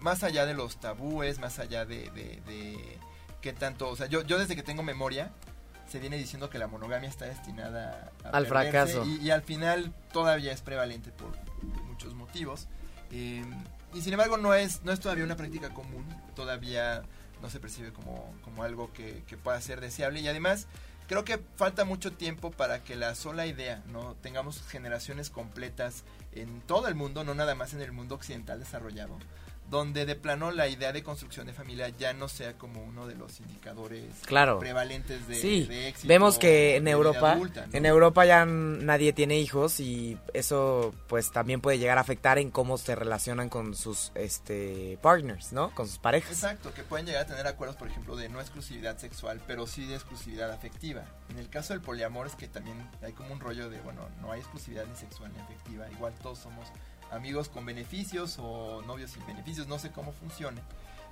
más 0.00 0.22
allá 0.22 0.46
de 0.46 0.54
los 0.54 0.80
tabúes, 0.80 1.38
más 1.38 1.58
allá 1.58 1.84
de, 1.84 2.10
de, 2.10 2.98
qué 3.40 3.52
tanto, 3.52 3.88
o 3.88 3.96
sea, 3.96 4.06
yo, 4.06 4.22
yo 4.22 4.38
desde 4.38 4.56
que 4.56 4.62
tengo 4.62 4.82
memoria, 4.82 5.30
se 5.88 5.98
viene 5.98 6.16
diciendo 6.16 6.50
que 6.50 6.58
la 6.58 6.66
monogamia 6.66 7.08
está 7.08 7.26
destinada 7.26 8.12
al 8.24 8.46
fracaso. 8.46 9.04
Y, 9.04 9.30
al 9.30 9.42
final 9.42 9.92
todavía 10.12 10.52
es 10.52 10.60
prevalente 10.60 11.10
por 11.10 11.32
muchos 11.86 12.14
motivos. 12.14 12.68
Eh, 13.10 13.44
y 13.94 14.02
sin 14.02 14.12
embargo 14.12 14.36
no 14.36 14.54
es, 14.54 14.82
no 14.84 14.92
es 14.92 15.00
todavía 15.00 15.24
una 15.24 15.36
práctica 15.36 15.70
común, 15.70 16.04
todavía 16.36 17.02
no 17.40 17.48
se 17.48 17.58
percibe 17.58 17.90
como, 17.90 18.34
como 18.42 18.64
algo 18.64 18.92
que, 18.92 19.22
que 19.26 19.38
pueda 19.38 19.58
ser 19.62 19.80
deseable. 19.80 20.20
Y 20.20 20.28
además 20.28 20.66
creo 21.08 21.24
que 21.24 21.40
falta 21.56 21.84
mucho 21.84 22.12
tiempo 22.12 22.50
para 22.50 22.84
que 22.84 22.94
la 22.94 23.14
sola 23.14 23.46
idea, 23.46 23.82
¿no? 23.88 24.14
Tengamos 24.22 24.62
generaciones 24.62 25.30
completas 25.30 26.04
en 26.32 26.60
todo 26.60 26.86
el 26.86 26.94
mundo, 26.94 27.24
no 27.24 27.34
nada 27.34 27.54
más 27.54 27.72
en 27.72 27.80
el 27.80 27.92
mundo 27.92 28.14
occidental 28.14 28.60
desarrollado, 28.60 29.18
donde 29.70 30.06
de 30.06 30.14
plano 30.14 30.50
la 30.50 30.68
idea 30.68 30.92
de 30.92 31.02
construcción 31.02 31.46
de 31.46 31.52
familia 31.52 31.90
ya 31.90 32.12
no 32.12 32.28
sea 32.28 32.54
como 32.54 32.82
uno 32.82 33.06
de 33.06 33.14
los 33.14 33.40
indicadores 33.40 34.04
prevalentes 34.26 35.28
de, 35.28 35.34
sí. 35.34 35.68
éxito. 35.70 36.08
Vemos 36.08 36.38
que 36.38 36.76
en 36.76 36.88
Europa, 36.88 37.38
en 37.72 37.86
Europa 37.86 38.24
ya 38.24 38.46
nadie 38.46 39.12
tiene 39.12 39.38
hijos 39.38 39.80
y 39.80 40.18
eso 40.32 40.94
pues 41.06 41.30
también 41.30 41.60
puede 41.60 41.78
llegar 41.78 41.98
a 41.98 42.00
afectar 42.00 42.38
en 42.38 42.50
cómo 42.50 42.78
se 42.78 42.94
relacionan 42.94 43.48
con 43.48 43.74
sus 43.74 44.10
este 44.14 44.98
partners, 45.02 45.52
¿no? 45.52 45.74
Con 45.74 45.86
sus 45.86 45.98
parejas. 45.98 46.32
Exacto, 46.32 46.72
que 46.72 46.82
pueden 46.82 47.06
llegar 47.06 47.22
a 47.22 47.26
tener 47.26 47.46
acuerdos, 47.46 47.76
por 47.76 47.88
ejemplo, 47.88 48.16
de 48.16 48.28
no 48.28 48.40
exclusividad 48.40 48.96
sexual, 48.96 49.40
pero 49.46 49.66
sí 49.66 49.86
de 49.86 49.94
exclusividad 49.94 50.50
afectiva. 50.50 51.04
En 51.28 51.38
el 51.38 51.48
caso 51.50 51.74
del 51.74 51.82
poliamor 51.82 52.26
es 52.26 52.34
que 52.34 52.48
también 52.48 52.88
hay 53.02 53.12
como 53.12 53.32
un 53.32 53.40
rollo 53.40 53.68
de, 53.68 53.80
bueno, 53.80 54.08
no 54.20 54.32
hay 54.32 54.40
exclusividad 54.40 54.86
ni 54.86 54.96
sexual 54.96 55.30
ni 55.34 55.40
afectiva, 55.40 55.90
igual 55.90 56.14
todos 56.22 56.38
somos 56.38 56.68
amigos 57.10 57.48
con 57.48 57.64
beneficios 57.64 58.36
o 58.38 58.82
novios 58.82 59.12
sin 59.12 59.26
beneficios, 59.26 59.66
no 59.66 59.78
sé 59.78 59.90
cómo 59.90 60.12
funcione. 60.12 60.60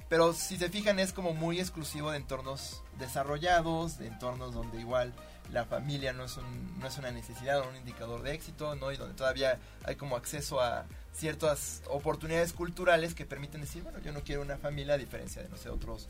Pero 0.08 0.32
si 0.32 0.56
se 0.56 0.68
fijan 0.68 1.00
es 1.00 1.12
como 1.12 1.34
muy 1.34 1.58
exclusivo 1.58 2.12
de 2.12 2.18
entornos 2.18 2.82
desarrollados, 2.98 3.98
de 3.98 4.06
entornos 4.06 4.54
donde 4.54 4.80
igual 4.80 5.12
la 5.52 5.64
familia 5.64 6.12
no 6.12 6.24
es, 6.24 6.36
un, 6.36 6.78
no 6.78 6.86
es 6.86 6.96
una 6.98 7.10
necesidad 7.10 7.60
o 7.60 7.68
un 7.68 7.76
indicador 7.76 8.22
de 8.22 8.32
éxito, 8.32 8.74
¿no? 8.76 8.92
Y 8.92 8.96
donde 8.96 9.14
todavía 9.14 9.58
hay 9.84 9.96
como 9.96 10.16
acceso 10.16 10.60
a 10.60 10.86
ciertas 11.12 11.82
oportunidades 11.88 12.52
culturales 12.52 13.14
que 13.14 13.24
permiten 13.24 13.60
decir, 13.62 13.82
bueno, 13.82 13.98
yo 14.00 14.12
no 14.12 14.20
quiero 14.20 14.42
una 14.42 14.58
familia 14.58 14.94
a 14.94 14.98
diferencia 14.98 15.42
de, 15.42 15.48
no 15.48 15.56
sé, 15.56 15.70
otros 15.70 16.08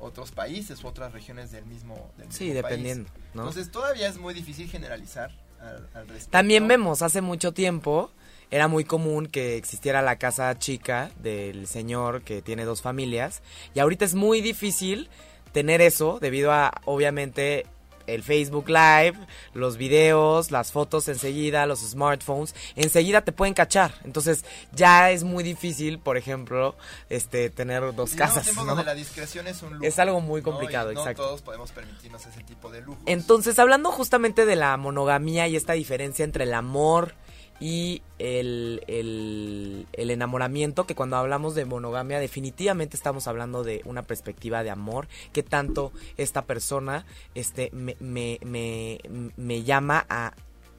otros 0.00 0.30
países 0.30 0.84
u 0.84 0.86
otras 0.86 1.12
regiones 1.12 1.50
del 1.50 1.66
mismo, 1.66 2.12
del 2.16 2.30
sí, 2.30 2.52
dependiendo, 2.52 3.10
Entonces 3.34 3.68
todavía 3.72 4.06
es 4.06 4.16
muy 4.16 4.32
difícil 4.32 4.70
generalizar 4.70 5.32
al, 5.60 5.88
al 5.92 6.06
respecto. 6.06 6.30
También 6.30 6.68
vemos 6.68 7.02
hace 7.02 7.20
mucho 7.20 7.52
tiempo 7.52 8.12
era 8.50 8.68
muy 8.68 8.84
común 8.84 9.26
que 9.26 9.56
existiera 9.56 10.02
la 10.02 10.16
casa 10.16 10.58
chica 10.58 11.10
del 11.20 11.66
señor 11.66 12.22
que 12.22 12.42
tiene 12.42 12.64
dos 12.64 12.82
familias 12.82 13.42
y 13.74 13.80
ahorita 13.80 14.04
es 14.04 14.14
muy 14.14 14.40
difícil 14.40 15.08
tener 15.52 15.80
eso 15.80 16.18
debido 16.20 16.52
a 16.52 16.80
obviamente 16.84 17.66
el 18.08 18.22
Facebook 18.22 18.68
Live, 18.68 19.14
los 19.52 19.76
videos, 19.76 20.50
las 20.50 20.72
fotos 20.72 21.08
enseguida, 21.08 21.66
los 21.66 21.80
smartphones, 21.80 22.54
enseguida 22.74 23.20
te 23.20 23.32
pueden 23.32 23.54
cachar. 23.54 23.92
Entonces 24.04 24.44
ya 24.72 25.10
es 25.10 25.24
muy 25.24 25.44
difícil, 25.44 25.98
por 25.98 26.16
ejemplo, 26.16 26.74
este 27.10 27.50
tener 27.50 27.94
dos 27.94 28.14
casas. 28.14 28.54
¿no? 28.56 28.82
la 28.82 28.94
discreción 28.94 29.46
es 29.46 29.62
un 29.62 29.74
lujo. 29.74 29.84
Es 29.84 29.98
algo 29.98 30.20
muy 30.20 30.42
complicado, 30.42 30.92
no 30.92 31.00
exacto. 31.00 31.22
todos 31.22 31.42
podemos 31.42 31.70
permitirnos 31.70 32.24
ese 32.26 32.42
tipo 32.44 32.70
de 32.70 32.80
lujo. 32.80 32.98
Entonces, 33.06 33.58
hablando 33.58 33.92
justamente 33.92 34.46
de 34.46 34.56
la 34.56 34.76
monogamía 34.76 35.46
y 35.46 35.56
esta 35.56 35.74
diferencia 35.74 36.24
entre 36.24 36.44
el 36.44 36.54
amor 36.54 37.14
y 37.60 38.02
el, 38.18 38.82
el, 38.86 40.10
enamoramiento, 40.10 40.86
que 40.86 40.94
cuando 40.94 41.16
hablamos 41.16 41.54
de 41.54 41.64
monogamia 41.64 42.20
definitivamente 42.20 42.96
estamos 42.96 43.26
hablando 43.26 43.64
de 43.64 43.82
una 43.84 44.02
perspectiva 44.02 44.62
de 44.62 44.70
amor, 44.70 45.08
que 45.32 45.42
tanto 45.42 45.92
esta 46.16 46.42
persona 46.42 47.04
este, 47.34 47.70
me, 47.72 47.96
me, 48.00 48.38
me, 48.44 49.00
me 49.36 49.62
llama 49.62 50.06
a 50.08 50.34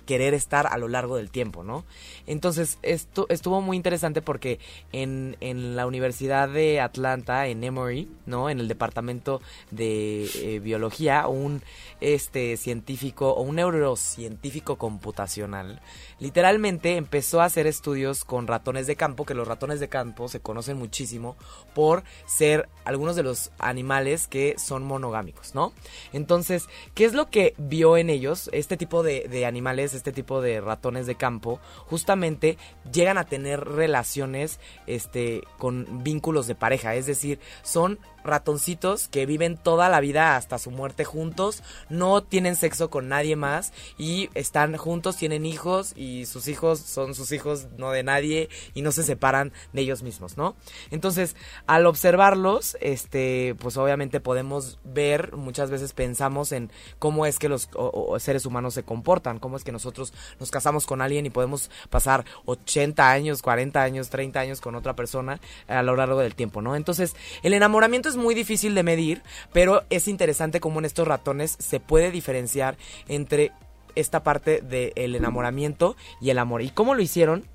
querer 0.09 0.33
estar 0.33 0.65
a 0.65 0.79
lo 0.79 0.87
largo 0.87 1.17
del 1.17 1.29
tiempo, 1.29 1.63
¿no? 1.63 1.85
Entonces, 2.25 2.79
esto 2.81 3.27
estuvo 3.29 3.61
muy 3.61 3.77
interesante 3.77 4.23
porque 4.23 4.57
en, 4.91 5.37
en 5.39 5.75
la 5.75 5.85
Universidad 5.85 6.49
de 6.49 6.81
Atlanta, 6.81 7.45
en 7.45 7.63
Emory, 7.63 8.09
¿no? 8.25 8.49
En 8.49 8.59
el 8.59 8.67
departamento 8.67 9.39
de 9.69 10.27
eh, 10.33 10.59
biología, 10.63 11.27
un 11.27 11.61
este 12.01 12.57
científico 12.57 13.29
o 13.29 13.43
un 13.43 13.57
neurocientífico 13.57 14.79
computacional 14.79 15.79
literalmente 16.19 16.95
empezó 16.97 17.41
a 17.41 17.45
hacer 17.45 17.67
estudios 17.67 18.25
con 18.25 18.47
ratones 18.47 18.87
de 18.87 18.95
campo, 18.95 19.25
que 19.25 19.33
los 19.33 19.47
ratones 19.47 19.79
de 19.79 19.89
campo 19.89 20.27
se 20.27 20.39
conocen 20.39 20.77
muchísimo 20.77 21.35
por 21.73 22.03
ser 22.25 22.69
algunos 22.83 23.15
de 23.15 23.23
los 23.23 23.51
animales 23.57 24.27
que 24.27 24.55
son 24.57 24.83
monogámicos, 24.83 25.55
¿no? 25.55 25.73
Entonces, 26.13 26.67
¿qué 26.93 27.05
es 27.05 27.13
lo 27.13 27.29
que 27.29 27.53
vio 27.57 27.97
en 27.97 28.09
ellos? 28.09 28.49
Este 28.53 28.77
tipo 28.77 29.03
de, 29.03 29.27
de 29.27 29.45
animales, 29.45 29.93
este 29.99 30.11
tipo 30.11 30.41
de 30.41 30.59
ratones 30.59 31.05
de 31.05 31.15
campo, 31.15 31.59
justamente 31.85 32.57
llegan 32.91 33.17
a 33.17 33.25
tener 33.25 33.63
relaciones 33.63 34.59
este, 34.87 35.41
con 35.57 36.03
vínculos 36.03 36.47
de 36.47 36.55
pareja, 36.55 36.95
es 36.95 37.05
decir, 37.05 37.39
son 37.61 37.99
ratoncitos 38.23 39.07
que 39.07 39.25
viven 39.25 39.57
toda 39.57 39.89
la 39.89 39.99
vida 39.99 40.35
hasta 40.35 40.57
su 40.57 40.71
muerte 40.71 41.05
juntos, 41.05 41.63
no 41.89 42.23
tienen 42.23 42.55
sexo 42.55 42.89
con 42.89 43.09
nadie 43.09 43.35
más 43.35 43.73
y 43.97 44.29
están 44.33 44.75
juntos, 44.77 45.17
tienen 45.17 45.45
hijos 45.45 45.93
y 45.95 46.25
sus 46.25 46.47
hijos 46.47 46.79
son 46.79 47.15
sus 47.15 47.31
hijos, 47.31 47.67
no 47.77 47.91
de 47.91 48.03
nadie 48.03 48.49
y 48.73 48.81
no 48.81 48.91
se 48.91 49.03
separan 49.03 49.51
de 49.73 49.81
ellos 49.81 50.03
mismos, 50.03 50.37
¿no? 50.37 50.55
Entonces, 50.91 51.35
al 51.67 51.85
observarlos, 51.85 52.77
este, 52.81 53.55
pues 53.59 53.77
obviamente 53.77 54.19
podemos 54.19 54.79
ver, 54.83 55.35
muchas 55.35 55.69
veces 55.69 55.93
pensamos 55.93 56.51
en 56.51 56.71
cómo 56.99 57.25
es 57.25 57.39
que 57.39 57.49
los 57.49 57.69
seres 58.19 58.45
humanos 58.45 58.73
se 58.73 58.83
comportan, 58.83 59.39
cómo 59.39 59.57
es 59.57 59.63
que 59.63 59.71
nosotros 59.71 60.13
nos 60.39 60.51
casamos 60.51 60.85
con 60.85 61.01
alguien 61.01 61.25
y 61.25 61.29
podemos 61.29 61.71
pasar 61.89 62.25
80 62.45 63.09
años, 63.09 63.41
40 63.41 63.81
años, 63.81 64.09
30 64.09 64.39
años 64.39 64.61
con 64.61 64.75
otra 64.75 64.95
persona 64.95 65.39
a 65.67 65.81
lo 65.83 65.95
largo 65.95 66.19
del 66.19 66.35
tiempo, 66.35 66.61
¿no? 66.61 66.75
Entonces, 66.75 67.15
el 67.43 67.53
enamoramiento 67.53 68.08
es 68.09 68.17
muy 68.17 68.35
difícil 68.35 68.75
de 68.75 68.83
medir, 68.83 69.23
pero 69.53 69.83
es 69.89 70.07
interesante 70.07 70.59
cómo 70.59 70.79
en 70.79 70.85
estos 70.85 71.07
ratones 71.07 71.55
se 71.59 71.79
puede 71.79 72.11
diferenciar 72.11 72.77
entre 73.07 73.51
esta 73.95 74.23
parte 74.23 74.61
del 74.61 75.15
enamoramiento 75.15 75.95
y 76.21 76.29
el 76.29 76.39
amor. 76.39 76.61
¿Y 76.61 76.69
cómo 76.69 76.95
lo 76.95 77.01
hicieron? 77.01 77.45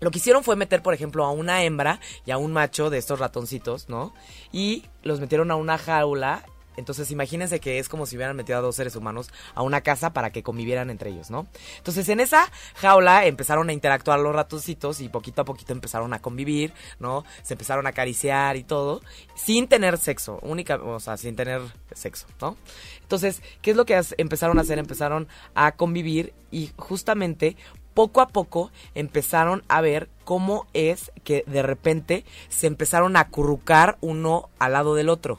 Lo 0.00 0.10
que 0.10 0.18
hicieron 0.18 0.44
fue 0.44 0.56
meter, 0.56 0.82
por 0.82 0.94
ejemplo, 0.94 1.24
a 1.24 1.30
una 1.30 1.62
hembra 1.62 2.00
y 2.26 2.30
a 2.30 2.38
un 2.38 2.52
macho 2.52 2.90
de 2.90 2.98
estos 2.98 3.18
ratoncitos, 3.18 3.88
¿no? 3.88 4.12
Y 4.52 4.84
los 5.02 5.20
metieron 5.20 5.50
a 5.50 5.56
una 5.56 5.78
jaula 5.78 6.44
entonces 6.76 7.10
imagínense 7.10 7.60
que 7.60 7.78
es 7.78 7.88
como 7.88 8.06
si 8.06 8.16
hubieran 8.16 8.36
metido 8.36 8.58
a 8.58 8.62
dos 8.62 8.76
seres 8.76 8.96
humanos 8.96 9.30
a 9.54 9.62
una 9.62 9.80
casa 9.80 10.12
para 10.12 10.30
que 10.30 10.42
convivieran 10.42 10.90
entre 10.90 11.10
ellos, 11.10 11.30
¿no? 11.30 11.46
Entonces 11.78 12.08
en 12.08 12.20
esa 12.20 12.50
jaula 12.76 13.26
empezaron 13.26 13.68
a 13.68 13.72
interactuar 13.72 14.20
los 14.20 14.34
ratoncitos 14.34 15.00
y 15.00 15.08
poquito 15.08 15.42
a 15.42 15.44
poquito 15.44 15.72
empezaron 15.72 16.12
a 16.14 16.20
convivir, 16.20 16.72
¿no? 16.98 17.24
Se 17.42 17.54
empezaron 17.54 17.86
a 17.86 17.90
acariciar 17.90 18.56
y 18.56 18.64
todo, 18.64 19.02
sin 19.34 19.68
tener 19.68 19.98
sexo, 19.98 20.38
única, 20.42 20.76
o 20.76 21.00
sea, 21.00 21.16
sin 21.16 21.36
tener 21.36 21.62
sexo, 21.92 22.26
¿no? 22.40 22.56
Entonces, 23.02 23.42
¿qué 23.62 23.72
es 23.72 23.76
lo 23.76 23.84
que 23.84 24.00
empezaron 24.18 24.58
a 24.58 24.62
hacer? 24.62 24.78
Empezaron 24.78 25.28
a 25.54 25.72
convivir 25.72 26.32
y 26.50 26.70
justamente 26.76 27.56
poco 27.94 28.20
a 28.20 28.28
poco 28.28 28.70
empezaron 28.94 29.62
a 29.68 29.80
ver 29.80 30.08
cómo 30.24 30.66
es 30.74 31.12
que 31.22 31.44
de 31.46 31.62
repente 31.62 32.24
se 32.48 32.66
empezaron 32.66 33.16
a 33.16 33.20
acurrucar 33.20 33.98
uno 34.00 34.50
al 34.58 34.72
lado 34.72 34.94
del 34.94 35.08
otro 35.08 35.38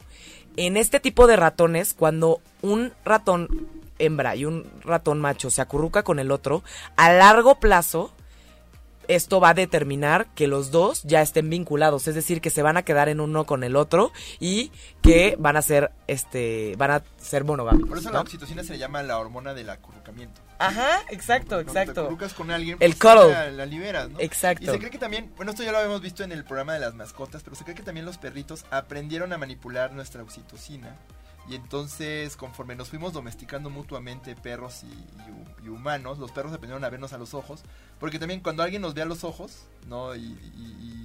en 0.56 0.76
este 0.76 1.00
tipo 1.00 1.26
de 1.26 1.36
ratones, 1.36 1.94
cuando 1.94 2.40
un 2.62 2.92
ratón 3.04 3.68
hembra 3.98 4.36
y 4.36 4.44
un 4.44 4.66
ratón 4.82 5.20
macho 5.20 5.50
se 5.50 5.62
acurruca 5.62 6.02
con 6.02 6.18
el 6.18 6.30
otro, 6.30 6.62
a 6.96 7.12
largo 7.12 7.58
plazo 7.60 8.12
esto 9.08 9.40
va 9.40 9.50
a 9.50 9.54
determinar 9.54 10.26
que 10.34 10.46
los 10.46 10.70
dos 10.70 11.02
ya 11.04 11.22
estén 11.22 11.48
vinculados, 11.48 12.08
es 12.08 12.14
decir, 12.14 12.40
que 12.40 12.50
se 12.50 12.62
van 12.62 12.76
a 12.76 12.82
quedar 12.82 13.08
en 13.08 13.20
uno 13.20 13.44
con 13.44 13.62
el 13.64 13.76
otro 13.76 14.12
y 14.40 14.72
que 15.02 15.36
van 15.38 15.56
a 15.56 15.62
ser 15.62 15.92
este 16.06 16.74
van 16.76 16.90
a 16.90 17.02
ser 17.18 17.44
monogámicos. 17.44 17.88
Por 17.88 17.98
eso 17.98 18.10
la 18.10 18.20
oxitocina 18.20 18.64
se 18.64 18.78
llama 18.78 19.02
la 19.02 19.18
hormona 19.18 19.54
del 19.54 19.70
acurrucamiento. 19.70 20.45
Ajá, 20.58 21.02
exacto, 21.10 21.60
exacto. 21.60 22.08
Te 22.16 22.34
con 22.34 22.50
alguien, 22.50 22.78
el 22.80 22.96
pues, 22.96 23.14
La, 23.14 23.50
la, 23.50 23.66
liberas, 23.66 24.10
¿no? 24.10 24.20
Exacto. 24.20 24.64
Y 24.64 24.66
se 24.66 24.78
cree 24.78 24.90
que 24.90 24.98
también, 24.98 25.32
bueno, 25.36 25.52
esto 25.52 25.62
ya 25.62 25.72
lo 25.72 25.78
habíamos 25.78 26.00
visto 26.00 26.24
en 26.24 26.32
el 26.32 26.44
programa 26.44 26.74
de 26.74 26.80
las 26.80 26.94
mascotas, 26.94 27.42
pero 27.42 27.56
se 27.56 27.64
cree 27.64 27.76
que 27.76 27.82
también 27.82 28.06
los 28.06 28.18
perritos 28.18 28.64
aprendieron 28.70 29.32
a 29.32 29.38
manipular 29.38 29.92
nuestra 29.92 30.22
oxitocina 30.22 30.96
y 31.48 31.54
entonces, 31.54 32.36
conforme 32.36 32.74
nos 32.74 32.88
fuimos 32.88 33.12
domesticando 33.12 33.70
mutuamente 33.70 34.34
perros 34.34 34.82
y, 34.82 35.68
humanos, 35.68 36.18
los 36.18 36.32
perros 36.32 36.52
aprendieron 36.52 36.84
a 36.84 36.90
vernos 36.90 37.12
a 37.12 37.18
los 37.18 37.34
ojos. 37.34 37.62
Porque 38.00 38.18
también 38.18 38.40
cuando 38.40 38.62
alguien 38.62 38.82
nos 38.82 38.94
ve 38.94 39.02
a 39.02 39.06
los 39.06 39.22
ojos, 39.22 39.62
¿no? 39.86 40.14
Y, 40.14 40.36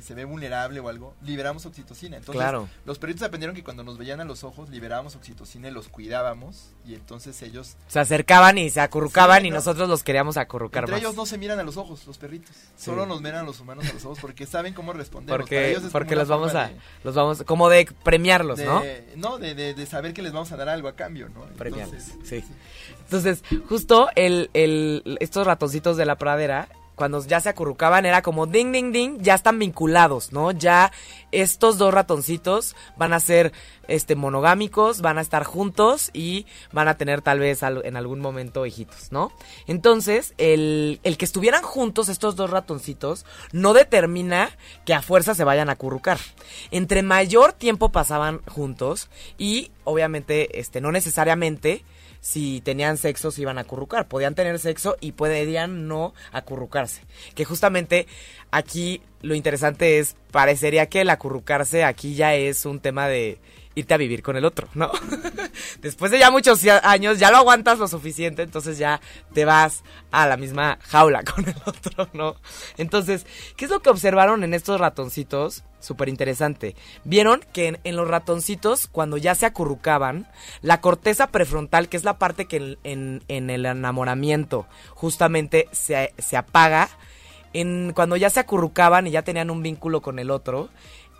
se 0.01 0.15
ve 0.15 0.25
vulnerable 0.25 0.79
o 0.79 0.89
algo, 0.89 1.13
liberamos 1.21 1.67
oxitocina. 1.67 2.17
Entonces, 2.17 2.43
los 2.85 2.97
perritos 2.97 3.21
aprendieron 3.21 3.55
que 3.55 3.63
cuando 3.63 3.83
nos 3.83 3.99
veían 3.99 4.19
a 4.19 4.25
los 4.25 4.43
ojos, 4.43 4.67
liberábamos 4.69 5.15
oxitocina 5.15 5.67
y 5.67 5.71
los 5.71 5.89
cuidábamos. 5.89 6.71
Y 6.87 6.95
entonces 6.95 7.39
ellos... 7.43 7.77
Se 7.87 7.99
acercaban 7.99 8.57
y 8.57 8.71
se 8.71 8.81
acurrucaban 8.81 9.45
y 9.45 9.51
nosotros 9.51 9.87
los 9.87 10.01
queríamos 10.01 10.37
acurrucar 10.37 10.85
Entre 10.85 10.97
ellos 10.97 11.15
no 11.15 11.27
se 11.27 11.37
miran 11.37 11.59
a 11.59 11.63
los 11.63 11.77
ojos, 11.77 12.07
los 12.07 12.17
perritos. 12.17 12.55
Solo 12.75 13.05
nos 13.05 13.21
miran 13.21 13.41
a 13.41 13.43
los 13.43 13.59
humanos 13.59 13.85
a 13.87 13.93
los 13.93 14.03
ojos 14.03 14.17
porque 14.19 14.47
saben 14.47 14.73
cómo 14.73 14.91
responder. 14.91 15.37
Porque, 15.37 15.79
porque 15.91 16.15
los 16.15 16.27
vamos 16.27 16.55
a... 16.55 16.71
Los 17.03 17.13
vamos... 17.13 17.43
Como 17.43 17.69
de 17.69 17.87
premiarlos, 18.03 18.59
¿no? 18.59 18.81
No, 19.17 19.37
de, 19.37 19.53
de 19.53 19.85
saber 19.85 20.13
que 20.13 20.23
les 20.23 20.33
vamos 20.33 20.51
a 20.51 20.57
dar 20.57 20.67
algo 20.67 20.87
a 20.87 20.95
cambio, 20.95 21.29
¿no? 21.29 21.45
Entonces, 21.47 22.15
sí. 22.23 22.43
Entonces, 23.03 23.43
justo 23.67 24.09
el, 24.15 24.49
el, 24.53 25.17
estos 25.19 25.45
ratoncitos 25.45 25.97
de 25.97 26.05
la 26.05 26.15
pradera 26.15 26.69
cuando 27.01 27.25
ya 27.25 27.39
se 27.39 27.49
acurrucaban 27.49 28.05
era 28.05 28.21
como 28.21 28.45
ding, 28.45 28.71
ding, 28.71 28.91
ding, 28.91 29.17
ya 29.21 29.33
están 29.33 29.57
vinculados, 29.57 30.31
¿no? 30.33 30.51
Ya 30.51 30.91
estos 31.31 31.79
dos 31.79 31.91
ratoncitos 31.91 32.75
van 32.95 33.11
a 33.13 33.19
ser 33.19 33.53
este 33.87 34.15
monogámicos, 34.15 35.01
van 35.01 35.17
a 35.17 35.21
estar 35.21 35.43
juntos 35.43 36.11
y 36.13 36.45
van 36.71 36.87
a 36.87 36.97
tener 36.97 37.23
tal 37.23 37.39
vez 37.39 37.63
en 37.63 37.97
algún 37.97 38.19
momento 38.19 38.67
hijitos, 38.67 39.11
¿no? 39.11 39.31
Entonces, 39.65 40.35
el, 40.37 40.99
el 41.01 41.17
que 41.17 41.25
estuvieran 41.25 41.63
juntos 41.63 42.07
estos 42.07 42.35
dos 42.35 42.51
ratoncitos 42.51 43.25
no 43.51 43.73
determina 43.73 44.51
que 44.85 44.93
a 44.93 45.01
fuerza 45.01 45.33
se 45.33 45.43
vayan 45.43 45.69
a 45.69 45.71
acurrucar. 45.71 46.19
Entre 46.69 47.01
mayor 47.01 47.53
tiempo 47.53 47.91
pasaban 47.91 48.43
juntos 48.45 49.09
y 49.39 49.71
obviamente 49.85 50.59
este 50.59 50.81
no 50.81 50.91
necesariamente 50.91 51.83
si 52.21 52.61
tenían 52.61 52.97
sexo 52.97 53.31
se 53.31 53.41
iban 53.41 53.57
a 53.57 53.61
acurrucar. 53.61 54.07
Podían 54.07 54.35
tener 54.35 54.57
sexo 54.59 54.95
y 55.01 55.11
podían 55.11 55.87
no 55.87 56.13
acurrucarse. 56.31 57.01
Que 57.35 57.43
justamente 57.43 58.07
aquí 58.51 59.01
lo 59.21 59.35
interesante 59.35 59.99
es, 59.99 60.15
parecería 60.31 60.87
que 60.87 61.01
el 61.01 61.09
acurrucarse 61.09 61.83
aquí 61.83 62.15
ya 62.15 62.35
es 62.35 62.65
un 62.65 62.79
tema 62.79 63.07
de 63.07 63.39
irte 63.75 63.93
a 63.93 63.97
vivir 63.97 64.21
con 64.21 64.35
el 64.35 64.45
otro, 64.45 64.67
¿no? 64.73 64.91
Después 65.81 66.11
de 66.11 66.19
ya 66.19 66.31
muchos 66.31 66.65
años 66.83 67.19
ya 67.19 67.31
lo 67.31 67.37
aguantas 67.37 67.79
lo 67.79 67.87
suficiente, 67.87 68.43
entonces 68.43 68.77
ya 68.77 69.01
te 69.33 69.45
vas 69.45 69.83
a 70.11 70.27
la 70.27 70.37
misma 70.37 70.77
jaula 70.81 71.23
con 71.35 71.47
el 71.47 71.55
otro, 71.65 72.09
¿no? 72.13 72.35
Entonces, 72.77 73.25
¿qué 73.55 73.65
es 73.65 73.71
lo 73.71 73.81
que 73.81 73.89
observaron 73.89 74.43
en 74.43 74.53
estos 74.53 74.79
ratoncitos? 74.79 75.63
Súper 75.79 76.09
interesante. 76.09 76.75
Vieron 77.05 77.41
que 77.53 77.79
en, 77.83 77.95
los 77.95 78.07
ratoncitos, 78.07 78.87
cuando 78.87 79.17
ya 79.17 79.33
se 79.33 79.47
acurrucaban, 79.47 80.27
la 80.61 80.79
corteza 80.79 81.27
prefrontal, 81.27 81.89
que 81.89 81.97
es 81.97 82.03
la 82.03 82.19
parte 82.19 82.45
que 82.45 82.77
en, 82.83 83.23
el 83.27 83.65
enamoramiento 83.65 84.67
justamente 84.93 85.67
se, 85.71 86.13
se 86.19 86.37
apaga, 86.37 86.89
cuando 87.95 88.15
ya 88.15 88.29
se 88.29 88.39
acurrucaban 88.39 89.07
y 89.07 89.11
ya 89.11 89.23
tenían 89.23 89.49
un 89.49 89.63
vínculo 89.63 90.01
con 90.01 90.19
el 90.19 90.31
otro, 90.31 90.69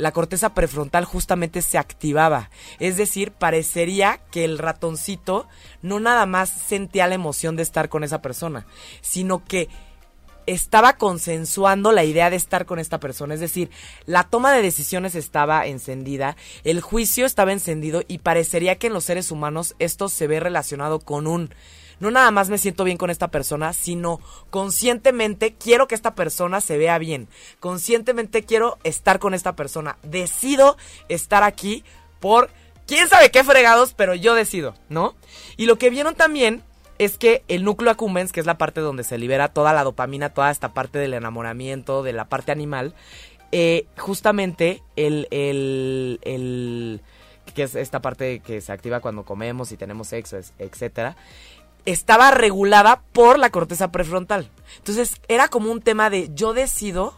la 0.01 0.11
corteza 0.11 0.55
prefrontal 0.55 1.05
justamente 1.05 1.61
se 1.61 1.77
activaba. 1.77 2.49
Es 2.79 2.97
decir, 2.97 3.31
parecería 3.31 4.19
que 4.31 4.43
el 4.43 4.57
ratoncito 4.57 5.47
no 5.83 5.99
nada 5.99 6.25
más 6.25 6.49
sentía 6.49 7.05
la 7.05 7.13
emoción 7.13 7.55
de 7.55 7.61
estar 7.61 7.87
con 7.87 8.03
esa 8.03 8.19
persona, 8.19 8.65
sino 9.01 9.45
que 9.45 9.69
estaba 10.47 10.93
consensuando 10.93 11.91
la 11.91 12.03
idea 12.03 12.31
de 12.31 12.35
estar 12.35 12.65
con 12.65 12.79
esta 12.79 12.99
persona. 12.99 13.35
Es 13.35 13.41
decir, 13.41 13.69
la 14.07 14.23
toma 14.23 14.51
de 14.51 14.63
decisiones 14.63 15.13
estaba 15.13 15.67
encendida, 15.67 16.35
el 16.63 16.81
juicio 16.81 17.27
estaba 17.27 17.51
encendido 17.51 18.01
y 18.07 18.17
parecería 18.17 18.77
que 18.77 18.87
en 18.87 18.93
los 18.93 19.03
seres 19.03 19.29
humanos 19.29 19.75
esto 19.77 20.09
se 20.09 20.25
ve 20.25 20.39
relacionado 20.39 20.99
con 20.99 21.27
un 21.27 21.53
no 22.01 22.11
nada 22.11 22.31
más 22.31 22.49
me 22.49 22.57
siento 22.57 22.83
bien 22.83 22.97
con 22.97 23.09
esta 23.09 23.29
persona, 23.29 23.71
sino 23.71 24.19
conscientemente 24.49 25.53
quiero 25.53 25.87
que 25.87 25.95
esta 25.95 26.15
persona 26.15 26.59
se 26.59 26.77
vea 26.77 26.97
bien. 26.97 27.29
Conscientemente 27.59 28.43
quiero 28.43 28.77
estar 28.83 29.19
con 29.19 29.33
esta 29.33 29.55
persona. 29.55 29.97
Decido 30.03 30.77
estar 31.07 31.43
aquí 31.43 31.85
por 32.19 32.49
quién 32.87 33.07
sabe 33.07 33.31
qué 33.31 33.43
fregados, 33.43 33.93
pero 33.93 34.15
yo 34.15 34.35
decido, 34.35 34.75
¿no? 34.89 35.15
Y 35.57 35.67
lo 35.67 35.77
que 35.77 35.89
vieron 35.89 36.15
también 36.15 36.63
es 36.97 37.17
que 37.17 37.43
el 37.47 37.63
núcleo 37.63 37.91
accumbens, 37.91 38.31
que 38.31 38.39
es 38.39 38.45
la 38.45 38.57
parte 38.57 38.81
donde 38.81 39.03
se 39.03 39.17
libera 39.17 39.47
toda 39.47 39.73
la 39.73 39.83
dopamina, 39.83 40.29
toda 40.29 40.51
esta 40.51 40.73
parte 40.73 40.99
del 40.99 41.13
enamoramiento, 41.13 42.03
de 42.03 42.13
la 42.13 42.25
parte 42.25 42.51
animal, 42.51 42.93
eh, 43.51 43.85
justamente 43.97 44.83
el, 44.95 45.27
el, 45.31 46.19
el, 46.23 47.01
que 47.55 47.63
es 47.63 47.75
esta 47.75 48.01
parte 48.01 48.39
que 48.39 48.61
se 48.61 48.71
activa 48.71 48.99
cuando 48.99 49.25
comemos 49.25 49.71
y 49.71 49.77
tenemos 49.77 50.09
sexo, 50.09 50.37
etcétera, 50.59 51.15
estaba 51.85 52.31
regulada 52.31 53.01
por 53.13 53.39
la 53.39 53.49
corteza 53.49 53.91
prefrontal. 53.91 54.49
Entonces 54.77 55.21
era 55.27 55.47
como 55.47 55.71
un 55.71 55.81
tema 55.81 56.09
de 56.09 56.29
yo 56.33 56.53
decido 56.53 57.15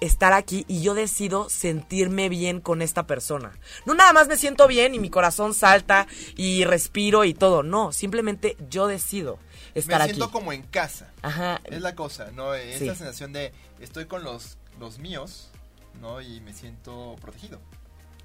estar 0.00 0.32
aquí 0.32 0.64
y 0.68 0.82
yo 0.82 0.94
decido 0.94 1.48
sentirme 1.50 2.28
bien 2.28 2.60
con 2.60 2.82
esta 2.82 3.06
persona. 3.06 3.58
No 3.84 3.94
nada 3.94 4.12
más 4.12 4.28
me 4.28 4.36
siento 4.36 4.68
bien 4.68 4.94
y 4.94 4.98
mi 4.98 5.10
corazón 5.10 5.54
salta 5.54 6.06
y 6.36 6.64
respiro 6.64 7.24
y 7.24 7.34
todo. 7.34 7.62
No, 7.62 7.92
simplemente 7.92 8.56
yo 8.70 8.86
decido 8.86 9.38
estar 9.74 10.00
aquí. 10.02 10.10
Me 10.10 10.16
siento 10.16 10.32
como 10.32 10.52
en 10.52 10.62
casa. 10.62 11.12
Ajá. 11.22 11.60
Es 11.64 11.80
la 11.80 11.94
cosa, 11.94 12.30
¿no? 12.32 12.54
Esta 12.54 12.94
sensación 12.94 13.32
de 13.32 13.52
estoy 13.80 14.06
con 14.06 14.22
los, 14.22 14.58
los 14.78 14.98
míos, 14.98 15.50
¿no? 16.00 16.20
Y 16.20 16.40
me 16.40 16.52
siento 16.52 17.16
protegido. 17.20 17.60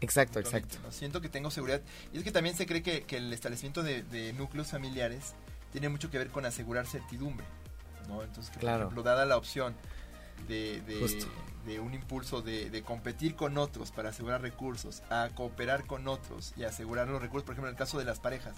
Exacto, 0.03 0.39
exacto. 0.39 0.77
Siento 0.91 1.21
que 1.21 1.29
tengo 1.29 1.49
seguridad. 1.49 1.81
Y 2.11 2.17
es 2.17 2.23
que 2.25 2.31
también 2.31 2.57
se 2.57 2.65
cree 2.65 2.83
que, 2.83 3.05
el 3.15 3.31
establecimiento 3.31 3.83
de, 3.83 4.33
núcleos 4.37 4.67
familiares 4.67 5.33
tiene 5.71 5.87
mucho 5.87 6.11
que 6.11 6.17
ver 6.17 6.29
con 6.29 6.45
asegurar 6.45 6.85
certidumbre. 6.85 7.45
¿no? 8.09 8.21
Entonces, 8.21 8.53
por 8.53 8.69
ejemplo, 8.69 9.01
dada 9.01 9.25
la 9.25 9.37
opción 9.37 9.73
de, 10.49 10.81
de, 11.65 11.79
un 11.79 11.93
impulso 11.93 12.41
de, 12.41 12.83
competir 12.85 13.35
con 13.35 13.57
otros 13.57 13.91
para 13.91 14.09
asegurar 14.09 14.41
recursos, 14.41 15.03
a 15.09 15.29
cooperar 15.33 15.85
con 15.85 16.07
otros 16.09 16.53
y 16.57 16.65
asegurar 16.65 17.07
los 17.07 17.21
recursos, 17.21 17.45
por 17.45 17.53
ejemplo, 17.53 17.69
en 17.69 17.75
el 17.75 17.79
caso 17.79 17.97
de 17.97 18.03
las 18.03 18.19
parejas. 18.19 18.55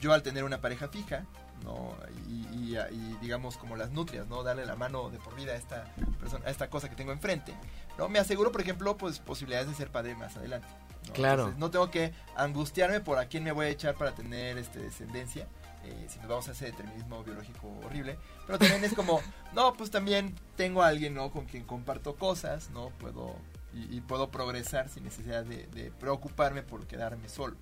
Yo 0.00 0.12
al 0.12 0.24
tener 0.24 0.42
una 0.42 0.60
pareja 0.60 0.88
fija, 0.88 1.24
¿no? 1.64 1.96
Y, 2.28 2.76
digamos 3.20 3.56
como 3.56 3.76
las 3.76 3.90
nutrias, 3.90 4.26
¿no? 4.28 4.42
Darle 4.42 4.64
la 4.64 4.76
mano 4.76 5.10
de 5.10 5.18
por 5.18 5.34
vida 5.34 5.52
a 5.52 5.56
esta 5.56 5.92
persona, 6.18 6.46
a 6.46 6.50
esta 6.50 6.70
cosa 6.70 6.88
que 6.88 6.96
tengo 6.96 7.12
enfrente, 7.12 7.52
¿no? 7.98 8.08
Me 8.08 8.18
aseguro, 8.18 8.52
por 8.52 8.60
ejemplo, 8.60 8.96
pues 8.96 9.18
posibilidades 9.18 9.68
de 9.68 9.74
ser 9.74 9.90
padre 9.90 10.14
más 10.14 10.36
adelante. 10.36 10.68
Claro. 11.12 11.52
no 11.56 11.70
tengo 11.70 11.90
que 11.90 12.12
angustiarme 12.36 13.00
por 13.00 13.18
a 13.18 13.26
quién 13.26 13.42
me 13.42 13.52
voy 13.52 13.66
a 13.66 13.68
echar 13.70 13.94
para 13.94 14.14
tener 14.14 14.58
este 14.58 14.78
descendencia. 14.78 15.46
Eh, 15.84 16.06
si 16.08 16.18
nos 16.18 16.28
vamos 16.28 16.48
a 16.48 16.52
ese 16.52 16.66
determinismo 16.66 17.24
biológico 17.24 17.68
horrible, 17.86 18.18
pero 18.46 18.58
también 18.58 18.84
es 18.84 18.92
como, 18.92 19.20
no, 19.54 19.72
pues 19.72 19.90
también 19.90 20.34
tengo 20.56 20.82
a 20.82 20.88
alguien, 20.88 21.14
¿no? 21.14 21.30
Con 21.30 21.46
quien 21.46 21.64
comparto 21.64 22.16
cosas, 22.16 22.70
¿no? 22.70 22.90
Puedo, 22.90 23.34
y, 23.72 24.00
puedo 24.02 24.30
progresar 24.30 24.90
sin 24.90 25.04
necesidad 25.04 25.44
de, 25.44 25.90
preocuparme 25.98 26.62
por 26.62 26.86
quedarme 26.86 27.28
solo. 27.28 27.56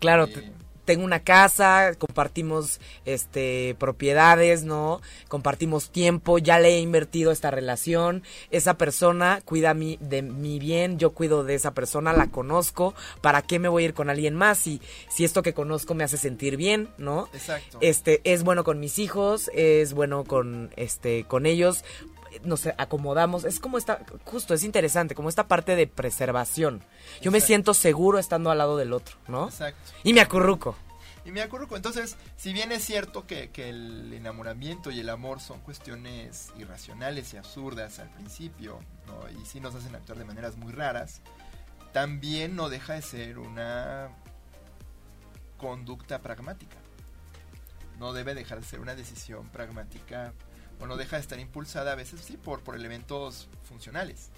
Claro, 0.00 0.26
eh, 0.26 0.52
tengo 0.90 1.04
una 1.04 1.20
casa, 1.20 1.92
compartimos 1.96 2.80
este 3.04 3.76
propiedades, 3.78 4.64
¿no? 4.64 5.00
Compartimos 5.28 5.90
tiempo, 5.90 6.38
ya 6.38 6.58
le 6.58 6.70
he 6.70 6.80
invertido 6.80 7.30
esta 7.30 7.52
relación, 7.52 8.24
esa 8.50 8.74
persona 8.74 9.40
cuida 9.44 9.72
mi, 9.72 9.98
de 10.00 10.22
mi 10.22 10.58
bien, 10.58 10.98
yo 10.98 11.10
cuido 11.10 11.44
de 11.44 11.54
esa 11.54 11.74
persona, 11.74 12.12
la 12.12 12.26
conozco, 12.32 12.92
¿para 13.20 13.42
qué 13.42 13.60
me 13.60 13.68
voy 13.68 13.84
a 13.84 13.86
ir 13.86 13.94
con 13.94 14.10
alguien 14.10 14.34
más 14.34 14.58
si 14.58 14.80
si 15.08 15.24
esto 15.24 15.44
que 15.44 15.54
conozco 15.54 15.94
me 15.94 16.02
hace 16.02 16.16
sentir 16.16 16.56
bien, 16.56 16.88
¿no? 16.98 17.28
Exacto. 17.34 17.78
Este 17.80 18.20
es 18.24 18.42
bueno 18.42 18.64
con 18.64 18.80
mis 18.80 18.98
hijos, 18.98 19.48
es 19.54 19.92
bueno 19.92 20.24
con 20.24 20.72
este 20.74 21.22
con 21.22 21.46
ellos, 21.46 21.84
nos 22.44 22.66
acomodamos. 22.66 23.44
Es 23.44 23.60
como 23.60 23.78
esta, 23.78 24.04
justo, 24.24 24.54
es 24.54 24.64
interesante, 24.64 25.14
como 25.14 25.28
esta 25.28 25.48
parte 25.48 25.76
de 25.76 25.86
preservación. 25.86 26.82
Yo 27.20 27.30
me 27.30 27.40
siento 27.40 27.74
seguro 27.74 28.18
estando 28.18 28.50
al 28.50 28.58
lado 28.58 28.76
del 28.76 28.92
otro, 28.92 29.16
¿no? 29.28 29.48
Exacto. 29.48 29.92
Y 30.04 30.12
me 30.12 30.20
acurruco. 30.20 30.76
Y 31.24 31.32
me 31.32 31.42
acurruco. 31.42 31.76
Entonces, 31.76 32.16
si 32.36 32.52
bien 32.52 32.72
es 32.72 32.84
cierto 32.84 33.26
que, 33.26 33.50
que 33.50 33.68
el 33.68 34.12
enamoramiento 34.12 34.90
y 34.90 35.00
el 35.00 35.10
amor 35.10 35.40
son 35.40 35.60
cuestiones 35.60 36.50
irracionales 36.58 37.34
y 37.34 37.36
absurdas 37.36 37.98
al 37.98 38.10
principio, 38.10 38.80
¿no? 39.06 39.28
y 39.30 39.44
sí 39.44 39.60
nos 39.60 39.74
hacen 39.74 39.94
actuar 39.94 40.18
de 40.18 40.24
maneras 40.24 40.56
muy 40.56 40.72
raras, 40.72 41.20
también 41.92 42.56
no 42.56 42.68
deja 42.68 42.94
de 42.94 43.02
ser 43.02 43.38
una 43.38 44.08
conducta 45.58 46.20
pragmática. 46.20 46.76
No 47.98 48.14
debe 48.14 48.34
dejar 48.34 48.60
de 48.60 48.66
ser 48.66 48.80
una 48.80 48.94
decisión 48.94 49.46
pragmática 49.48 50.32
o 50.80 50.86
no 50.86 50.96
deja 50.96 51.16
de 51.16 51.22
estar 51.22 51.38
impulsada 51.38 51.92
a 51.92 51.94
veces 51.94 52.20
sí 52.20 52.36
por, 52.36 52.62
por 52.62 52.74
elementos 52.74 53.48
funcionales. 53.64 54.30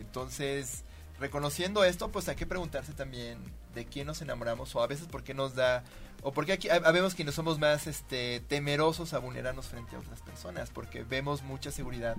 Entonces, 0.00 0.84
reconociendo 1.18 1.84
esto, 1.84 2.10
pues 2.10 2.28
hay 2.28 2.36
que 2.36 2.46
preguntarse 2.46 2.92
también 2.92 3.38
de 3.74 3.84
quién 3.86 4.06
nos 4.06 4.22
enamoramos 4.22 4.74
o 4.74 4.82
a 4.82 4.86
veces 4.86 5.06
por 5.06 5.22
qué 5.22 5.34
nos 5.34 5.54
da 5.54 5.84
o 6.22 6.32
por 6.32 6.46
qué 6.46 6.52
aquí 6.52 6.68
vemos 6.92 7.14
que 7.14 7.24
no 7.24 7.32
somos 7.32 7.58
más 7.58 7.86
este 7.86 8.40
temerosos 8.48 9.12
a 9.12 9.18
vulnerarnos 9.18 9.66
frente 9.66 9.96
a 9.96 9.98
otras 9.98 10.20
personas, 10.20 10.70
porque 10.70 11.02
vemos 11.02 11.42
mucha 11.42 11.72
seguridad 11.72 12.16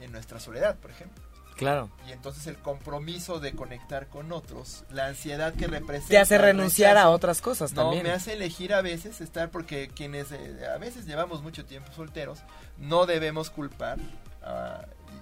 en 0.00 0.12
nuestra 0.12 0.38
soledad, 0.40 0.76
por 0.76 0.90
ejemplo. 0.90 1.24
Claro. 1.56 1.90
Y 2.06 2.12
entonces 2.12 2.46
el 2.46 2.56
compromiso 2.56 3.40
de 3.40 3.52
conectar 3.52 4.08
con 4.08 4.30
otros, 4.32 4.84
la 4.90 5.06
ansiedad 5.06 5.54
que 5.54 5.66
representa. 5.66 6.10
Te 6.10 6.18
hace 6.18 6.38
renunciar 6.38 6.98
a 6.98 7.08
otras 7.08 7.40
cosas 7.40 7.72
no, 7.72 7.82
también. 7.82 8.02
me 8.02 8.10
hace 8.10 8.34
elegir 8.34 8.74
a 8.74 8.82
veces 8.82 9.20
estar 9.20 9.50
porque 9.50 9.88
quienes 9.88 10.32
eh, 10.32 10.66
a 10.72 10.78
veces 10.78 11.06
llevamos 11.06 11.42
mucho 11.42 11.64
tiempo 11.64 11.92
solteros, 11.92 12.40
no 12.78 13.06
debemos 13.06 13.50
culpar 13.50 13.98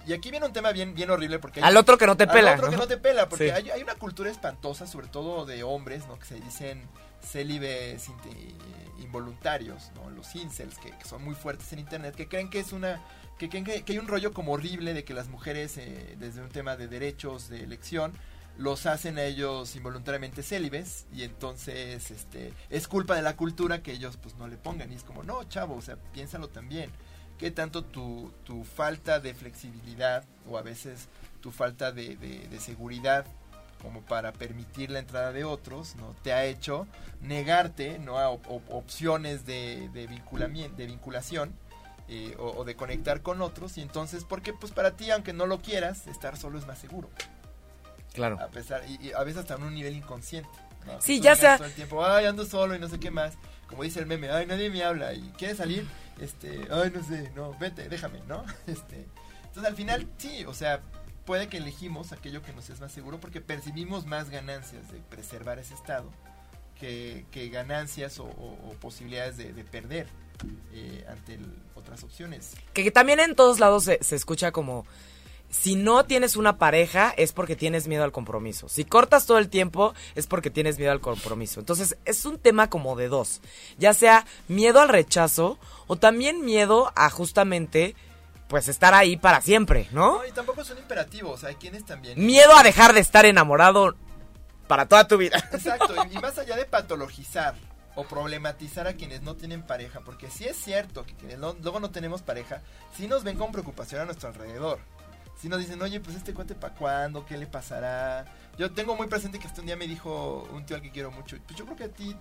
y 0.07 0.13
aquí 0.13 0.29
viene 0.29 0.45
un 0.45 0.53
tema 0.53 0.71
bien, 0.71 0.93
bien 0.93 1.09
horrible 1.09 1.39
porque... 1.39 1.61
al 1.61 1.75
otro 1.77 1.97
que 1.97 2.05
no 2.05 2.15
te 2.15 2.27
pela. 2.27 2.53
Al 2.53 2.59
otro 2.59 2.69
que 2.69 2.77
no 2.77 2.87
te 2.87 2.97
pela, 2.97 3.27
porque 3.27 3.51
hay, 3.51 3.71
hay, 3.71 3.81
una 3.81 3.95
cultura 3.95 4.29
espantosa, 4.29 4.85
sobre 4.85 5.07
todo 5.07 5.45
de 5.45 5.63
hombres, 5.63 6.05
¿no? 6.07 6.19
Que 6.19 6.25
se 6.25 6.39
dicen 6.39 6.87
célibes 7.23 8.07
involuntarios, 8.99 9.91
¿no? 9.95 10.11
Los 10.11 10.35
incels, 10.35 10.77
que, 10.77 10.91
que, 10.91 11.05
son 11.05 11.23
muy 11.23 11.33
fuertes 11.33 11.73
en 11.73 11.79
internet, 11.79 12.13
que 12.15 12.27
creen 12.27 12.51
que 12.51 12.59
es 12.59 12.71
una 12.71 13.01
que, 13.37 13.83
hay 13.87 13.97
un 13.97 14.07
rollo 14.07 14.33
como 14.33 14.53
horrible 14.53 14.93
de 14.93 15.03
que 15.03 15.13
las 15.13 15.27
mujeres, 15.27 15.77
eh, 15.77 16.15
desde 16.19 16.41
un 16.41 16.49
tema 16.49 16.75
de 16.77 16.87
derechos, 16.87 17.49
de 17.49 17.63
elección, 17.63 18.13
los 18.57 18.85
hacen 18.85 19.17
a 19.17 19.23
ellos 19.23 19.75
involuntariamente 19.75 20.41
célibes 20.41 21.07
y 21.13 21.23
entonces 21.23 22.09
este 22.09 22.53
es 22.69 22.87
culpa 22.87 23.15
de 23.15 23.21
la 23.21 23.35
cultura 23.35 23.83
que 23.83 23.91
ellos 23.91 24.17
pues 24.17 24.35
no 24.35 24.47
le 24.47 24.57
pongan. 24.57 24.91
Y 24.91 24.95
es 24.95 25.03
como 25.03 25.23
no 25.23 25.43
chavo 25.43 25.75
o 25.75 25.81
sea 25.81 25.97
piénsalo 26.13 26.47
también. 26.47 26.89
Qué 27.37 27.51
tanto 27.51 27.83
tu, 27.83 28.31
tu 28.45 28.63
falta 28.63 29.19
de 29.19 29.33
flexibilidad 29.33 30.23
o 30.49 30.57
a 30.57 30.61
veces 30.61 31.09
tu 31.41 31.51
falta 31.51 31.91
de, 31.91 32.15
de, 32.15 32.59
seguridad 32.61 33.25
como 33.81 34.01
para 34.01 34.31
permitir 34.31 34.89
la 34.89 34.99
entrada 34.99 35.33
de 35.33 35.43
otros 35.43 35.97
no 35.97 36.15
te 36.23 36.31
ha 36.31 36.45
hecho 36.45 36.87
negarte 37.21 37.99
no 37.99 38.17
a 38.17 38.29
opciones 38.29 39.45
de, 39.45 39.89
de, 39.89 40.07
vinculamiento, 40.07 40.77
de 40.77 40.85
vinculación 40.87 41.53
eh, 42.07 42.35
o, 42.37 42.63
de 42.63 42.75
conectar 42.75 43.21
con 43.21 43.41
otros 43.41 43.77
y 43.77 43.81
entonces 43.81 44.23
porque 44.23 44.53
pues 44.53 44.71
para 44.71 44.95
ti 44.95 45.11
aunque 45.11 45.33
no 45.33 45.45
lo 45.47 45.61
quieras 45.61 46.07
estar 46.07 46.37
solo 46.37 46.59
es 46.59 46.67
más 46.67 46.77
seguro. 46.77 47.09
Claro. 48.13 48.39
A 48.39 48.47
pesar 48.47 48.83
y, 48.87 49.11
a 49.11 49.23
veces 49.23 49.41
hasta 49.41 49.55
en 49.55 49.63
un 49.63 49.73
nivel 49.73 49.95
inconsciente 49.95 50.49
sí 50.99 51.19
ya 51.19 51.35
sea 51.35 51.57
todo 51.57 51.67
el 51.67 51.73
tiempo 51.73 52.05
ay 52.05 52.25
ando 52.25 52.45
solo 52.45 52.75
y 52.75 52.79
no 52.79 52.87
sé 52.87 52.99
qué 52.99 53.11
más 53.11 53.33
como 53.67 53.83
dice 53.83 53.99
el 53.99 54.05
meme 54.05 54.29
ay 54.29 54.45
nadie 54.45 54.69
me 54.69 54.83
habla 54.83 55.13
y 55.13 55.21
quiere 55.37 55.55
salir 55.55 55.87
este 56.19 56.67
ay 56.69 56.91
no 56.93 57.03
sé 57.03 57.31
no 57.35 57.57
vete 57.57 57.89
déjame 57.89 58.19
no 58.27 58.45
este 58.67 59.07
entonces 59.45 59.65
al 59.65 59.75
final 59.75 60.07
sí 60.17 60.45
o 60.45 60.53
sea 60.53 60.81
puede 61.25 61.47
que 61.47 61.57
elegimos 61.57 62.11
aquello 62.11 62.41
que 62.41 62.53
nos 62.53 62.69
es 62.69 62.79
más 62.79 62.91
seguro 62.91 63.19
porque 63.19 63.41
percibimos 63.41 64.05
más 64.05 64.29
ganancias 64.29 64.91
de 64.91 64.99
preservar 64.99 65.59
ese 65.59 65.73
estado 65.73 66.11
que, 66.79 67.49
ganancias 67.51 68.19
o, 68.19 68.29
posibilidades 68.79 69.37
de, 69.37 69.63
perder 69.63 70.07
eh, 70.73 71.05
ante 71.09 71.39
otras 71.75 72.03
opciones. 72.03 72.51
Que, 72.73 72.89
también 72.91 73.19
en 73.19 73.35
todos 73.35 73.59
lados 73.59 73.83
se, 73.83 74.15
escucha 74.15 74.51
como, 74.51 74.85
si 75.49 75.75
no 75.75 76.05
tienes 76.05 76.35
una 76.35 76.57
pareja 76.57 77.13
es 77.17 77.31
porque 77.31 77.55
tienes 77.55 77.87
miedo 77.87 78.03
al 78.03 78.11
compromiso. 78.11 78.67
Si 78.69 78.85
cortas 78.85 79.25
todo 79.25 79.37
el 79.37 79.49
tiempo 79.49 79.93
es 80.15 80.27
porque 80.27 80.49
tienes 80.49 80.77
miedo 80.77 80.91
al 80.91 81.01
compromiso. 81.01 81.59
Entonces 81.59 81.97
es 82.05 82.25
un 82.25 82.37
tema 82.39 82.69
como 82.69 82.95
de 82.95 83.07
dos. 83.07 83.41
Ya 83.77 83.93
sea 83.93 84.25
miedo 84.47 84.81
al 84.81 84.89
rechazo 84.89 85.59
o 85.87 85.95
también 85.95 86.43
miedo 86.43 86.91
a 86.95 87.09
justamente 87.09 87.95
pues 88.47 88.67
estar 88.67 88.93
ahí 88.93 89.17
para 89.17 89.41
siempre, 89.41 89.87
¿no? 89.91 90.19
No, 90.19 90.25
y 90.25 90.31
tampoco 90.31 90.63
son 90.63 90.77
imperativos, 90.77 91.43
hay 91.43 91.55
quienes 91.55 91.83
también... 91.83 92.23
Miedo 92.23 92.55
a 92.55 92.61
dejar 92.61 92.93
de 92.93 92.99
estar 92.99 93.25
enamorado 93.25 93.95
para 94.67 94.87
toda 94.87 95.07
tu 95.07 95.17
vida. 95.17 95.37
Exacto, 95.51 95.95
y 96.11 96.17
más 96.21 96.37
allá 96.37 96.55
de 96.55 96.65
patologizar 96.65 97.55
o 97.95 98.03
problematizar 98.03 98.87
a 98.87 98.93
quienes 98.93 99.21
no 99.21 99.35
tienen 99.35 99.63
pareja, 99.63 100.01
porque 100.01 100.29
sí 100.29 100.45
es 100.45 100.57
cierto 100.57 101.05
que 101.05 101.15
quienes 101.15 101.39
luego 101.39 101.79
no 101.79 101.91
tenemos 101.91 102.21
pareja, 102.21 102.61
sí 102.95 103.07
nos 103.07 103.23
ven 103.23 103.37
con 103.37 103.51
preocupación 103.51 104.01
a 104.01 104.05
nuestro 104.05 104.29
alrededor. 104.29 104.79
Sí 105.37 105.49
nos 105.49 105.59
dicen, 105.59 105.81
oye, 105.81 105.99
pues 105.99 106.15
este 106.15 106.33
cuate 106.33 106.55
para 106.55 106.75
cuándo, 106.75 107.25
¿qué 107.25 107.37
le 107.37 107.47
pasará? 107.47 108.25
Yo 108.57 108.71
tengo 108.71 108.95
muy 108.95 109.07
presente 109.07 109.39
que 109.39 109.47
hasta 109.47 109.61
un 109.61 109.67
día 109.67 109.75
me 109.75 109.87
dijo 109.87 110.47
un 110.53 110.65
tío 110.65 110.77
al 110.77 110.81
que 110.81 110.91
quiero 110.91 111.11
mucho, 111.11 111.37
pues 111.45 111.57
yo 111.57 111.65
creo 111.65 111.77
que 111.77 111.83
a 111.85 111.89
ti 111.89 112.15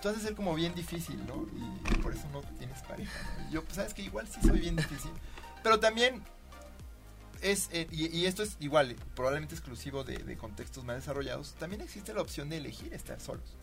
tú 0.00 0.08
has 0.08 0.16
de 0.16 0.22
ser 0.22 0.34
como 0.34 0.54
bien 0.54 0.74
difícil, 0.74 1.24
¿no? 1.26 1.46
Y 1.90 1.94
por 1.98 2.12
eso 2.12 2.28
no 2.32 2.42
tienes 2.58 2.80
pareja. 2.82 3.18
Y 3.48 3.54
yo, 3.54 3.64
pues 3.64 3.76
sabes 3.76 3.94
que 3.94 4.02
igual 4.02 4.26
sí 4.28 4.40
soy 4.40 4.60
bien 4.60 4.76
difícil. 4.76 5.10
Pero 5.62 5.78
también 5.78 6.22
es, 7.42 7.68
eh, 7.72 7.86
y, 7.90 8.24
esto 8.26 8.42
es 8.42 8.56
igual, 8.60 8.96
probablemente 9.14 9.54
exclusivo 9.54 10.04
de, 10.04 10.18
de, 10.18 10.36
contextos 10.36 10.84
más 10.84 10.96
desarrollados, 10.96 11.54
también 11.54 11.82
existe 11.82 12.14
la 12.14 12.22
opción 12.22 12.48
de 12.48 12.58
elegir 12.58 12.92
estar 12.92 13.20
solos. 13.20 13.56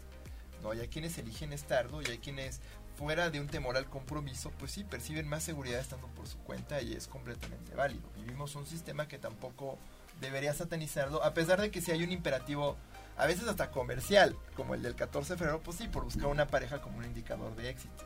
¿No? 0.61 0.71
hay 0.71 0.87
quienes 0.87 1.17
eligen 1.17 1.53
estar, 1.53 1.91
¿no? 1.91 2.01
Y 2.01 2.05
hay 2.05 2.17
quienes, 2.17 2.61
fuera 2.97 3.29
de 3.29 3.39
un 3.39 3.47
temor 3.47 3.77
al 3.77 3.85
compromiso, 3.85 4.51
pues 4.57 4.71
sí, 4.71 4.83
perciben 4.83 5.27
más 5.27 5.43
seguridad 5.43 5.79
estando 5.79 6.07
por 6.07 6.27
su 6.27 6.37
cuenta 6.39 6.81
y 6.81 6.93
es 6.93 7.07
completamente 7.07 7.75
válido. 7.75 8.09
Vivimos 8.15 8.55
un 8.55 8.65
sistema 8.65 9.07
que 9.07 9.19
tampoco 9.19 9.77
debería 10.19 10.53
satanizarlo, 10.53 11.23
a 11.23 11.33
pesar 11.33 11.61
de 11.61 11.69
que 11.69 11.79
si 11.81 11.91
hay 11.91 12.03
un 12.03 12.11
imperativo, 12.11 12.75
a 13.17 13.27
veces 13.27 13.47
hasta 13.47 13.71
comercial, 13.71 14.35
como 14.55 14.73
el 14.73 14.81
del 14.81 14.95
14 14.95 15.33
de 15.33 15.37
febrero, 15.37 15.61
pues 15.61 15.77
sí, 15.77 15.87
por 15.87 16.03
buscar 16.03 16.27
una 16.27 16.47
pareja 16.47 16.81
como 16.81 16.97
un 16.97 17.05
indicador 17.05 17.55
de 17.55 17.69
éxito. 17.69 18.05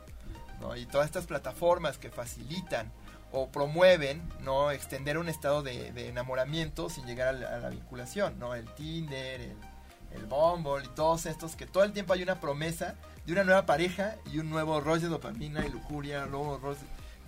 ¿no? 0.60 0.76
Y 0.76 0.86
todas 0.86 1.06
estas 1.06 1.26
plataformas 1.26 1.98
que 1.98 2.10
facilitan 2.10 2.92
o 3.32 3.48
promueven 3.48 4.22
no 4.40 4.70
extender 4.70 5.16
un 5.16 5.28
estado 5.28 5.62
de, 5.62 5.88
enamoramiento 6.08 6.90
sin 6.90 7.06
llegar 7.06 7.28
a 7.28 7.58
la, 7.58 7.68
vinculación, 7.70 8.38
¿no? 8.38 8.54
El 8.54 8.66
Tinder, 8.74 9.40
el 9.40 9.56
el 10.14 10.26
Bumble 10.26 10.84
y 10.84 10.88
todos 10.88 11.26
estos, 11.26 11.56
que 11.56 11.66
todo 11.66 11.84
el 11.84 11.92
tiempo 11.92 12.12
hay 12.12 12.22
una 12.22 12.40
promesa 12.40 12.94
de 13.26 13.32
una 13.32 13.44
nueva 13.44 13.66
pareja 13.66 14.16
y 14.32 14.38
un 14.38 14.50
nuevo 14.50 14.80
rush 14.80 15.02
de 15.02 15.08
dopamina 15.08 15.64
y 15.64 15.70
lujuria, 15.70 16.26
nuevo 16.26 16.58
rush 16.58 16.78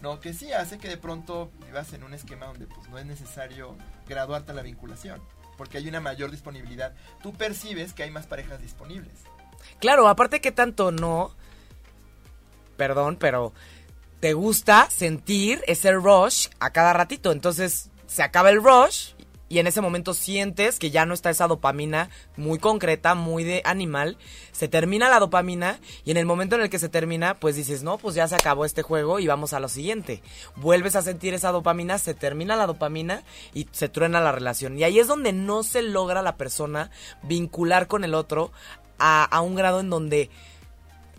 no, 0.04 0.20
que 0.20 0.34
sí 0.34 0.52
hace 0.52 0.76
que 0.76 0.88
de 0.88 0.98
pronto 0.98 1.50
vivas 1.64 1.94
en 1.94 2.04
un 2.04 2.12
esquema 2.12 2.44
donde 2.44 2.66
pues 2.66 2.86
no 2.90 2.98
es 2.98 3.06
necesario 3.06 3.74
graduarte 4.06 4.52
a 4.52 4.54
la 4.54 4.60
vinculación, 4.60 5.18
porque 5.56 5.78
hay 5.78 5.88
una 5.88 6.00
mayor 6.00 6.30
disponibilidad. 6.30 6.92
Tú 7.22 7.32
percibes 7.32 7.94
que 7.94 8.02
hay 8.02 8.10
más 8.10 8.26
parejas 8.26 8.60
disponibles. 8.60 9.20
Claro, 9.78 10.06
aparte 10.06 10.42
que 10.42 10.52
tanto 10.52 10.92
no, 10.92 11.34
perdón, 12.76 13.16
pero 13.18 13.54
te 14.20 14.34
gusta 14.34 14.90
sentir 14.90 15.62
ese 15.66 15.92
rush 15.92 16.48
a 16.60 16.68
cada 16.68 16.92
ratito, 16.92 17.32
entonces 17.32 17.88
se 18.06 18.22
acaba 18.22 18.50
el 18.50 18.62
rush 18.62 19.13
y 19.48 19.58
en 19.58 19.66
ese 19.66 19.80
momento 19.80 20.14
sientes 20.14 20.78
que 20.78 20.90
ya 20.90 21.06
no 21.06 21.14
está 21.14 21.30
esa 21.30 21.46
dopamina 21.46 22.08
muy 22.36 22.58
concreta, 22.58 23.14
muy 23.14 23.44
de 23.44 23.62
animal, 23.64 24.16
se 24.52 24.68
termina 24.68 25.08
la 25.08 25.20
dopamina 25.20 25.78
y 26.04 26.10
en 26.10 26.16
el 26.16 26.26
momento 26.26 26.56
en 26.56 26.62
el 26.62 26.70
que 26.70 26.78
se 26.78 26.88
termina, 26.88 27.34
pues 27.34 27.56
dices, 27.56 27.82
no, 27.82 27.98
pues 27.98 28.14
ya 28.14 28.26
se 28.26 28.36
acabó 28.36 28.64
este 28.64 28.82
juego 28.82 29.18
y 29.20 29.26
vamos 29.26 29.52
a 29.52 29.60
lo 29.60 29.68
siguiente. 29.68 30.22
Vuelves 30.56 30.96
a 30.96 31.02
sentir 31.02 31.34
esa 31.34 31.52
dopamina, 31.52 31.98
se 31.98 32.14
termina 32.14 32.56
la 32.56 32.66
dopamina 32.66 33.22
y 33.52 33.68
se 33.70 33.88
truena 33.88 34.20
la 34.20 34.32
relación. 34.32 34.78
Y 34.78 34.84
ahí 34.84 34.98
es 34.98 35.06
donde 35.06 35.32
no 35.32 35.62
se 35.62 35.82
logra 35.82 36.22
la 36.22 36.36
persona 36.36 36.90
vincular 37.22 37.86
con 37.86 38.04
el 38.04 38.14
otro 38.14 38.50
a, 38.98 39.24
a 39.24 39.40
un 39.40 39.54
grado 39.54 39.80
en 39.80 39.90
donde 39.90 40.30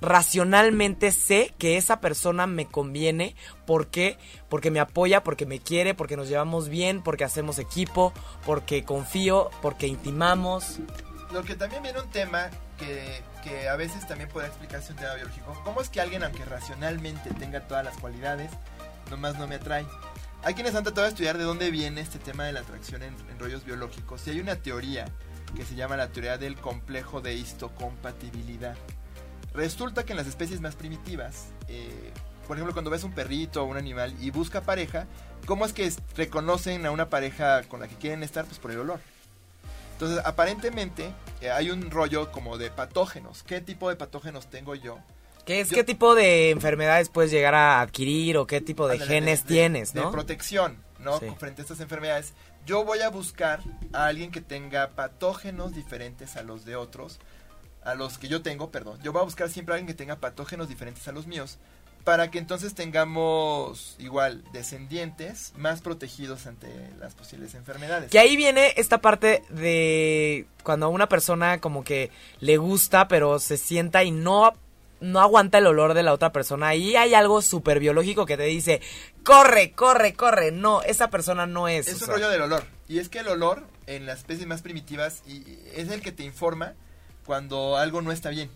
racionalmente 0.02 1.12
sé 1.12 1.54
que 1.58 1.78
esa 1.78 2.00
persona 2.02 2.48
me 2.48 2.66
conviene. 2.66 3.36
¿Por 3.66 3.88
qué? 3.88 4.18
Porque 4.50 4.72
me 4.72 4.80
apoya, 4.80 5.24
porque 5.24 5.46
me 5.46 5.60
quiere, 5.60 5.94
porque 5.94 6.18
nos 6.18 6.30
llevamos 6.30 6.70
bien, 6.70 7.02
porque 7.02 7.24
hacemos 7.24 7.60
equipo, 7.60 8.14
porque 8.46 8.84
confío, 8.84 9.50
porque 9.62 9.88
intimamos. 9.88 10.80
Lo 11.32 11.44
que 11.44 11.56
también 11.56 11.84
viene 11.84 12.00
un 12.00 12.10
tema 12.10 12.50
que, 12.78 13.22
que 13.44 13.68
a 13.68 13.76
veces 13.76 14.08
también 14.08 14.30
puede 14.30 14.48
explicarse 14.48 14.92
un 14.92 15.00
tema 15.00 15.16
biológico. 15.16 15.60
¿Cómo 15.64 15.82
es 15.82 15.90
que 15.90 16.02
alguien, 16.02 16.24
aunque 16.24 16.46
racionalmente 16.46 17.32
tenga 17.34 17.62
todas 17.62 17.84
las 17.84 17.98
cualidades, 17.98 18.52
nomás 19.10 19.38
no 19.38 19.48
me 19.48 19.56
atrae? 19.56 19.86
Hay 20.44 20.54
quienes 20.54 20.76
han 20.76 20.84
tratado 20.84 21.04
de 21.04 21.10
estudiar 21.10 21.38
de 21.40 21.44
dónde 21.44 21.72
viene 21.72 22.02
este 22.02 22.20
tema 22.20 22.46
de 22.46 22.54
la 22.54 22.60
atracción 22.60 23.02
en, 23.02 23.16
en 23.30 23.40
rollos 23.40 23.66
biológicos. 23.66 24.28
Y 24.28 24.32
hay 24.32 24.40
una 24.40 24.56
teoría 24.58 25.06
que 25.56 25.66
se 25.66 25.76
llama 25.76 25.98
la 25.98 26.10
teoría 26.10 26.38
del 26.38 26.56
complejo 26.56 27.22
de 27.22 27.34
histocompatibilidad. 27.34 28.76
Resulta 29.56 30.04
que 30.04 30.14
en 30.14 30.18
las 30.18 30.28
especies 30.28 30.60
más 30.60 30.76
primitivas, 30.76 31.48
eh, 31.68 32.12
por 32.48 32.58
ejemplo, 32.58 32.74
cuando 32.74 32.92
ves 32.92 33.04
un 33.04 33.14
perrito 33.14 33.64
o 33.64 33.66
un 33.66 33.78
animal 33.78 34.14
y 34.20 34.30
busca 34.30 34.62
pareja, 34.62 35.08
¿cómo 35.46 35.66
es 35.66 35.74
que 35.74 35.92
reconocen 36.16 36.86
a 36.86 36.92
una 36.92 37.10
pareja 37.10 37.64
con 37.64 37.80
la 37.80 37.88
que 37.88 37.96
quieren 37.96 38.22
estar? 38.24 38.46
Pues 38.46 38.60
por 38.60 38.72
el 38.72 38.80
olor. 38.80 39.00
Entonces, 39.94 40.22
aparentemente 40.26 41.14
eh, 41.40 41.52
hay 41.52 41.72
un 41.72 41.90
rollo 41.90 42.32
como 42.32 42.58
de 42.58 42.70
patógenos. 42.70 43.44
¿Qué 43.44 43.62
tipo 43.62 43.90
de 43.90 43.96
patógenos 43.96 44.48
tengo 44.48 44.76
yo? 44.76 45.00
¿Qué 45.46 45.62
es 45.62 45.70
qué 45.70 45.84
tipo 45.84 46.16
de 46.16 46.50
enfermedades 46.50 47.10
puedes 47.10 47.32
llegar 47.32 47.56
a 47.56 47.80
adquirir 47.80 48.38
o 48.38 48.48
qué 48.48 48.62
tipo 48.62 48.88
de 48.88 49.00
genes 49.00 49.46
tienes, 49.46 49.94
¿no? 49.94 50.08
De 50.08 50.12
protección, 50.12 50.80
¿no? 51.00 51.20
Frente 51.20 51.62
a 51.62 51.64
estas 51.64 51.80
enfermedades. 51.80 52.34
Yo 52.66 52.84
voy 52.84 53.02
a 53.02 53.10
buscar 53.10 53.62
a 53.94 54.08
alguien 54.08 54.32
que 54.32 54.42
tenga 54.42 54.90
patógenos 54.90 55.76
diferentes 55.76 56.36
a 56.36 56.42
los 56.42 56.66
de 56.66 56.76
otros 56.76 57.20
a 57.86 57.96
los 57.96 58.18
que 58.18 58.28
yo 58.28 58.42
tengo, 58.42 58.72
perdón. 58.72 59.00
Yo 59.04 59.14
voy 59.14 59.22
a 59.22 59.26
buscar 59.26 59.50
siempre 59.50 59.74
a 59.74 59.78
alguien 59.78 59.88
que 59.88 59.98
tenga 59.98 60.18
patógenos 60.18 60.68
diferentes 60.68 61.08
a 61.08 61.12
los 61.12 61.28
míos 61.28 61.58
para 62.04 62.30
que 62.30 62.38
entonces 62.38 62.76
tengamos 62.76 63.96
igual 63.98 64.44
descendientes 64.54 65.54
más 65.58 65.82
protegidos 65.82 66.46
ante 66.46 66.68
las 67.00 67.16
posibles 67.16 67.56
enfermedades. 67.56 68.12
Que 68.12 68.20
ahí 68.20 68.38
viene 68.38 68.74
esta 68.78 69.00
parte 69.00 69.44
de 69.50 70.46
cuando 70.64 70.86
a 70.86 70.90
una 70.90 71.10
persona 71.10 71.60
como 71.60 71.84
que 71.84 72.12
le 72.40 72.58
gusta 72.58 73.08
pero 73.08 73.40
se 73.40 73.58
sienta 73.58 74.04
y 74.04 74.12
no 74.12 74.54
no 75.02 75.20
aguanta 75.20 75.58
el 75.58 75.68
olor 75.68 75.94
de 75.94 76.04
la 76.04 76.14
otra 76.14 76.32
persona. 76.32 76.70
Ahí 76.70 76.96
hay 76.96 77.14
algo 77.14 77.42
súper 77.42 77.80
biológico 77.80 78.26
que 78.26 78.38
te 78.38 78.44
dice, 78.44 78.82
corre, 79.24 79.74
corre, 79.74 80.14
corre. 80.14 80.52
No, 80.52 80.82
esa 80.84 81.10
persona 81.10 81.46
no 81.46 81.68
es. 81.68 81.88
Es 81.88 82.02
un 82.02 82.08
rollo 82.08 82.30
del 82.30 82.42
olor. 82.42 82.64
Y 82.88 83.00
es 83.00 83.10
que 83.10 83.20
el 83.20 83.28
olor 83.28 83.66
en 83.88 84.06
las 84.06 84.20
especies 84.20 84.48
más 84.48 84.62
primitivas 84.62 85.22
es 85.76 85.90
el 85.90 86.02
que 86.02 86.12
te 86.12 86.24
informa 86.24 86.74
cuando 87.26 87.78
algo 87.78 88.02
no 88.02 88.12
está 88.12 88.30
bien, 88.30 88.50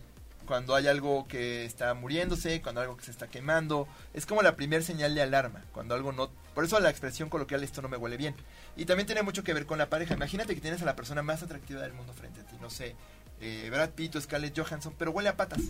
cuando 0.46 0.76
hay 0.76 0.88
algo 0.88 1.28
que 1.28 1.66
está 1.66 1.94
muriéndose, 1.94 2.62
cuando 2.62 2.82
algo 2.82 2.98
que 2.98 3.06
se 3.06 3.12
está 3.12 3.28
quemando, 3.28 3.88
es 4.14 4.26
como 4.26 4.42
la 4.42 4.56
primera 4.56 4.84
señal 4.84 5.14
de 5.14 5.22
alarma, 5.22 5.64
cuando 5.74 5.96
algo 5.96 6.12
no... 6.12 6.30
Por 6.56 6.66
eso 6.66 6.80
la 6.80 6.90
expresión 6.90 7.30
coloquial 7.30 7.64
esto 7.64 7.82
no 7.82 7.88
me 7.88 7.98
huele 7.98 8.18
bien. 8.18 8.36
Y 8.76 8.86
también 8.86 9.06
tiene 9.06 9.22
mucho 9.22 9.44
que 9.44 9.54
ver 9.54 9.66
con 9.66 9.78
la 9.78 9.90
pareja. 9.90 10.16
Imagínate 10.16 10.56
que 10.56 10.62
tienes 10.62 10.82
a 10.82 10.86
la 10.86 10.96
persona 10.96 11.22
más 11.22 11.44
atractiva 11.44 11.82
del 11.82 11.94
mundo 11.94 12.14
frente 12.14 12.42
a 12.42 12.44
ti, 12.44 12.56
no 12.60 12.70
sé, 12.70 12.96
eh, 13.42 13.70
Brad 13.72 13.92
Pitt 13.92 14.16
o 14.16 14.22
Scarlett 14.22 14.58
Johansson, 14.58 14.94
pero 14.98 15.12
huele 15.12 15.30
a 15.30 15.38
patas. 15.38 15.62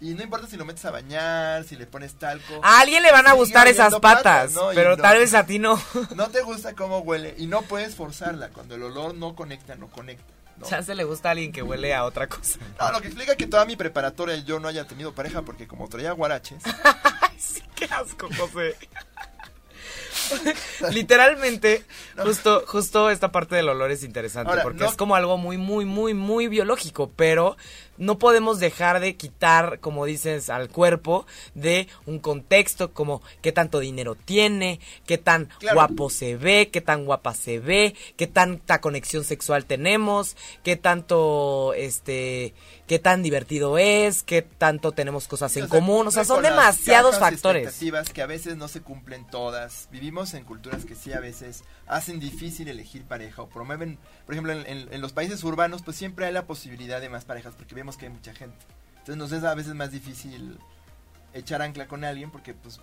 Y 0.00 0.14
no 0.14 0.22
importa 0.22 0.46
si 0.46 0.56
lo 0.56 0.64
metes 0.64 0.84
a 0.84 0.92
bañar, 0.92 1.64
si 1.64 1.74
le 1.76 1.86
pones 1.86 2.14
talco. 2.14 2.60
A 2.62 2.80
alguien 2.80 3.02
le 3.02 3.10
van 3.10 3.26
a 3.26 3.32
gustar 3.32 3.66
esas 3.66 3.98
patas, 3.98 4.54
pero 4.74 4.96
tal 4.96 5.18
vez 5.18 5.34
a 5.34 5.44
ti 5.44 5.58
no. 5.58 5.80
No 6.14 6.28
te 6.30 6.42
gusta 6.42 6.74
cómo 6.74 6.98
huele 6.98 7.34
y 7.36 7.46
no 7.46 7.62
puedes 7.62 7.96
forzarla. 7.96 8.50
Cuando 8.50 8.76
el 8.76 8.82
olor 8.84 9.14
no 9.14 9.34
conecta, 9.34 9.74
no 9.74 9.88
conecta. 9.88 10.37
¿No? 10.58 10.82
se 10.82 10.94
le 10.94 11.04
gusta 11.04 11.28
a 11.28 11.32
alguien 11.32 11.52
que 11.52 11.62
huele 11.62 11.94
a 11.94 12.04
otra 12.04 12.26
cosa. 12.28 12.58
No, 12.78 12.92
lo 12.92 13.00
que 13.00 13.08
explica 13.08 13.36
que 13.36 13.46
toda 13.46 13.64
mi 13.64 13.76
preparatoria 13.76 14.36
yo 14.36 14.60
no 14.60 14.68
haya 14.68 14.86
tenido 14.86 15.14
pareja 15.14 15.42
porque 15.42 15.66
como 15.66 15.88
traía 15.88 16.12
guaraches. 16.12 16.62
sí, 17.38 17.62
qué 17.74 17.86
asco, 17.86 18.28
José. 18.36 18.76
Literalmente, 20.92 21.84
justo, 22.16 22.64
justo 22.66 23.10
esta 23.10 23.32
parte 23.32 23.56
del 23.56 23.68
olor 23.68 23.90
es 23.90 24.02
interesante 24.02 24.52
porque 24.62 24.84
es 24.84 24.96
como 24.96 25.14
algo 25.14 25.38
muy, 25.38 25.56
muy, 25.56 25.84
muy, 25.84 26.14
muy 26.14 26.48
biológico, 26.48 27.10
pero 27.14 27.56
no 27.98 28.18
podemos 28.18 28.60
dejar 28.60 29.00
de 29.00 29.16
quitar, 29.16 29.80
como 29.80 30.04
dices, 30.04 30.50
al 30.50 30.68
cuerpo 30.68 31.26
de 31.54 31.88
un 32.06 32.18
contexto 32.18 32.92
como 32.92 33.22
qué 33.42 33.52
tanto 33.52 33.80
dinero 33.80 34.14
tiene, 34.14 34.80
qué 35.06 35.18
tan 35.18 35.48
guapo 35.72 36.10
se 36.10 36.36
ve, 36.36 36.70
qué 36.72 36.80
tan 36.80 37.04
guapa 37.04 37.34
se 37.34 37.58
ve, 37.58 37.94
qué 38.16 38.26
tanta 38.26 38.80
conexión 38.80 39.24
sexual 39.24 39.64
tenemos, 39.64 40.36
qué 40.62 40.76
tanto, 40.76 41.74
este, 41.74 42.54
qué 42.86 42.98
tan 42.98 43.22
divertido 43.22 43.78
es, 43.78 44.22
qué 44.22 44.42
tanto 44.42 44.92
tenemos 44.92 45.26
cosas 45.26 45.56
en 45.56 45.68
común, 45.68 46.06
o 46.06 46.10
sea, 46.10 46.24
son 46.24 46.42
demasiados 46.42 47.18
factores. 47.18 47.64
Expectativas 47.64 48.10
que 48.10 48.22
a 48.22 48.26
veces 48.26 48.56
no 48.56 48.68
se 48.68 48.80
cumplen 48.80 49.26
todas. 49.26 49.88
Vivimos 49.90 50.34
en 50.34 50.44
culturas 50.44 50.84
que 50.84 50.94
sí 50.94 51.12
a 51.12 51.20
veces 51.20 51.64
hacen 51.86 52.20
difícil 52.20 52.68
elegir 52.68 53.04
pareja 53.04 53.42
o 53.42 53.48
promueven, 53.48 53.98
por 54.24 54.34
ejemplo, 54.34 54.52
en, 54.52 54.66
en 54.66 55.00
los 55.00 55.12
países 55.12 55.42
urbanos, 55.42 55.82
pues 55.82 55.96
siempre 55.96 56.26
hay 56.26 56.32
la 56.32 56.46
posibilidad 56.46 57.00
de 57.00 57.08
más 57.08 57.24
parejas 57.24 57.54
porque 57.56 57.74
vemos 57.74 57.87
que 57.96 58.06
hay 58.06 58.12
mucha 58.12 58.34
gente. 58.34 58.58
Entonces 58.90 59.16
nos 59.16 59.32
es 59.32 59.44
a 59.44 59.54
veces 59.54 59.74
más 59.74 59.90
difícil 59.90 60.58
echar 61.32 61.62
ancla 61.62 61.86
con 61.86 62.04
alguien 62.04 62.30
porque 62.30 62.54
pues 62.54 62.80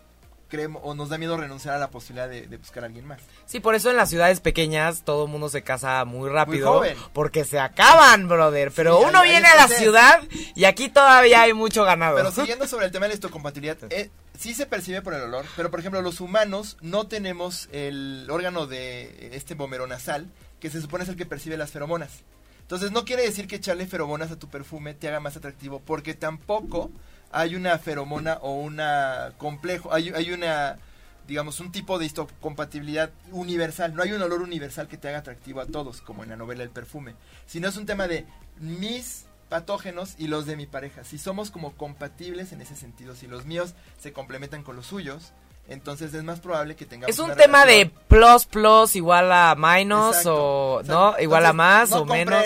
creemos 0.48 0.82
o 0.86 0.94
nos 0.94 1.10
da 1.10 1.18
miedo 1.18 1.38
renunciar 1.38 1.76
a 1.76 1.80
la 1.80 1.90
posibilidad 1.90 2.30
de, 2.30 2.58
buscar 2.58 2.84
a 2.84 2.88
alguien 2.88 3.06
más. 3.06 3.20
Sí, 3.46 3.60
por 3.60 3.76
eso 3.76 3.90
en 3.90 3.98
las 3.98 4.10
ciudades 4.10 4.40
pequeñas 4.40 5.04
todo 5.04 5.26
el 5.26 5.32
mundo 5.32 5.50
se 5.50 5.64
casa 5.64 6.04
muy 6.06 6.30
rápido. 6.30 6.84
Porque 7.14 7.44
se 7.46 7.60
acaban, 7.60 8.28
brother. 8.28 8.72
Pero 8.76 9.00
uno 9.00 9.24
viene 9.24 9.48
a 9.48 9.56
la 9.56 9.68
ciudad 9.68 10.22
y 10.56 10.66
aquí 10.66 10.90
todavía 10.90 11.42
hay 11.42 11.54
mucho 11.54 11.84
ganado. 11.84 12.18
Pero 12.18 12.32
siguiendo 12.32 12.68
sobre 12.68 12.86
el 12.86 12.92
tema 12.92 13.06
de 13.06 13.10
la 13.10 13.16
histocompatibilidad, 13.16 13.78
eh, 13.90 14.10
sí 14.38 14.54
se 14.54 14.66
percibe 14.66 15.02
por 15.02 15.14
el 15.14 15.22
olor, 15.22 15.46
pero 15.56 15.70
por 15.70 15.80
ejemplo 15.80 16.02
los 16.02 16.22
humanos 16.22 16.78
no 16.82 17.08
tenemos 17.08 17.70
el 17.72 18.28
órgano 18.30 18.68
de 18.68 19.36
este 19.36 19.56
bomero 19.56 19.88
nasal, 19.88 20.32
que 20.60 20.70
se 20.70 20.82
supone 20.82 21.04
es 21.04 21.10
el 21.10 21.18
que 21.18 21.26
percibe 21.26 21.58
las 21.58 21.72
feromonas. 21.72 22.24
Entonces 22.66 22.92
no 22.92 23.06
quiere 23.06 23.22
decir 23.22 23.48
que 23.48 23.58
echarle 23.58 23.86
feromonas 23.86 24.32
a 24.32 24.40
tu 24.40 24.50
perfume 24.50 24.96
te 24.96 25.08
haga 25.08 25.20
más 25.20 25.38
atractivo, 25.38 25.82
porque 25.86 26.16
tampoco 26.16 26.90
hay 27.32 27.56
una 27.56 27.78
feromona 27.78 28.40
o 28.42 28.56
una 28.56 29.34
complejo, 29.38 29.94
hay, 29.94 30.10
hay 30.10 30.32
una 30.32 30.80
digamos, 31.28 31.60
un 31.60 31.72
tipo 31.72 32.00
de 32.00 32.06
histocompatibilidad 32.06 33.12
universal. 33.32 33.94
No 33.94 34.04
hay 34.04 34.14
un 34.14 34.22
olor 34.22 34.42
universal 34.42 34.88
que 34.88 34.98
te 34.98 35.10
haga 35.10 35.20
atractivo 35.20 35.62
a 35.62 35.66
todos, 35.66 36.02
como 36.02 36.24
en 36.24 36.30
la 36.30 36.36
novela 36.36 36.64
El 36.64 36.70
perfume. 36.70 37.16
Sino 37.46 37.68
es 37.68 37.78
un 37.78 37.86
tema 37.86 38.08
de 38.08 38.26
mis 38.60 39.26
patógenos 39.50 40.16
y 40.18 40.28
los 40.28 40.46
de 40.46 40.56
mi 40.56 40.66
pareja. 40.66 41.04
Si 41.04 41.18
somos 41.18 41.52
como 41.52 41.76
compatibles 41.76 42.52
en 42.52 42.62
ese 42.62 42.76
sentido, 42.76 43.16
si 43.16 43.28
los 43.28 43.46
míos 43.46 43.76
se 44.00 44.14
complementan 44.14 44.64
con 44.64 44.76
los 44.76 44.88
suyos, 44.88 45.34
entonces 45.68 46.14
es 46.14 46.24
más 46.24 46.40
probable 46.40 46.76
que 46.76 46.86
tengamos 46.86 47.14
Es 47.14 47.20
un 47.20 47.34
tema 47.36 47.66
de 47.66 47.92
plus 48.08 48.46
plus 48.46 48.96
igual 48.96 49.32
a 49.32 49.56
minus 49.58 50.10
Exacto. 50.18 50.36
o, 50.36 50.84
¿no? 50.84 51.20
Igual 51.20 51.46
a 51.46 51.54
más 51.54 51.90
no 51.90 51.98
o 52.02 52.06
menos. 52.06 52.44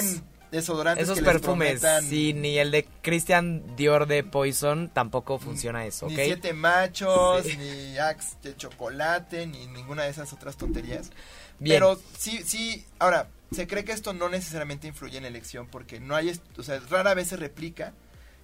desodorantes 0.51 1.03
Esos 1.03 1.15
que 1.19 1.21
les 1.25 1.31
perfumes, 1.33 1.79
prometan 1.81 2.03
sí, 2.09 2.33
ni 2.33 2.57
el 2.57 2.71
de 2.71 2.87
Christian 3.01 3.75
Dior 3.75 4.07
de 4.07 4.23
Poison 4.23 4.89
tampoco 4.89 5.37
funciona 5.37 5.85
eso, 5.85 6.07
¿ok? 6.07 6.11
Ni 6.13 6.25
siete 6.25 6.53
machos, 6.53 7.43
Sí. 7.45 7.55
ni 7.57 7.97
axe 7.99 8.35
de 8.41 8.55
chocolate, 8.55 9.45
ni 9.45 9.67
ninguna 9.67 10.03
de 10.03 10.09
esas 10.09 10.33
otras 10.33 10.57
tonterías. 10.57 11.11
Bien. 11.59 11.75
Pero 11.75 11.99
sí, 12.17 12.41
sí, 12.45 12.85
ahora, 12.99 13.27
se 13.51 13.67
cree 13.67 13.83
que 13.83 13.91
esto 13.91 14.13
no 14.13 14.29
necesariamente 14.29 14.87
influye 14.87 15.17
en 15.17 15.23
la 15.23 15.29
elección 15.29 15.67
porque 15.67 15.99
no 15.99 16.15
hay, 16.15 16.39
o 16.57 16.63
sea, 16.63 16.79
rara 16.89 17.13
vez 17.13 17.27
se 17.27 17.35
replica 17.37 17.93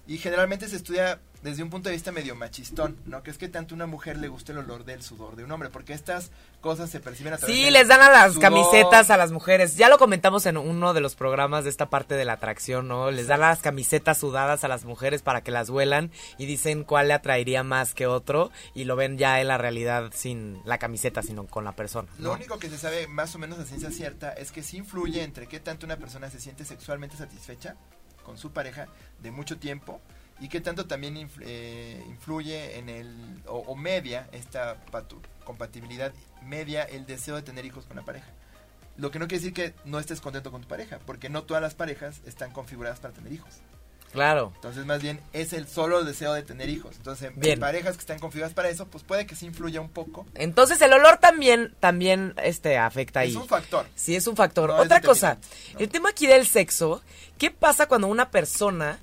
y 0.06 0.18
generalmente 0.18 0.68
se 0.68 0.76
estudia 0.76 1.18
desde 1.46 1.62
un 1.62 1.70
punto 1.70 1.88
de 1.88 1.94
vista 1.94 2.10
medio 2.10 2.34
machistón, 2.34 2.96
¿no? 3.06 3.22
Que 3.22 3.30
es 3.30 3.38
que 3.38 3.48
tanto 3.48 3.72
una 3.72 3.86
mujer 3.86 4.16
le 4.18 4.26
gusta 4.26 4.50
el 4.50 4.58
olor 4.58 4.84
del 4.84 5.00
sudor 5.04 5.36
de 5.36 5.44
un 5.44 5.52
hombre, 5.52 5.70
porque 5.70 5.92
estas 5.92 6.32
cosas 6.60 6.90
se 6.90 6.98
perciben 6.98 7.34
a 7.34 7.36
través 7.38 7.54
Sí, 7.54 7.70
les 7.70 7.86
dan 7.86 8.02
a 8.02 8.10
las 8.10 8.34
sudor. 8.34 8.42
camisetas 8.42 9.10
a 9.10 9.16
las 9.16 9.30
mujeres. 9.30 9.76
Ya 9.76 9.88
lo 9.88 9.96
comentamos 9.96 10.44
en 10.46 10.56
uno 10.56 10.92
de 10.92 11.00
los 11.00 11.14
programas 11.14 11.62
de 11.62 11.70
esta 11.70 11.88
parte 11.88 12.16
de 12.16 12.24
la 12.24 12.32
atracción, 12.32 12.88
¿no? 12.88 13.12
Les 13.12 13.28
dan 13.28 13.38
las 13.38 13.60
camisetas 13.60 14.18
sudadas 14.18 14.64
a 14.64 14.68
las 14.68 14.84
mujeres 14.84 15.22
para 15.22 15.42
que 15.42 15.52
las 15.52 15.70
huelan 15.70 16.10
y 16.36 16.46
dicen 16.46 16.82
cuál 16.82 17.06
le 17.06 17.14
atraería 17.14 17.62
más 17.62 17.94
que 17.94 18.08
otro 18.08 18.50
y 18.74 18.82
lo 18.82 18.96
ven 18.96 19.16
ya 19.16 19.40
en 19.40 19.46
la 19.46 19.56
realidad 19.56 20.10
sin 20.12 20.60
la 20.64 20.78
camiseta, 20.78 21.22
sino 21.22 21.46
con 21.46 21.62
la 21.62 21.76
persona. 21.76 22.08
Lo 22.18 22.32
único 22.32 22.58
que 22.58 22.68
se 22.68 22.76
sabe 22.76 23.06
más 23.06 23.36
o 23.36 23.38
menos 23.38 23.60
a 23.60 23.64
ciencia 23.66 23.92
cierta 23.92 24.32
es 24.32 24.50
que 24.50 24.64
sí 24.64 24.78
influye 24.78 25.22
entre 25.22 25.46
qué 25.46 25.60
tanto 25.60 25.86
una 25.86 25.96
persona 25.96 26.28
se 26.28 26.40
siente 26.40 26.64
sexualmente 26.64 27.16
satisfecha 27.16 27.76
con 28.24 28.36
su 28.36 28.50
pareja 28.50 28.88
de 29.22 29.30
mucho 29.30 29.58
tiempo 29.58 30.00
y 30.40 30.48
qué 30.48 30.60
tanto 30.60 30.86
también 30.86 31.28
eh, 31.40 32.04
influye 32.08 32.78
en 32.78 32.88
el 32.88 33.42
o, 33.46 33.58
o 33.58 33.76
media 33.76 34.28
esta 34.32 34.76
compatibilidad 35.44 36.12
media 36.42 36.82
el 36.84 37.06
deseo 37.06 37.36
de 37.36 37.42
tener 37.42 37.64
hijos 37.64 37.86
con 37.86 37.96
la 37.96 38.04
pareja. 38.04 38.28
Lo 38.96 39.10
que 39.10 39.18
no 39.18 39.28
quiere 39.28 39.40
decir 39.40 39.54
que 39.54 39.74
no 39.84 39.98
estés 39.98 40.20
contento 40.20 40.50
con 40.50 40.62
tu 40.62 40.68
pareja, 40.68 40.98
porque 41.04 41.28
no 41.28 41.42
todas 41.42 41.62
las 41.62 41.74
parejas 41.74 42.20
están 42.24 42.50
configuradas 42.50 42.98
para 42.98 43.12
tener 43.12 43.32
hijos. 43.32 43.60
Claro. 44.12 44.52
Entonces, 44.54 44.86
más 44.86 45.02
bien 45.02 45.20
es 45.34 45.52
el 45.52 45.68
solo 45.68 46.02
deseo 46.02 46.32
de 46.32 46.42
tener 46.42 46.70
hijos. 46.70 46.96
Entonces, 46.96 47.32
en 47.36 47.60
parejas 47.60 47.96
que 47.96 48.00
están 48.00 48.18
configuradas 48.18 48.54
para 48.54 48.70
eso, 48.70 48.86
pues 48.86 49.04
puede 49.04 49.26
que 49.26 49.36
sí 49.36 49.44
influya 49.44 49.82
un 49.82 49.90
poco. 49.90 50.26
Entonces 50.34 50.80
el 50.80 50.92
olor 50.94 51.18
también, 51.18 51.74
también 51.80 52.32
este, 52.42 52.78
afecta 52.78 53.20
ahí. 53.20 53.30
Es 53.30 53.36
un 53.36 53.48
factor. 53.48 53.86
Sí, 53.94 54.16
es 54.16 54.26
un 54.26 54.36
factor. 54.36 54.70
No 54.70 54.76
Otra 54.76 55.02
cosa, 55.02 55.38
no. 55.74 55.80
el 55.80 55.88
tema 55.90 56.10
aquí 56.10 56.26
del 56.26 56.46
sexo, 56.46 57.02
¿qué 57.36 57.50
pasa 57.50 57.88
cuando 57.88 58.06
una 58.06 58.30
persona 58.30 58.98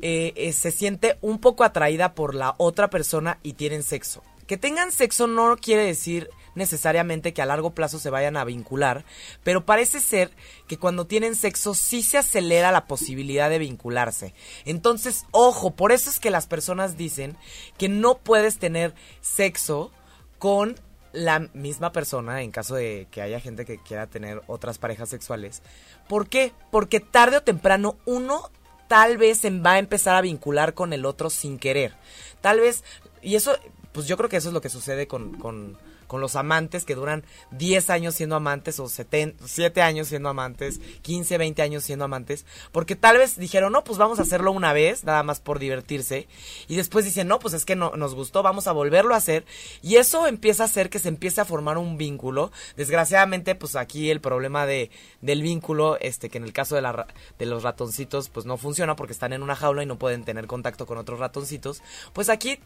eh, 0.00 0.32
eh, 0.36 0.52
se 0.52 0.70
siente 0.70 1.18
un 1.20 1.38
poco 1.38 1.64
atraída 1.64 2.14
por 2.14 2.34
la 2.34 2.54
otra 2.58 2.90
persona 2.90 3.38
y 3.42 3.54
tienen 3.54 3.82
sexo? 3.82 4.22
Que 4.46 4.56
tengan 4.56 4.92
sexo 4.92 5.26
no 5.26 5.56
quiere 5.56 5.84
decir 5.84 6.28
necesariamente 6.54 7.32
que 7.32 7.42
a 7.42 7.46
largo 7.46 7.70
plazo 7.70 7.98
se 7.98 8.10
vayan 8.10 8.36
a 8.36 8.44
vincular, 8.44 9.04
pero 9.42 9.64
parece 9.64 10.00
ser 10.00 10.30
que 10.66 10.76
cuando 10.76 11.06
tienen 11.06 11.34
sexo 11.34 11.74
sí 11.74 12.02
se 12.02 12.18
acelera 12.18 12.72
la 12.72 12.86
posibilidad 12.86 13.48
de 13.50 13.58
vincularse. 13.58 14.34
Entonces, 14.64 15.24
ojo, 15.30 15.70
por 15.70 15.92
eso 15.92 16.10
es 16.10 16.20
que 16.20 16.30
las 16.30 16.46
personas 16.46 16.96
dicen 16.96 17.36
que 17.78 17.88
no 17.88 18.18
puedes 18.18 18.58
tener 18.58 18.94
sexo 19.20 19.90
con 20.38 20.76
la 21.12 21.40
misma 21.52 21.92
persona 21.92 22.42
en 22.42 22.50
caso 22.50 22.74
de 22.74 23.06
que 23.10 23.22
haya 23.22 23.40
gente 23.40 23.64
que 23.64 23.78
quiera 23.78 24.06
tener 24.06 24.42
otras 24.46 24.78
parejas 24.78 25.08
sexuales. 25.08 25.62
¿Por 26.08 26.28
qué? 26.28 26.52
Porque 26.70 27.00
tarde 27.00 27.38
o 27.38 27.42
temprano 27.42 27.96
uno 28.06 28.50
tal 28.92 29.16
vez 29.16 29.38
se 29.38 29.48
va 29.48 29.72
a 29.72 29.78
empezar 29.78 30.16
a 30.16 30.20
vincular 30.20 30.74
con 30.74 30.92
el 30.92 31.06
otro 31.06 31.30
sin 31.30 31.58
querer. 31.58 31.94
Tal 32.42 32.60
vez, 32.60 32.84
y 33.22 33.36
eso, 33.36 33.56
pues 33.92 34.06
yo 34.06 34.18
creo 34.18 34.28
que 34.28 34.36
eso 34.36 34.48
es 34.48 34.52
lo 34.52 34.60
que 34.60 34.68
sucede 34.68 35.06
con, 35.06 35.32
con, 35.38 35.78
con 36.12 36.20
los 36.20 36.36
amantes 36.36 36.84
que 36.84 36.94
duran 36.94 37.24
10 37.52 37.88
años 37.88 38.14
siendo 38.14 38.36
amantes 38.36 38.78
o 38.80 38.86
7 38.86 39.80
años 39.80 40.08
siendo 40.08 40.28
amantes, 40.28 40.78
15, 41.00 41.38
20 41.38 41.62
años 41.62 41.84
siendo 41.84 42.04
amantes, 42.04 42.44
porque 42.70 42.96
tal 42.96 43.16
vez 43.16 43.38
dijeron, 43.38 43.72
no, 43.72 43.82
pues 43.82 43.96
vamos 43.96 44.18
a 44.18 44.22
hacerlo 44.22 44.52
una 44.52 44.74
vez, 44.74 45.04
nada 45.04 45.22
más 45.22 45.40
por 45.40 45.58
divertirse, 45.58 46.28
y 46.68 46.76
después 46.76 47.06
dicen, 47.06 47.28
no, 47.28 47.38
pues 47.38 47.54
es 47.54 47.64
que 47.64 47.76
no, 47.76 47.92
nos 47.96 48.14
gustó, 48.14 48.42
vamos 48.42 48.66
a 48.66 48.72
volverlo 48.72 49.14
a 49.14 49.16
hacer, 49.16 49.46
y 49.80 49.96
eso 49.96 50.26
empieza 50.26 50.64
a 50.64 50.66
hacer 50.66 50.90
que 50.90 50.98
se 50.98 51.08
empiece 51.08 51.40
a 51.40 51.46
formar 51.46 51.78
un 51.78 51.96
vínculo. 51.96 52.52
Desgraciadamente, 52.76 53.54
pues 53.54 53.74
aquí 53.74 54.10
el 54.10 54.20
problema 54.20 54.66
de, 54.66 54.90
del 55.22 55.40
vínculo, 55.40 55.96
este, 55.98 56.28
que 56.28 56.36
en 56.36 56.44
el 56.44 56.52
caso 56.52 56.74
de, 56.74 56.82
la, 56.82 57.06
de 57.38 57.46
los 57.46 57.62
ratoncitos, 57.62 58.28
pues 58.28 58.44
no 58.44 58.58
funciona 58.58 58.96
porque 58.96 59.14
están 59.14 59.32
en 59.32 59.42
una 59.42 59.56
jaula 59.56 59.82
y 59.82 59.86
no 59.86 59.98
pueden 59.98 60.24
tener 60.26 60.46
contacto 60.46 60.84
con 60.84 60.98
otros 60.98 61.20
ratoncitos, 61.20 61.82
pues 62.12 62.28
aquí 62.28 62.58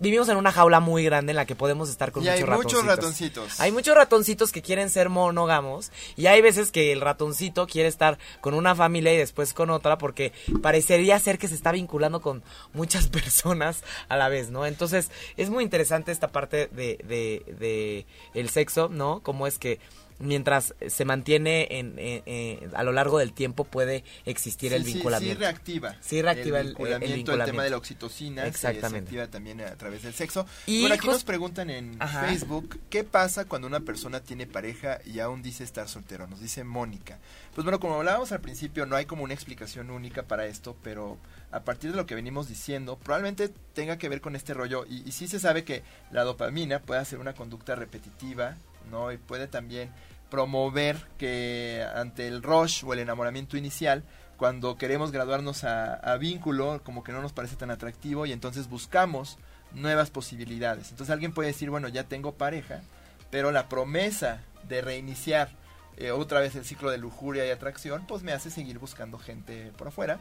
vivimos 0.00 0.28
en 0.28 0.36
una 0.36 0.52
jaula 0.52 0.80
muy 0.80 1.04
grande 1.04 1.32
en 1.32 1.36
la 1.36 1.46
que 1.46 1.54
podemos 1.54 1.88
estar 1.88 2.12
con 2.12 2.22
Y 2.24 2.28
hay 2.28 2.40
muchos 2.42 2.56
muchos 2.56 2.84
ratoncitos. 2.86 3.44
ratoncitos. 3.44 3.60
Hay 3.60 3.72
muchos 3.72 3.94
ratoncitos 3.94 4.52
que 4.52 4.62
quieren 4.62 4.90
ser 4.90 5.08
monógamos 5.08 5.90
y 6.16 6.26
hay 6.26 6.40
veces 6.40 6.70
que 6.70 6.92
el 6.92 7.00
ratoncito 7.00 7.66
quiere 7.66 7.88
estar 7.88 8.18
con 8.40 8.54
una 8.54 8.74
familia 8.74 9.12
y 9.14 9.16
después 9.16 9.54
con 9.54 9.70
otra 9.70 9.98
porque 9.98 10.32
parecería 10.62 11.18
ser 11.18 11.38
que 11.38 11.48
se 11.48 11.54
está 11.54 11.72
vinculando 11.72 12.20
con 12.20 12.42
muchas 12.72 13.08
personas 13.08 13.82
a 14.08 14.16
la 14.16 14.28
vez, 14.28 14.50
¿no? 14.50 14.66
Entonces 14.66 15.10
es 15.36 15.50
muy 15.50 15.64
interesante 15.64 16.12
esta 16.12 16.28
parte 16.28 16.68
de, 16.68 16.98
de, 17.04 17.54
de 17.58 18.06
el 18.34 18.50
sexo, 18.50 18.88
¿no? 18.88 19.20
Cómo 19.22 19.46
es 19.46 19.58
que 19.58 19.80
mientras 20.18 20.74
se 20.88 21.04
mantiene 21.04 21.66
en, 21.78 21.98
en- 21.98 22.22
en- 22.26 22.76
a 22.76 22.82
lo 22.82 22.92
largo 22.92 23.18
del 23.18 23.32
tiempo 23.32 23.64
puede 23.64 24.04
existir 24.24 24.72
el 24.72 24.82
Sí, 24.84 24.88
sí, 24.88 24.94
vinculamiento. 24.94 25.34
Sí, 25.36 25.40
reactiva. 25.40 25.96
Sí 26.00 26.22
reactiva 26.22 26.58
el- 26.60 26.66
el 26.66 26.68
vinculamiento. 26.72 27.06
El, 27.06 27.16
vinculamiento. 27.18 27.50
tema 27.52 27.62
de 27.64 27.70
la 27.70 27.76
oxitocina 27.76 28.46
Exactamente. 28.46 29.10
se 29.10 29.28
también 29.28 29.60
a 29.60 29.74
través 29.76 30.02
del 30.02 30.14
sexo. 30.14 30.46
Y 30.66 30.80
bueno, 30.80 30.94
aquí 30.96 31.06
nos 31.06 31.24
preguntan 31.24 31.70
en 31.70 31.96
Ajá. 32.00 32.24
Facebook, 32.26 32.78
¿qué 32.90 33.04
pasa 33.04 33.44
cuando 33.44 33.66
una 33.66 33.80
persona 33.80 34.20
tiene 34.20 34.46
pareja 34.46 34.98
y 35.04 35.20
aún 35.20 35.42
dice 35.42 35.64
estar 35.64 35.88
soltero? 35.88 36.26
Nos 36.26 36.40
dice 36.40 36.64
Mónica. 36.64 37.18
Pues 37.54 37.64
bueno, 37.64 37.80
como 37.80 37.94
hablábamos 37.96 38.32
al 38.32 38.40
principio, 38.40 38.86
no 38.86 38.96
hay 38.96 39.04
como 39.06 39.24
una 39.24 39.34
explicación 39.34 39.90
única 39.90 40.22
para 40.24 40.46
esto, 40.46 40.76
pero 40.82 41.18
a 41.50 41.60
partir 41.60 41.90
de 41.90 41.96
lo 41.96 42.06
que 42.06 42.14
venimos 42.14 42.48
diciendo, 42.48 42.96
probablemente 42.98 43.50
tenga 43.74 43.98
que 43.98 44.08
ver 44.08 44.20
con 44.20 44.36
este 44.36 44.54
rollo. 44.54 44.84
Y, 44.88 45.02
y 45.08 45.12
sí 45.12 45.28
se 45.28 45.40
sabe 45.40 45.64
que 45.64 45.82
la 46.12 46.22
dopamina 46.24 46.80
puede 46.80 47.00
hacer 47.00 47.18
una 47.18 47.34
conducta 47.34 47.74
repetitiva, 47.74 48.56
¿no? 48.90 49.12
Y 49.12 49.18
puede 49.18 49.48
también 49.48 49.90
promover 50.30 50.96
que 51.16 51.86
ante 51.94 52.28
el 52.28 52.42
rush 52.42 52.84
o 52.84 52.92
el 52.92 52.98
enamoramiento 52.98 53.56
inicial, 53.56 54.04
cuando 54.36 54.76
queremos 54.76 55.10
graduarnos 55.10 55.64
a, 55.64 56.16
vínculo, 56.18 56.80
como 56.84 57.02
que 57.02 57.12
no 57.12 57.20
nos 57.20 57.32
parece 57.32 57.56
tan 57.56 57.70
atractivo 57.70 58.24
y 58.24 58.32
entonces 58.32 58.68
buscamos 58.68 59.38
nuevas 59.72 60.10
posibilidades. 60.10 60.90
Entonces 60.90 61.12
alguien 61.12 61.32
puede 61.32 61.48
decir, 61.48 61.70
bueno, 61.70 61.88
ya 61.88 62.04
tengo 62.04 62.34
pareja, 62.34 62.82
pero 63.30 63.50
la 63.50 63.68
promesa 63.68 64.40
de 64.68 64.80
reiniciar 64.80 65.50
eh, 65.96 66.12
otra 66.12 66.40
vez 66.40 66.54
el 66.54 66.64
ciclo 66.64 66.90
de 66.90 66.98
lujuria 66.98 67.44
y 67.46 67.50
atracción, 67.50 68.06
pues 68.06 68.22
me 68.22 68.32
hace 68.32 68.50
seguir 68.50 68.78
buscando 68.78 69.18
gente 69.18 69.72
por 69.76 69.88
afuera. 69.88 70.20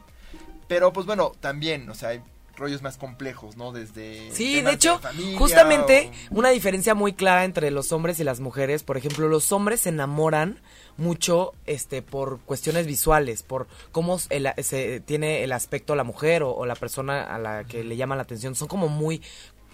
Pero 0.67 0.91
pues 0.91 1.05
bueno, 1.05 1.31
también, 1.39 1.87
o 1.89 1.93
sea, 1.93 2.09
hay 2.09 2.21
rollos 2.57 2.81
más 2.81 2.97
complejos, 2.97 3.55
¿no? 3.55 3.71
Desde... 3.71 4.31
Sí, 4.31 4.61
de 4.61 4.71
hecho, 4.71 4.99
familia 4.99 5.37
justamente 5.37 6.11
o- 6.31 6.37
una 6.39 6.49
diferencia 6.49 6.93
muy 6.95 7.13
clara 7.13 7.43
entre 7.45 7.71
los 7.71 7.91
hombres 7.91 8.19
y 8.19 8.23
las 8.23 8.39
mujeres, 8.39 8.83
por 8.83 8.97
ejemplo, 8.97 9.27
los 9.29 9.51
hombres 9.51 9.81
se 9.81 9.89
enamoran 9.89 10.59
mucho 10.97 11.53
este 11.67 12.01
por 12.01 12.39
cuestiones 12.39 12.87
visuales, 12.87 13.43
por 13.43 13.67
cómo 13.91 14.19
el- 14.29 14.51
se 14.63 14.99
tiene 15.01 15.43
el 15.43 15.51
aspecto 15.51 15.95
la 15.95 16.03
mujer 16.03 16.41
o, 16.43 16.51
o 16.53 16.65
la 16.65 16.75
persona 16.75 17.23
a 17.23 17.37
la 17.37 17.63
que 17.63 17.83
le 17.83 17.95
llama 17.95 18.15
la 18.15 18.23
atención, 18.23 18.55
son 18.55 18.67
como 18.67 18.87
muy 18.89 19.21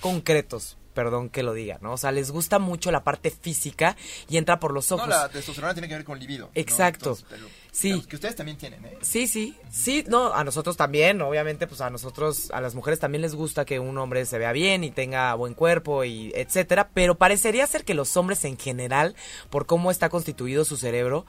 concretos, 0.02 0.78
perdón 0.94 1.30
que 1.30 1.44
lo 1.44 1.54
diga, 1.54 1.78
¿no? 1.82 1.94
O 1.94 1.98
sea, 1.98 2.12
les 2.12 2.32
gusta 2.32 2.60
mucho 2.60 2.92
la 2.92 3.04
parte 3.04 3.32
física 3.32 3.96
y 4.30 4.38
entra 4.38 4.60
por 4.60 4.74
los 4.74 4.92
ojos. 4.92 5.08
No, 5.08 5.14
la 5.16 5.30
testosterona 5.30 5.74
tiene 5.74 5.88
que 5.88 5.96
ver 5.96 6.04
con 6.06 6.20
libido. 6.20 6.46
¿no? 6.48 6.52
Exacto. 6.56 7.18
Entonces, 7.20 7.50
Sí. 7.72 7.88
digamos, 7.88 8.08
que 8.08 8.16
ustedes 8.18 8.36
también 8.36 8.58
tienen, 8.60 8.86
¿eh? 8.86 8.98
Sí, 9.02 9.26
sí, 9.28 9.58
sí, 9.72 10.04
no, 10.08 10.32
a 10.34 10.44
nosotros 10.44 10.78
también, 10.78 11.22
obviamente, 11.24 11.66
pues 11.66 11.82
a 11.82 11.90
nosotros, 11.90 12.52
a 12.52 12.62
las 12.62 12.76
mujeres 12.76 13.00
también 13.00 13.24
les 13.24 13.34
gusta 13.34 13.66
que 13.66 13.80
un 13.80 13.98
hombre 13.98 14.26
se 14.28 14.38
vea 14.38 14.52
bien 14.52 14.84
y 14.84 14.92
tenga 14.92 15.34
buen 15.34 15.56
cuerpo 15.56 16.04
y 16.04 16.32
etcétera, 16.36 16.90
pero 16.94 17.16
parecería 17.16 17.66
ser 17.66 17.84
que 17.84 17.96
los 17.96 18.16
hombres 18.16 18.46
en 18.46 18.58
general, 18.60 19.16
por 19.50 19.66
cómo 19.66 19.90
está 19.90 20.10
constituido 20.10 20.66
su 20.66 20.78
cerebro, 20.78 21.26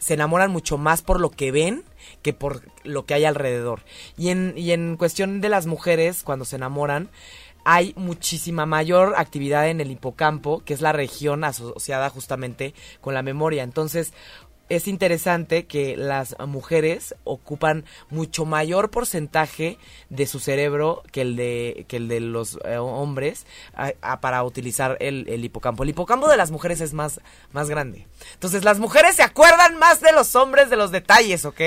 se 0.00 0.14
enamoran 0.14 0.50
mucho 0.50 0.78
más 0.78 1.02
por 1.02 1.20
lo 1.20 1.30
que 1.30 1.50
ven 1.52 1.84
que 2.22 2.32
por 2.32 2.62
lo 2.84 3.04
que 3.04 3.14
hay 3.14 3.24
alrededor. 3.24 3.82
Y 4.16 4.30
en, 4.30 4.54
y 4.56 4.72
en 4.72 4.96
cuestión 4.96 5.40
de 5.40 5.48
las 5.48 5.66
mujeres, 5.66 6.22
cuando 6.24 6.44
se 6.44 6.56
enamoran, 6.56 7.08
hay 7.64 7.92
muchísima 7.96 8.66
mayor 8.66 9.14
actividad 9.16 9.68
en 9.68 9.80
el 9.80 9.90
hipocampo, 9.90 10.62
que 10.64 10.74
es 10.74 10.80
la 10.80 10.92
región 10.92 11.44
asociada 11.44 12.10
justamente 12.10 12.74
con 13.00 13.14
la 13.14 13.22
memoria. 13.22 13.62
Entonces, 13.62 14.12
es 14.68 14.86
interesante 14.86 15.66
que 15.66 15.96
las 15.96 16.36
mujeres 16.46 17.14
ocupan 17.24 17.84
mucho 18.10 18.44
mayor 18.44 18.90
porcentaje 18.90 19.78
de 20.10 20.26
su 20.26 20.40
cerebro 20.40 21.02
que 21.10 21.22
el 21.22 21.36
de, 21.36 21.86
que 21.88 21.96
el 21.96 22.08
de 22.08 22.20
los 22.20 22.58
eh, 22.64 22.76
hombres 22.76 23.46
para 24.20 24.42
utilizar 24.44 24.96
el, 25.00 25.26
el, 25.28 25.44
hipocampo. 25.44 25.82
El 25.82 25.90
hipocampo 25.90 26.28
de 26.28 26.36
las 26.36 26.50
mujeres 26.50 26.80
es 26.80 26.92
más, 26.92 27.20
más 27.52 27.70
grande. 27.70 28.06
Entonces 28.34 28.64
las 28.64 28.78
mujeres 28.78 29.16
se 29.16 29.22
acuerdan 29.22 29.78
más 29.78 30.00
de 30.00 30.12
los 30.12 30.34
hombres 30.36 30.70
de 30.70 30.76
los 30.76 30.90
detalles, 30.90 31.44
¿ok? 31.44 31.60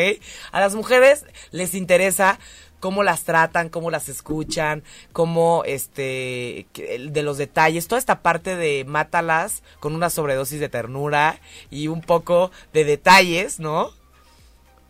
A 0.51 0.59
las 0.59 0.75
mujeres 0.75 1.25
les 1.51 1.73
interesa 1.73 2.39
cómo 2.81 3.03
las 3.03 3.23
tratan, 3.23 3.69
cómo 3.69 3.89
las 3.89 4.09
escuchan, 4.09 4.83
cómo, 5.13 5.63
este, 5.65 6.65
de 6.73 7.23
los 7.23 7.37
detalles, 7.37 7.87
toda 7.87 7.99
esta 7.99 8.21
parte 8.21 8.57
de 8.57 8.83
mátalas 8.83 9.63
con 9.79 9.95
una 9.95 10.09
sobredosis 10.09 10.59
de 10.59 10.67
ternura 10.67 11.39
y 11.69 11.87
un 11.87 12.01
poco 12.01 12.51
de 12.73 12.83
detalles, 12.83 13.61
¿no? 13.61 13.91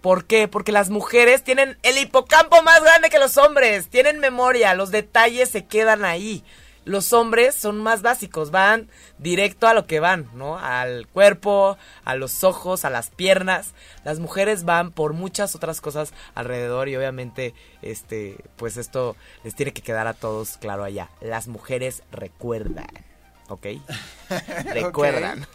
¿Por 0.02 0.26
qué? 0.26 0.48
Porque 0.48 0.72
las 0.72 0.90
mujeres 0.90 1.44
tienen 1.44 1.78
el 1.84 2.00
hipocampo 2.00 2.64
más 2.64 2.82
grande 2.82 3.12
que 3.12 3.20
los 3.20 3.38
hombres, 3.38 3.88
tienen 3.90 4.20
memoria, 4.20 4.74
los 4.74 4.90
detalles 4.90 5.50
se 5.50 5.66
quedan 5.66 6.04
ahí 6.04 6.44
los 6.86 7.14
hombres 7.14 7.56
son 7.56 7.78
más 7.78 8.02
básicos, 8.02 8.52
van 8.52 8.90
directo 9.18 9.68
a 9.68 9.74
lo 9.74 9.86
que 9.86 10.00
van, 10.00 10.30
¿no? 10.34 10.58
Al 10.58 11.08
cuerpo, 11.08 11.78
a 12.04 12.16
los 12.16 12.44
ojos, 12.44 12.86
a 12.86 12.90
las 12.90 13.10
piernas. 13.10 13.74
Las 14.04 14.20
mujeres 14.20 14.64
van 14.64 14.92
por 14.92 15.14
muchas 15.14 15.56
otras 15.56 15.82
cosas 15.82 16.14
alrededor 16.34 16.90
y 16.90 16.96
obviamente, 16.96 17.54
este, 17.82 18.38
pues 18.56 18.78
esto 18.78 19.16
les 19.44 19.56
tiene 19.56 19.74
que 19.74 19.82
quedar 19.82 20.08
a 20.08 20.14
todos 20.14 20.58
claro 20.58 20.84
allá. 20.84 21.10
Las 21.22 21.48
mujeres 21.48 22.04
recuerdan, 22.12 22.88
¿ok? 23.48 23.68
recuerdan. 24.74 25.46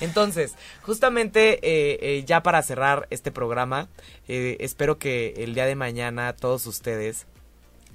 Entonces, 0.00 0.54
justamente 0.82 1.54
eh, 1.62 1.98
eh, 2.00 2.24
ya 2.24 2.42
para 2.42 2.62
cerrar 2.62 3.06
este 3.10 3.32
programa, 3.32 3.88
eh, 4.28 4.56
espero 4.60 4.98
que 4.98 5.34
el 5.38 5.54
día 5.54 5.66
de 5.66 5.74
mañana 5.74 6.34
todos 6.34 6.66
ustedes 6.66 7.26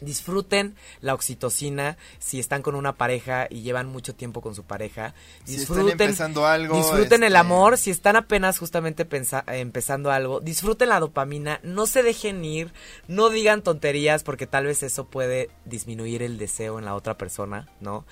Disfruten 0.01 0.75
la 0.99 1.13
oxitocina 1.13 1.95
si 2.17 2.39
están 2.39 2.63
con 2.63 2.73
una 2.73 2.93
pareja 2.93 3.47
y 3.49 3.61
llevan 3.61 3.87
mucho 3.87 4.15
tiempo 4.15 4.41
con 4.41 4.55
su 4.55 4.63
pareja. 4.63 5.13
Disfruten, 5.45 6.15
algo. 6.43 6.75
Disfruten 6.75 7.23
el 7.23 7.33
este, 7.33 7.37
amor 7.37 7.77
si 7.77 7.91
están 7.91 8.15
apenas 8.15 8.57
justamente 8.57 9.07
empezando 9.47 10.11
algo. 10.11 10.39
Disfruten 10.39 10.89
la 10.89 10.99
dopamina. 10.99 11.59
No 11.61 11.85
se 11.85 12.01
dejen 12.01 12.43
ir. 12.43 12.73
No 13.07 13.29
digan 13.29 13.61
tonterías 13.61 14.23
porque 14.23 14.47
tal 14.47 14.65
vez 14.65 14.81
eso 14.81 15.05
puede 15.05 15.51
disminuir 15.65 16.23
el 16.23 16.39
deseo 16.39 16.79
en 16.79 16.85
la 16.85 16.95
otra 16.95 17.17
persona, 17.17 17.69
¿no? 17.79 18.03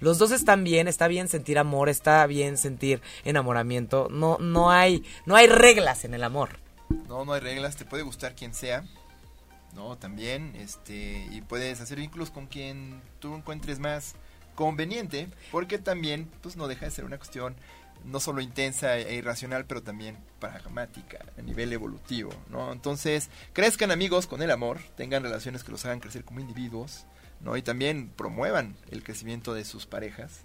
Los 0.00 0.18
dos 0.18 0.32
están 0.32 0.64
bien. 0.64 0.86
Está 0.86 1.08
bien 1.08 1.28
sentir 1.28 1.58
amor. 1.58 1.88
Está 1.88 2.26
bien 2.26 2.58
sentir 2.58 3.00
enamoramiento. 3.24 4.08
No, 4.10 4.36
no 4.38 4.70
hay, 4.70 5.02
no 5.24 5.34
hay 5.34 5.46
reglas 5.46 6.04
en 6.04 6.12
el 6.12 6.24
amor. 6.24 6.58
No, 7.08 7.24
no 7.24 7.32
hay 7.32 7.40
reglas. 7.40 7.76
Te 7.76 7.86
puede 7.86 8.02
gustar 8.02 8.34
quien 8.34 8.52
sea 8.52 8.84
¿no? 9.74 9.96
También, 9.96 10.54
este, 10.56 11.26
y 11.30 11.40
puedes 11.42 11.80
hacer 11.80 11.98
vínculos 11.98 12.30
con 12.30 12.46
quien 12.46 13.00
tú 13.20 13.34
encuentres 13.34 13.78
más 13.78 14.14
conveniente, 14.54 15.28
porque 15.52 15.78
también, 15.78 16.28
pues 16.42 16.56
no 16.56 16.68
deja 16.68 16.86
de 16.86 16.90
ser 16.90 17.04
una 17.04 17.18
cuestión 17.18 17.54
no 18.04 18.20
solo 18.20 18.40
intensa 18.40 18.96
e 18.96 19.16
irracional, 19.16 19.64
pero 19.66 19.82
también 19.82 20.16
pragmática, 20.40 21.18
a 21.36 21.42
nivel 21.42 21.72
evolutivo, 21.72 22.30
¿no? 22.48 22.72
Entonces, 22.72 23.28
crezcan 23.52 23.90
amigos 23.90 24.26
con 24.26 24.42
el 24.42 24.50
amor, 24.50 24.78
tengan 24.96 25.22
relaciones 25.22 25.64
que 25.64 25.72
los 25.72 25.84
hagan 25.84 26.00
crecer 26.00 26.24
como 26.24 26.40
individuos, 26.40 27.06
¿no? 27.40 27.56
Y 27.56 27.62
también 27.62 28.10
promuevan 28.16 28.76
el 28.90 29.02
crecimiento 29.02 29.54
de 29.54 29.64
sus 29.64 29.86
parejas, 29.86 30.40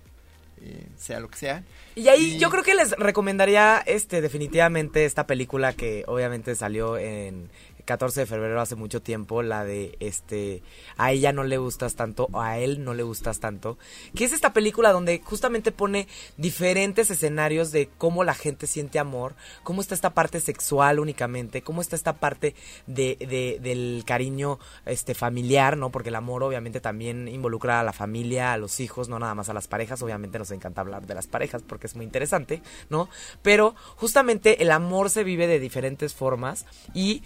eh, 0.62 0.88
sea 0.98 1.20
lo 1.20 1.30
que 1.30 1.38
sea. 1.38 1.64
Y 1.96 2.08
ahí 2.08 2.38
yo 2.38 2.50
creo 2.50 2.64
que 2.64 2.76
les 2.76 2.92
recomendaría 2.92 3.84
este 3.86 4.22
definitivamente 4.22 5.06
esta 5.06 5.28
película 5.28 5.74
que 5.74 6.04
obviamente 6.08 6.56
salió 6.56 6.98
en 6.98 7.50
14 7.86 8.22
de 8.22 8.26
febrero 8.26 8.62
hace 8.62 8.76
mucho 8.76 9.02
tiempo, 9.02 9.42
la 9.42 9.66
de 9.66 9.98
este, 10.00 10.64
a 10.98 11.12
ella 11.12 11.34
no 11.34 11.44
le 11.44 11.58
gustas 11.58 11.96
tanto, 11.96 12.30
o 12.32 12.42
a 12.42 12.58
él 12.58 12.84
no 12.84 12.94
le 12.94 13.04
gustas 13.04 13.40
tanto, 13.40 13.78
que 14.16 14.26
es 14.26 14.34
esta 14.34 14.54
película 14.54 14.92
donde 14.92 15.22
justamente 15.24 15.72
pone 15.72 16.08
diferentes 16.38 17.10
escenarios 17.10 17.72
de 17.72 17.90
cómo 17.98 18.24
la 18.24 18.34
gente 18.34 18.68
siente 18.68 19.00
amor, 19.00 19.36
cómo 19.64 19.82
está 19.82 19.96
esta 19.96 20.14
parte 20.14 20.40
sexual 20.40 21.00
únicamente, 21.00 21.62
cómo 21.62 21.82
está 21.82 21.96
esta 21.96 22.14
parte 22.14 22.56
de, 22.88 23.18
de, 23.20 23.60
del 23.62 24.04
cariño 24.06 24.60
este, 24.86 25.14
familiar, 25.14 25.78
¿no? 25.78 25.90
Porque 25.90 26.10
el 26.10 26.16
amor 26.16 26.44
obviamente 26.44 26.80
también 26.80 27.28
involucra 27.28 27.80
a 27.80 27.84
la 27.84 27.94
familia, 27.94 28.54
a 28.54 28.58
los 28.58 28.80
hijos, 28.80 29.10
no 29.10 29.20
nada 29.20 29.36
más 29.36 29.50
a 29.50 29.54
las 29.54 29.68
parejas, 29.68 30.02
obviamente 30.02 30.40
nos 30.40 30.52
encanta 30.52 30.82
hablar 30.82 31.06
de 31.06 31.16
las 31.16 31.28
parejas 31.28 31.62
porque 31.62 31.88
es 31.88 31.96
muy 31.96 32.06
interesante, 32.06 32.62
¿no? 32.90 33.10
Pero 33.42 33.76
justamente 33.96 34.62
el 34.62 34.72
amor 34.72 35.10
se 35.10 35.24
vive 35.24 35.48
de 35.48 35.60
diferentes 35.60 36.14
formas 36.14 36.66
y 36.94 37.24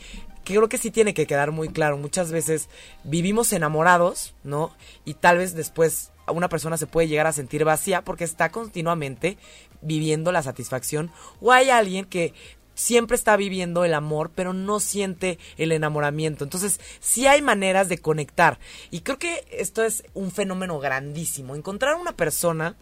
que 0.47 0.55
creo 0.55 0.69
que 0.69 0.77
sí 0.77 0.91
tiene 0.91 1.13
que 1.13 1.27
quedar 1.27 1.51
muy 1.51 1.67
claro. 1.67 1.97
Muchas 1.97 2.31
veces 2.31 2.69
vivimos 3.03 3.51
enamorados, 3.51 4.33
¿no? 4.45 4.73
Y 5.03 5.15
tal 5.15 5.39
vez 5.39 5.53
después 5.53 6.13
una 6.27 6.47
persona 6.47 6.77
se 6.77 6.87
puede 6.87 7.09
llegar 7.09 7.27
a 7.27 7.33
sentir 7.33 7.65
vacía 7.65 8.01
porque 8.01 8.23
está 8.23 8.49
continuamente 8.49 9.37
viviendo 9.81 10.31
la 10.31 10.41
satisfacción. 10.41 11.11
O 11.41 11.51
hay 11.51 11.69
alguien 11.69 12.05
que 12.05 12.33
siempre 12.75 13.15
está 13.15 13.35
viviendo 13.35 13.83
el 13.83 13.93
amor, 13.93 14.31
pero 14.33 14.53
no 14.53 14.79
siente 14.79 15.37
el 15.57 15.73
enamoramiento. 15.73 16.45
Entonces, 16.45 16.79
sí 17.01 17.27
hay 17.27 17.41
maneras 17.41 17.89
de 17.89 17.97
conectar. 17.97 18.57
Y 18.89 19.01
creo 19.01 19.19
que 19.19 19.45
esto 19.51 19.83
es 19.83 20.05
un 20.13 20.31
fenómeno 20.31 20.79
grandísimo. 20.79 21.57
Encontrar 21.57 21.95
una 21.95 22.13
persona 22.13 22.77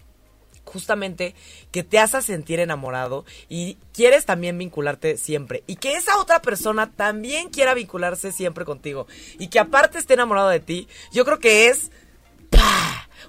justamente 0.66 1.36
que 1.72 1.84
te 1.84 2.00
hace 2.00 2.22
sentir 2.22 2.60
enamorado 2.60 3.26
y 3.50 3.78
quieres 3.94 4.26
también 4.26 4.58
vincularte 4.58 5.18
siempre 5.18 5.64
y 5.68 5.78
que 5.78 5.96
esa 5.96 6.18
otra 6.18 6.42
persona 6.42 6.92
también 6.92 7.50
quiera 7.50 7.74
vincularse 7.74 8.32
siempre 8.32 8.66
contigo 8.66 9.08
y 9.40 9.48
que 9.48 9.60
aparte 9.60 9.98
esté 9.98 10.16
enamorado 10.16 10.50
de 10.50 10.60
ti, 10.60 10.88
yo 11.12 11.24
creo 11.24 11.40
que 11.40 11.68
es 11.68 11.92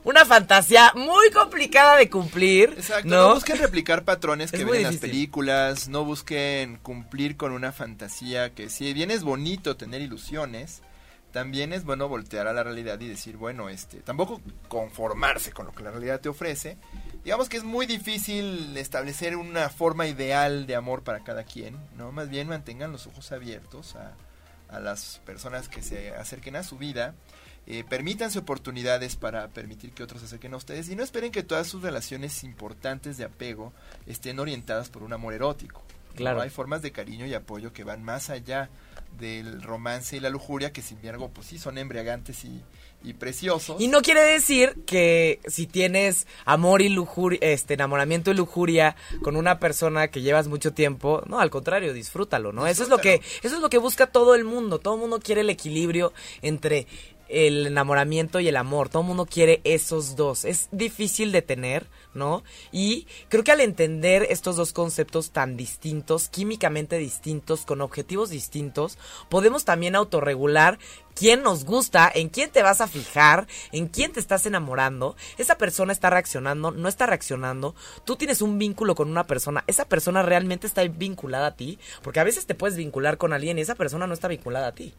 una 0.04 0.24
fantasía 0.24 0.92
muy 0.94 1.30
complicada 1.30 1.96
de 1.96 2.08
cumplir. 2.08 2.70
Exacto, 2.76 3.08
no, 3.08 3.34
busquen 3.34 3.58
replicar 3.58 4.04
patrones 4.04 4.52
que 4.52 4.64
ven 4.64 4.76
en 4.76 4.82
las 4.84 4.96
películas, 4.96 5.88
no 5.88 6.04
busquen 6.04 6.76
cumplir 6.76 7.36
con 7.36 7.52
una 7.52 7.72
fantasía 7.72 8.54
que 8.54 8.70
si 8.70 8.92
bien 8.92 9.10
es 9.10 9.24
bonito 9.24 9.76
tener 9.76 10.00
ilusiones, 10.00 10.82
también 11.32 11.72
es 11.72 11.84
bueno 11.84 12.08
voltear 12.08 12.46
a 12.46 12.52
la 12.52 12.62
realidad 12.62 13.00
y 13.00 13.08
decir, 13.08 13.36
bueno, 13.36 13.68
este, 13.68 13.98
tampoco 13.98 14.40
conformarse 14.68 15.52
con 15.52 15.66
lo 15.66 15.72
que 15.72 15.82
la 15.82 15.90
realidad 15.90 16.20
te 16.20 16.28
ofrece. 16.28 16.78
Digamos 17.26 17.48
que 17.48 17.56
es 17.56 17.64
muy 17.64 17.86
difícil 17.86 18.76
establecer 18.76 19.34
una 19.34 19.68
forma 19.68 20.06
ideal 20.06 20.64
de 20.68 20.76
amor 20.76 21.02
para 21.02 21.24
cada 21.24 21.42
quien, 21.42 21.76
¿no? 21.96 22.12
Más 22.12 22.28
bien 22.28 22.46
mantengan 22.46 22.92
los 22.92 23.08
ojos 23.08 23.32
abiertos 23.32 23.96
a, 23.96 24.12
a 24.68 24.78
las 24.78 25.20
personas 25.26 25.68
que 25.68 25.82
se 25.82 26.14
acerquen 26.14 26.54
a 26.54 26.62
su 26.62 26.78
vida. 26.78 27.16
Eh, 27.66 27.82
permítanse 27.82 28.38
oportunidades 28.38 29.16
para 29.16 29.48
permitir 29.48 29.90
que 29.90 30.04
otros 30.04 30.20
se 30.20 30.26
acerquen 30.26 30.54
a 30.54 30.58
ustedes 30.58 30.88
y 30.88 30.94
no 30.94 31.02
esperen 31.02 31.32
que 31.32 31.42
todas 31.42 31.66
sus 31.66 31.82
relaciones 31.82 32.44
importantes 32.44 33.16
de 33.16 33.24
apego 33.24 33.72
estén 34.06 34.38
orientadas 34.38 34.88
por 34.88 35.02
un 35.02 35.12
amor 35.12 35.34
erótico. 35.34 35.82
Claro. 36.14 36.40
Hay 36.40 36.50
formas 36.50 36.80
de 36.80 36.92
cariño 36.92 37.26
y 37.26 37.34
apoyo 37.34 37.72
que 37.72 37.82
van 37.82 38.04
más 38.04 38.30
allá 38.30 38.70
del 39.18 39.62
romance 39.62 40.16
y 40.16 40.20
la 40.20 40.30
lujuria, 40.30 40.72
que 40.72 40.80
sin 40.80 40.98
embargo, 40.98 41.30
pues 41.30 41.48
sí, 41.48 41.58
son 41.58 41.76
embriagantes 41.76 42.44
y, 42.44 42.62
y 43.06 43.14
preciosos. 43.14 43.80
Y 43.80 43.88
no 43.88 44.02
quiere 44.02 44.20
decir 44.20 44.74
que 44.84 45.40
si 45.46 45.66
tienes 45.66 46.26
amor 46.44 46.82
y 46.82 46.88
lujuria, 46.88 47.38
este, 47.40 47.74
enamoramiento 47.74 48.32
y 48.32 48.34
lujuria 48.34 48.96
con 49.22 49.36
una 49.36 49.60
persona 49.60 50.08
que 50.08 50.22
llevas 50.22 50.48
mucho 50.48 50.72
tiempo, 50.72 51.22
no, 51.26 51.38
al 51.38 51.50
contrario, 51.50 51.92
disfrútalo, 51.92 52.52
¿no? 52.52 52.66
Eso 52.66 52.82
es 52.82 52.88
lo 52.88 52.98
que, 52.98 53.22
eso 53.42 53.54
es 53.54 53.62
lo 53.62 53.70
que 53.70 53.78
busca 53.78 54.08
todo 54.08 54.34
el 54.34 54.44
mundo. 54.44 54.80
Todo 54.80 54.94
el 54.94 55.00
mundo 55.00 55.20
quiere 55.20 55.42
el 55.42 55.50
equilibrio 55.50 56.12
entre 56.42 56.88
el 57.28 57.66
enamoramiento 57.66 58.40
y 58.40 58.48
el 58.48 58.56
amor. 58.56 58.88
Todo 58.88 59.02
el 59.02 59.08
mundo 59.08 59.26
quiere 59.26 59.60
esos 59.64 60.16
dos. 60.16 60.44
Es 60.44 60.68
difícil 60.72 61.32
de 61.32 61.42
tener, 61.42 61.86
¿no? 62.14 62.42
Y 62.72 63.06
creo 63.28 63.44
que 63.44 63.52
al 63.52 63.60
entender 63.60 64.26
estos 64.30 64.56
dos 64.56 64.72
conceptos 64.72 65.30
tan 65.30 65.56
distintos, 65.56 66.28
químicamente 66.28 66.98
distintos, 66.98 67.64
con 67.64 67.80
objetivos 67.80 68.30
distintos, 68.30 68.98
podemos 69.28 69.64
también 69.64 69.96
autorregular 69.96 70.78
quién 71.14 71.42
nos 71.42 71.64
gusta, 71.64 72.10
en 72.14 72.28
quién 72.28 72.50
te 72.50 72.62
vas 72.62 72.80
a 72.80 72.88
fijar, 72.88 73.46
en 73.72 73.88
quién 73.88 74.12
te 74.12 74.20
estás 74.20 74.46
enamorando. 74.46 75.16
Esa 75.38 75.56
persona 75.56 75.92
está 75.92 76.10
reaccionando, 76.10 76.70
no 76.70 76.88
está 76.88 77.06
reaccionando. 77.06 77.74
Tú 78.04 78.16
tienes 78.16 78.42
un 78.42 78.58
vínculo 78.58 78.94
con 78.94 79.10
una 79.10 79.24
persona. 79.24 79.64
Esa 79.66 79.86
persona 79.86 80.22
realmente 80.22 80.66
está 80.66 80.82
vinculada 80.86 81.48
a 81.48 81.56
ti. 81.56 81.78
Porque 82.02 82.20
a 82.20 82.24
veces 82.24 82.46
te 82.46 82.54
puedes 82.54 82.76
vincular 82.76 83.18
con 83.18 83.32
alguien 83.32 83.58
y 83.58 83.62
esa 83.62 83.74
persona 83.74 84.06
no 84.06 84.14
está 84.14 84.28
vinculada 84.28 84.68
a 84.68 84.74
ti. 84.74 84.94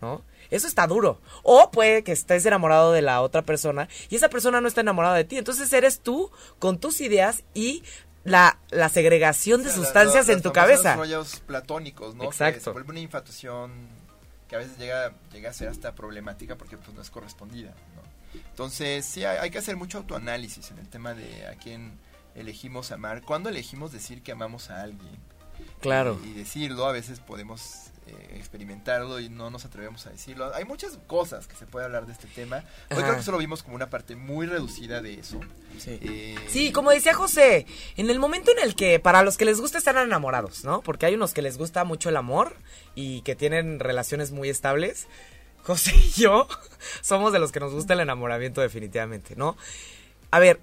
¿No? 0.00 0.22
Eso 0.50 0.66
está 0.66 0.86
duro. 0.86 1.20
O 1.42 1.70
puede 1.70 2.02
que 2.02 2.12
estés 2.12 2.46
enamorado 2.46 2.92
de 2.92 3.02
la 3.02 3.20
otra 3.20 3.42
persona 3.42 3.88
y 4.08 4.16
esa 4.16 4.30
persona 4.30 4.60
no 4.60 4.68
está 4.68 4.80
enamorada 4.80 5.14
de 5.14 5.24
ti. 5.24 5.36
Entonces 5.36 5.72
eres 5.72 6.00
tú 6.00 6.30
con 6.58 6.78
tus 6.78 7.00
ideas 7.00 7.44
y 7.54 7.82
la, 8.24 8.58
la 8.70 8.88
segregación 8.88 9.62
de 9.62 9.70
sustancias 9.70 10.28
en 10.28 10.42
tu 10.42 10.52
cabeza. 10.52 10.96
rollos 10.96 11.40
platónicos, 11.46 12.14
¿no? 12.14 12.24
Exacto. 12.24 12.58
Que 12.58 12.64
se 12.64 12.70
vuelve 12.70 12.90
una 12.90 13.00
infatuación 13.00 13.88
que 14.48 14.56
a 14.56 14.58
veces 14.58 14.78
llega, 14.78 15.12
llega 15.32 15.50
a 15.50 15.52
ser 15.52 15.68
hasta 15.68 15.94
problemática 15.94 16.56
porque 16.56 16.76
pues 16.76 16.94
no 16.94 17.02
es 17.02 17.10
correspondida, 17.10 17.70
¿no? 17.94 18.40
Entonces, 18.50 19.04
sí, 19.04 19.24
hay, 19.24 19.38
hay 19.38 19.50
que 19.50 19.58
hacer 19.58 19.76
mucho 19.76 19.98
autoanálisis 19.98 20.70
en 20.70 20.78
el 20.78 20.88
tema 20.88 21.14
de 21.14 21.46
a 21.46 21.54
quién 21.54 21.98
elegimos 22.34 22.90
amar. 22.92 23.22
¿Cuándo 23.22 23.48
elegimos 23.48 23.92
decir 23.92 24.22
que 24.22 24.32
amamos 24.32 24.70
a 24.70 24.82
alguien? 24.82 25.16
Claro. 25.80 26.18
y, 26.24 26.28
y 26.28 26.34
decirlo. 26.34 26.86
A 26.86 26.92
veces 26.92 27.20
podemos 27.20 27.89
eh, 28.06 28.34
experimentarlo 28.36 29.20
y 29.20 29.28
no 29.28 29.50
nos 29.50 29.64
atrevemos 29.64 30.06
a 30.06 30.10
decirlo. 30.10 30.52
Hay 30.54 30.64
muchas 30.64 30.98
cosas 31.06 31.46
que 31.46 31.54
se 31.56 31.66
puede 31.66 31.84
hablar 31.84 32.06
de 32.06 32.12
este 32.12 32.26
tema. 32.28 32.56
Hoy 32.90 32.96
Ajá. 32.96 33.02
creo 33.02 33.16
que 33.16 33.22
solo 33.22 33.38
vimos 33.38 33.62
como 33.62 33.76
una 33.76 33.90
parte 33.90 34.16
muy 34.16 34.46
reducida 34.46 35.00
de 35.00 35.14
eso. 35.14 35.40
Sí. 35.78 35.98
Eh, 36.02 36.36
Sí, 36.48 36.72
como 36.72 36.90
decía 36.90 37.14
José, 37.14 37.66
en 37.96 38.10
el 38.10 38.18
momento 38.18 38.50
en 38.52 38.58
el 38.60 38.74
que 38.74 38.98
para 38.98 39.22
los 39.22 39.36
que 39.36 39.44
les 39.44 39.60
gusta 39.60 39.78
estar 39.78 39.96
enamorados, 39.96 40.64
¿no? 40.64 40.80
Porque 40.80 41.06
hay 41.06 41.14
unos 41.14 41.34
que 41.34 41.42
les 41.42 41.58
gusta 41.58 41.84
mucho 41.84 42.08
el 42.08 42.16
amor 42.16 42.56
y 42.94 43.22
que 43.22 43.36
tienen 43.36 43.78
relaciones 43.80 44.32
muy 44.32 44.48
estables. 44.48 45.06
José 45.62 45.92
y 45.94 46.20
yo 46.20 46.48
somos 47.02 47.32
de 47.32 47.38
los 47.38 47.52
que 47.52 47.60
nos 47.60 47.72
gusta 47.72 47.94
el 47.94 48.00
enamoramiento 48.00 48.60
definitivamente, 48.60 49.36
¿no? 49.36 49.56
A 50.30 50.38
ver, 50.38 50.60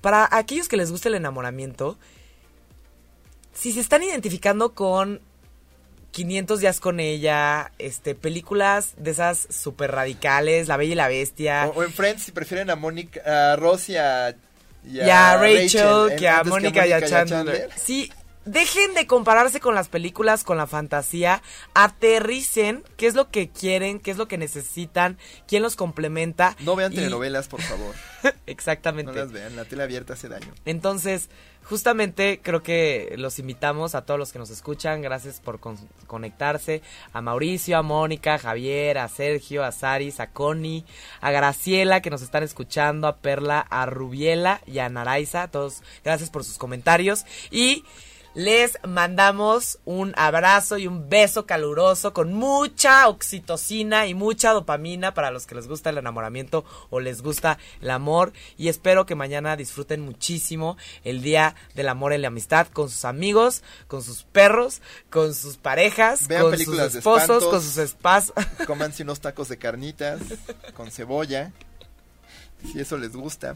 para 0.00 0.28
aquellos 0.30 0.68
que 0.68 0.76
les 0.76 0.90
gusta 0.90 1.08
el 1.08 1.14
enamoramiento, 1.14 1.96
si 3.54 3.72
se 3.72 3.80
están 3.80 4.02
identificando 4.02 4.72
con 4.74 5.20
500 6.12 6.60
días 6.60 6.80
con 6.80 7.00
ella, 7.00 7.72
este, 7.78 8.14
películas 8.14 8.94
de 8.96 9.10
esas 9.10 9.46
súper 9.50 9.92
radicales, 9.92 10.68
La 10.68 10.76
Bella 10.76 10.92
y 10.92 10.96
la 10.96 11.08
Bestia, 11.08 11.68
O, 11.68 11.80
o 11.80 11.84
en 11.84 11.92
Friends, 11.92 12.22
si 12.24 12.32
prefieren 12.32 12.70
a 12.70 12.76
Mónica, 12.76 13.52
a 13.52 13.56
Ross 13.56 13.88
y 13.90 13.96
a, 13.96 14.30
y 14.84 14.96
y 14.98 15.00
a 15.00 15.36
Rachel, 15.36 16.16
que 16.18 16.28
a 16.28 16.44
Mónica 16.44 16.86
y 16.86 16.92
a 16.92 17.06
Chandler. 17.06 17.68
Sí, 17.76 18.10
dejen 18.46 18.94
de 18.94 19.06
compararse 19.06 19.60
con 19.60 19.74
las 19.74 19.88
películas, 19.88 20.42
con 20.44 20.56
la 20.56 20.66
fantasía, 20.66 21.42
aterricen 21.74 22.82
qué 22.96 23.06
es 23.06 23.14
lo 23.14 23.30
que 23.30 23.48
quieren, 23.50 24.00
qué 24.00 24.10
es 24.10 24.16
lo 24.16 24.28
que 24.28 24.38
necesitan, 24.38 25.18
quién 25.46 25.62
los 25.62 25.76
complementa. 25.76 26.56
No 26.60 26.76
vean 26.76 26.92
y- 26.92 26.96
telenovelas, 26.96 27.48
por 27.48 27.60
favor. 27.62 27.94
Exactamente. 28.46 29.12
No 29.12 29.18
las 29.18 29.32
vean, 29.32 29.56
la 29.56 29.64
tele 29.64 29.82
abierta 29.82 30.14
hace 30.14 30.28
daño. 30.28 30.52
Entonces, 30.64 31.28
justamente 31.64 32.40
creo 32.42 32.62
que 32.62 33.14
los 33.18 33.38
invitamos 33.38 33.94
a 33.94 34.04
todos 34.04 34.18
los 34.18 34.32
que 34.32 34.38
nos 34.38 34.50
escuchan. 34.50 35.02
Gracias 35.02 35.40
por 35.40 35.58
con- 35.60 35.76
conectarse. 36.06 36.82
A 37.12 37.20
Mauricio, 37.20 37.76
a 37.78 37.82
Mónica, 37.82 38.34
a 38.34 38.38
Javier, 38.38 38.98
a 38.98 39.08
Sergio, 39.08 39.64
a 39.64 39.72
Saris, 39.72 40.20
a 40.20 40.30
Connie, 40.30 40.84
a 41.20 41.30
Graciela 41.30 42.00
que 42.02 42.10
nos 42.10 42.22
están 42.22 42.42
escuchando, 42.42 43.06
a 43.08 43.16
Perla, 43.16 43.60
a 43.60 43.86
Rubiela 43.86 44.60
y 44.66 44.78
a 44.78 44.88
Naraiza. 44.88 45.48
Todos, 45.48 45.82
gracias 46.04 46.30
por 46.30 46.44
sus 46.44 46.58
comentarios. 46.58 47.24
Y 47.50 47.84
les 48.36 48.76
mandamos 48.86 49.78
un 49.86 50.12
abrazo 50.14 50.76
y 50.76 50.86
un 50.86 51.08
beso 51.08 51.46
caluroso 51.46 52.12
con 52.12 52.34
mucha 52.34 53.08
oxitocina 53.08 54.06
y 54.06 54.12
mucha 54.12 54.52
dopamina 54.52 55.14
para 55.14 55.30
los 55.30 55.46
que 55.46 55.54
les 55.54 55.66
gusta 55.66 55.88
el 55.88 55.96
enamoramiento 55.96 56.62
o 56.90 57.00
les 57.00 57.22
gusta 57.22 57.56
el 57.80 57.88
amor. 57.88 58.34
Y 58.58 58.68
espero 58.68 59.06
que 59.06 59.14
mañana 59.14 59.56
disfruten 59.56 60.02
muchísimo 60.02 60.76
el 61.02 61.22
día 61.22 61.54
del 61.74 61.88
amor 61.88 62.12
y 62.12 62.18
la 62.18 62.28
amistad 62.28 62.66
con 62.66 62.90
sus 62.90 63.06
amigos, 63.06 63.62
con 63.88 64.02
sus 64.02 64.24
perros, 64.24 64.82
con 65.08 65.32
sus 65.34 65.56
parejas, 65.56 66.28
Vean 66.28 66.42
con 66.42 66.58
sus 66.58 66.78
esposos, 66.78 67.22
espantos. 67.22 67.44
con 67.44 67.62
sus 67.62 67.78
espas. 67.78 68.34
Cómanse 68.66 69.02
unos 69.02 69.20
tacos 69.20 69.48
de 69.48 69.56
carnitas 69.56 70.20
con 70.74 70.90
cebolla. 70.90 71.52
Si 72.70 72.80
eso 72.80 72.98
les 72.98 73.16
gusta. 73.16 73.54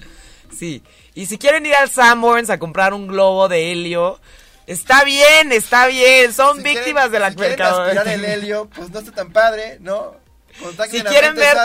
Sí. 0.57 0.83
Y 1.15 1.27
si 1.27 1.37
quieren 1.37 1.67
ir 1.67 1.75
al 1.75 1.91
Sanborns 1.91 2.49
a 2.49 2.59
comprar 2.59 2.95
un 2.95 3.09
globo 3.09 3.47
de 3.49 3.73
helio, 3.73 4.19
está 4.67 5.05
bien, 5.05 5.53
está 5.53 5.87
bien. 5.87 6.33
Son 6.33 6.57
Si 6.59 6.63
víctimas 6.63 7.09
quieren- 7.09 7.13
de 7.13 7.19
la 7.19 7.31
si 7.31 7.37
quieren 7.37 8.09
el 8.09 8.25
helio, 8.25 8.69
pues 8.75 8.91
no 8.91 8.99
está 9.01 9.13
tan 9.13 9.33
padre, 9.33 9.79
¿no? 9.81 10.15
Contacten 10.61 11.01
Si 11.01 11.07
quieren 11.07 11.35
ver- 11.37 11.57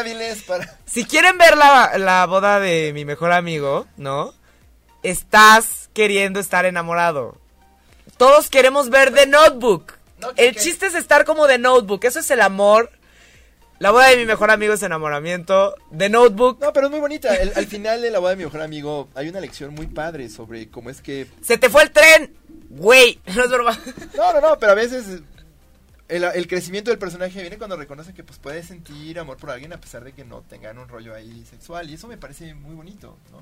para... 0.48 0.78
Si 0.86 1.06
quieren 1.06 1.38
ver 1.38 1.58
la, 1.58 1.98
la 1.98 2.26
boda 2.28 2.60
de 2.60 2.91
mi 2.93 3.04
mejor 3.04 3.32
amigo, 3.32 3.88
¿no? 3.98 4.34
Estás 5.04 5.89
queriendo 5.93 6.39
estar 6.39 6.66
enamorado. 6.66 7.38
Todos 8.18 8.50
queremos 8.50 8.89
ver 8.89 9.14
The 9.14 9.28
Notebook. 9.28 9.93
No, 10.20 10.34
que- 10.34 10.48
El 10.48 10.54
que- 10.56 10.62
chiste 10.62 10.86
es 10.88 10.96
estar 10.96 11.26
como 11.26 11.48
The 11.48 11.58
Notebook. 11.58 12.04
Eso 12.06 12.20
es 12.20 12.32
el 12.32 12.41
amor. 12.41 12.91
La 13.78 13.91
boda 13.91 14.08
de 14.08 14.16
mi 14.18 14.26
mejor 14.26 14.52
amigo 14.52 14.74
es 14.74 14.84
enamoramiento. 14.84 15.76
The 15.96 16.10
Notebook. 16.10 16.62
No, 16.62 16.72
pero 16.72 16.88
es 16.88 16.91
muy 16.91 17.02
bonita. 17.02 17.36
El- 17.36 17.52
al 17.56 17.68
final 17.68 18.02
de 18.02 18.10
la 18.10 18.20
boda 18.20 18.32
de 18.32 18.38
mi 18.38 18.46
mejor 18.46 18.62
amigo 18.62 19.10
hay 19.16 19.28
una 19.28 19.41
lección 19.41 19.74
muy 19.74 19.88
padre 19.88 20.30
sobre 20.30 20.70
cómo 20.70 20.89
es 20.89 21.02
que... 21.02 21.28
Se 21.41 21.58
te 21.58 21.70
fue 21.70 21.84
el 21.84 21.91
tren. 21.91 22.34
Güey, 22.70 23.20
no 23.36 23.43
es 23.43 23.49
broma. 23.49 23.80
No, 24.16 24.34
no, 24.34 24.41
no, 24.41 24.59
pero 24.59 24.72
a 24.74 24.76
veces 24.76 25.22
el, 26.07 26.24
el 26.24 26.47
crecimiento 26.47 26.91
del 26.91 26.99
personaje 26.99 27.41
viene 27.41 27.57
cuando 27.57 27.78
reconoce 27.78 28.13
que 28.13 28.24
pues 28.24 28.38
puede 28.39 28.63
sentir 28.63 29.18
amor 29.20 29.38
por 29.38 29.49
alguien 29.51 29.74
a 29.74 29.80
pesar 29.80 30.03
de 30.03 30.13
que 30.13 30.24
no 30.26 30.41
tengan 30.41 30.78
un 30.78 30.88
rollo 30.88 31.13
ahí 31.16 31.45
sexual. 31.49 31.89
Y 31.89 31.95
eso 31.95 32.07
me 32.07 32.18
parece 32.18 32.53
muy 32.53 32.76
bonito, 32.76 33.18
¿no? 33.32 33.41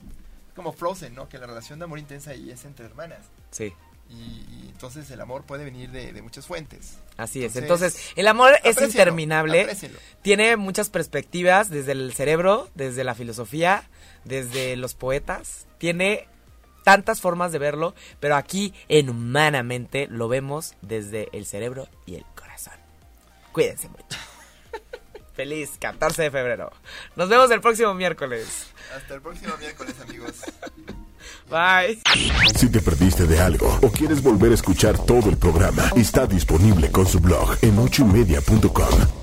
Como 0.55 0.71
Frozen, 0.71 1.15
¿no? 1.15 1.27
Que 1.29 1.37
la 1.39 1.47
relación 1.47 1.79
de 1.79 1.85
amor 1.85 1.99
intensa 1.99 2.31
ahí 2.31 2.51
es 2.51 2.63
entre 2.65 2.85
hermanas. 2.85 3.19
Sí, 3.51 3.73
Y, 4.09 4.13
y 4.13 4.69
entonces 4.71 5.09
el 5.09 5.19
amor 5.19 5.43
puede 5.45 5.63
venir 5.65 5.89
de, 5.91 6.13
de 6.13 6.21
muchas 6.21 6.45
fuentes. 6.45 6.99
así 7.17 7.43
es. 7.43 7.55
Entonces, 7.55 7.97
el 8.15 8.27
amor 8.27 8.53
es 8.63 8.79
interminable. 8.81 9.61
aprécienlo. 9.61 9.97
Tiene 10.21 10.55
muchas 10.57 10.89
perspectivas 10.89 11.69
desde 11.69 11.93
el 11.93 12.13
cerebro, 12.13 12.69
desde 12.75 13.03
la 13.03 13.15
filosofía, 13.15 13.89
desde 14.25 14.75
los 14.75 14.93
poetas. 14.93 15.65
Tiene 15.79 16.27
tantas 16.83 17.21
formas 17.21 17.51
de 17.51 17.59
verlo, 17.59 17.95
pero 18.19 18.35
aquí 18.35 18.73
en 18.87 19.09
Humanamente 19.09 20.07
lo 20.09 20.27
vemos 20.27 20.75
desde 20.81 21.29
el 21.33 21.45
cerebro 21.45 21.87
y 22.05 22.15
el 22.15 22.25
corazón. 22.35 22.73
Cuídense 23.51 23.89
mucho. 23.89 24.17
Feliz 25.33 25.71
14 25.79 26.23
de 26.23 26.31
febrero. 26.31 26.71
Nos 27.15 27.29
vemos 27.29 27.49
el 27.51 27.61
próximo 27.61 27.93
miércoles. 27.93 28.67
Hasta 28.95 29.15
el 29.15 29.21
próximo 29.21 29.55
miércoles, 29.57 29.95
amigos. 30.01 30.43
Bye. 31.49 31.99
Si 32.55 32.69
te 32.69 32.81
perdiste 32.81 33.25
de 33.25 33.39
algo 33.39 33.79
o 33.81 33.89
quieres 33.89 34.21
volver 34.21 34.51
a 34.51 34.55
escuchar 34.55 34.97
todo 34.97 35.29
el 35.29 35.37
programa, 35.37 35.89
está 35.95 36.25
disponible 36.25 36.91
con 36.91 37.07
su 37.07 37.19
blog 37.19 37.57
en 37.61 37.77
ochoymedia.com. 37.79 39.22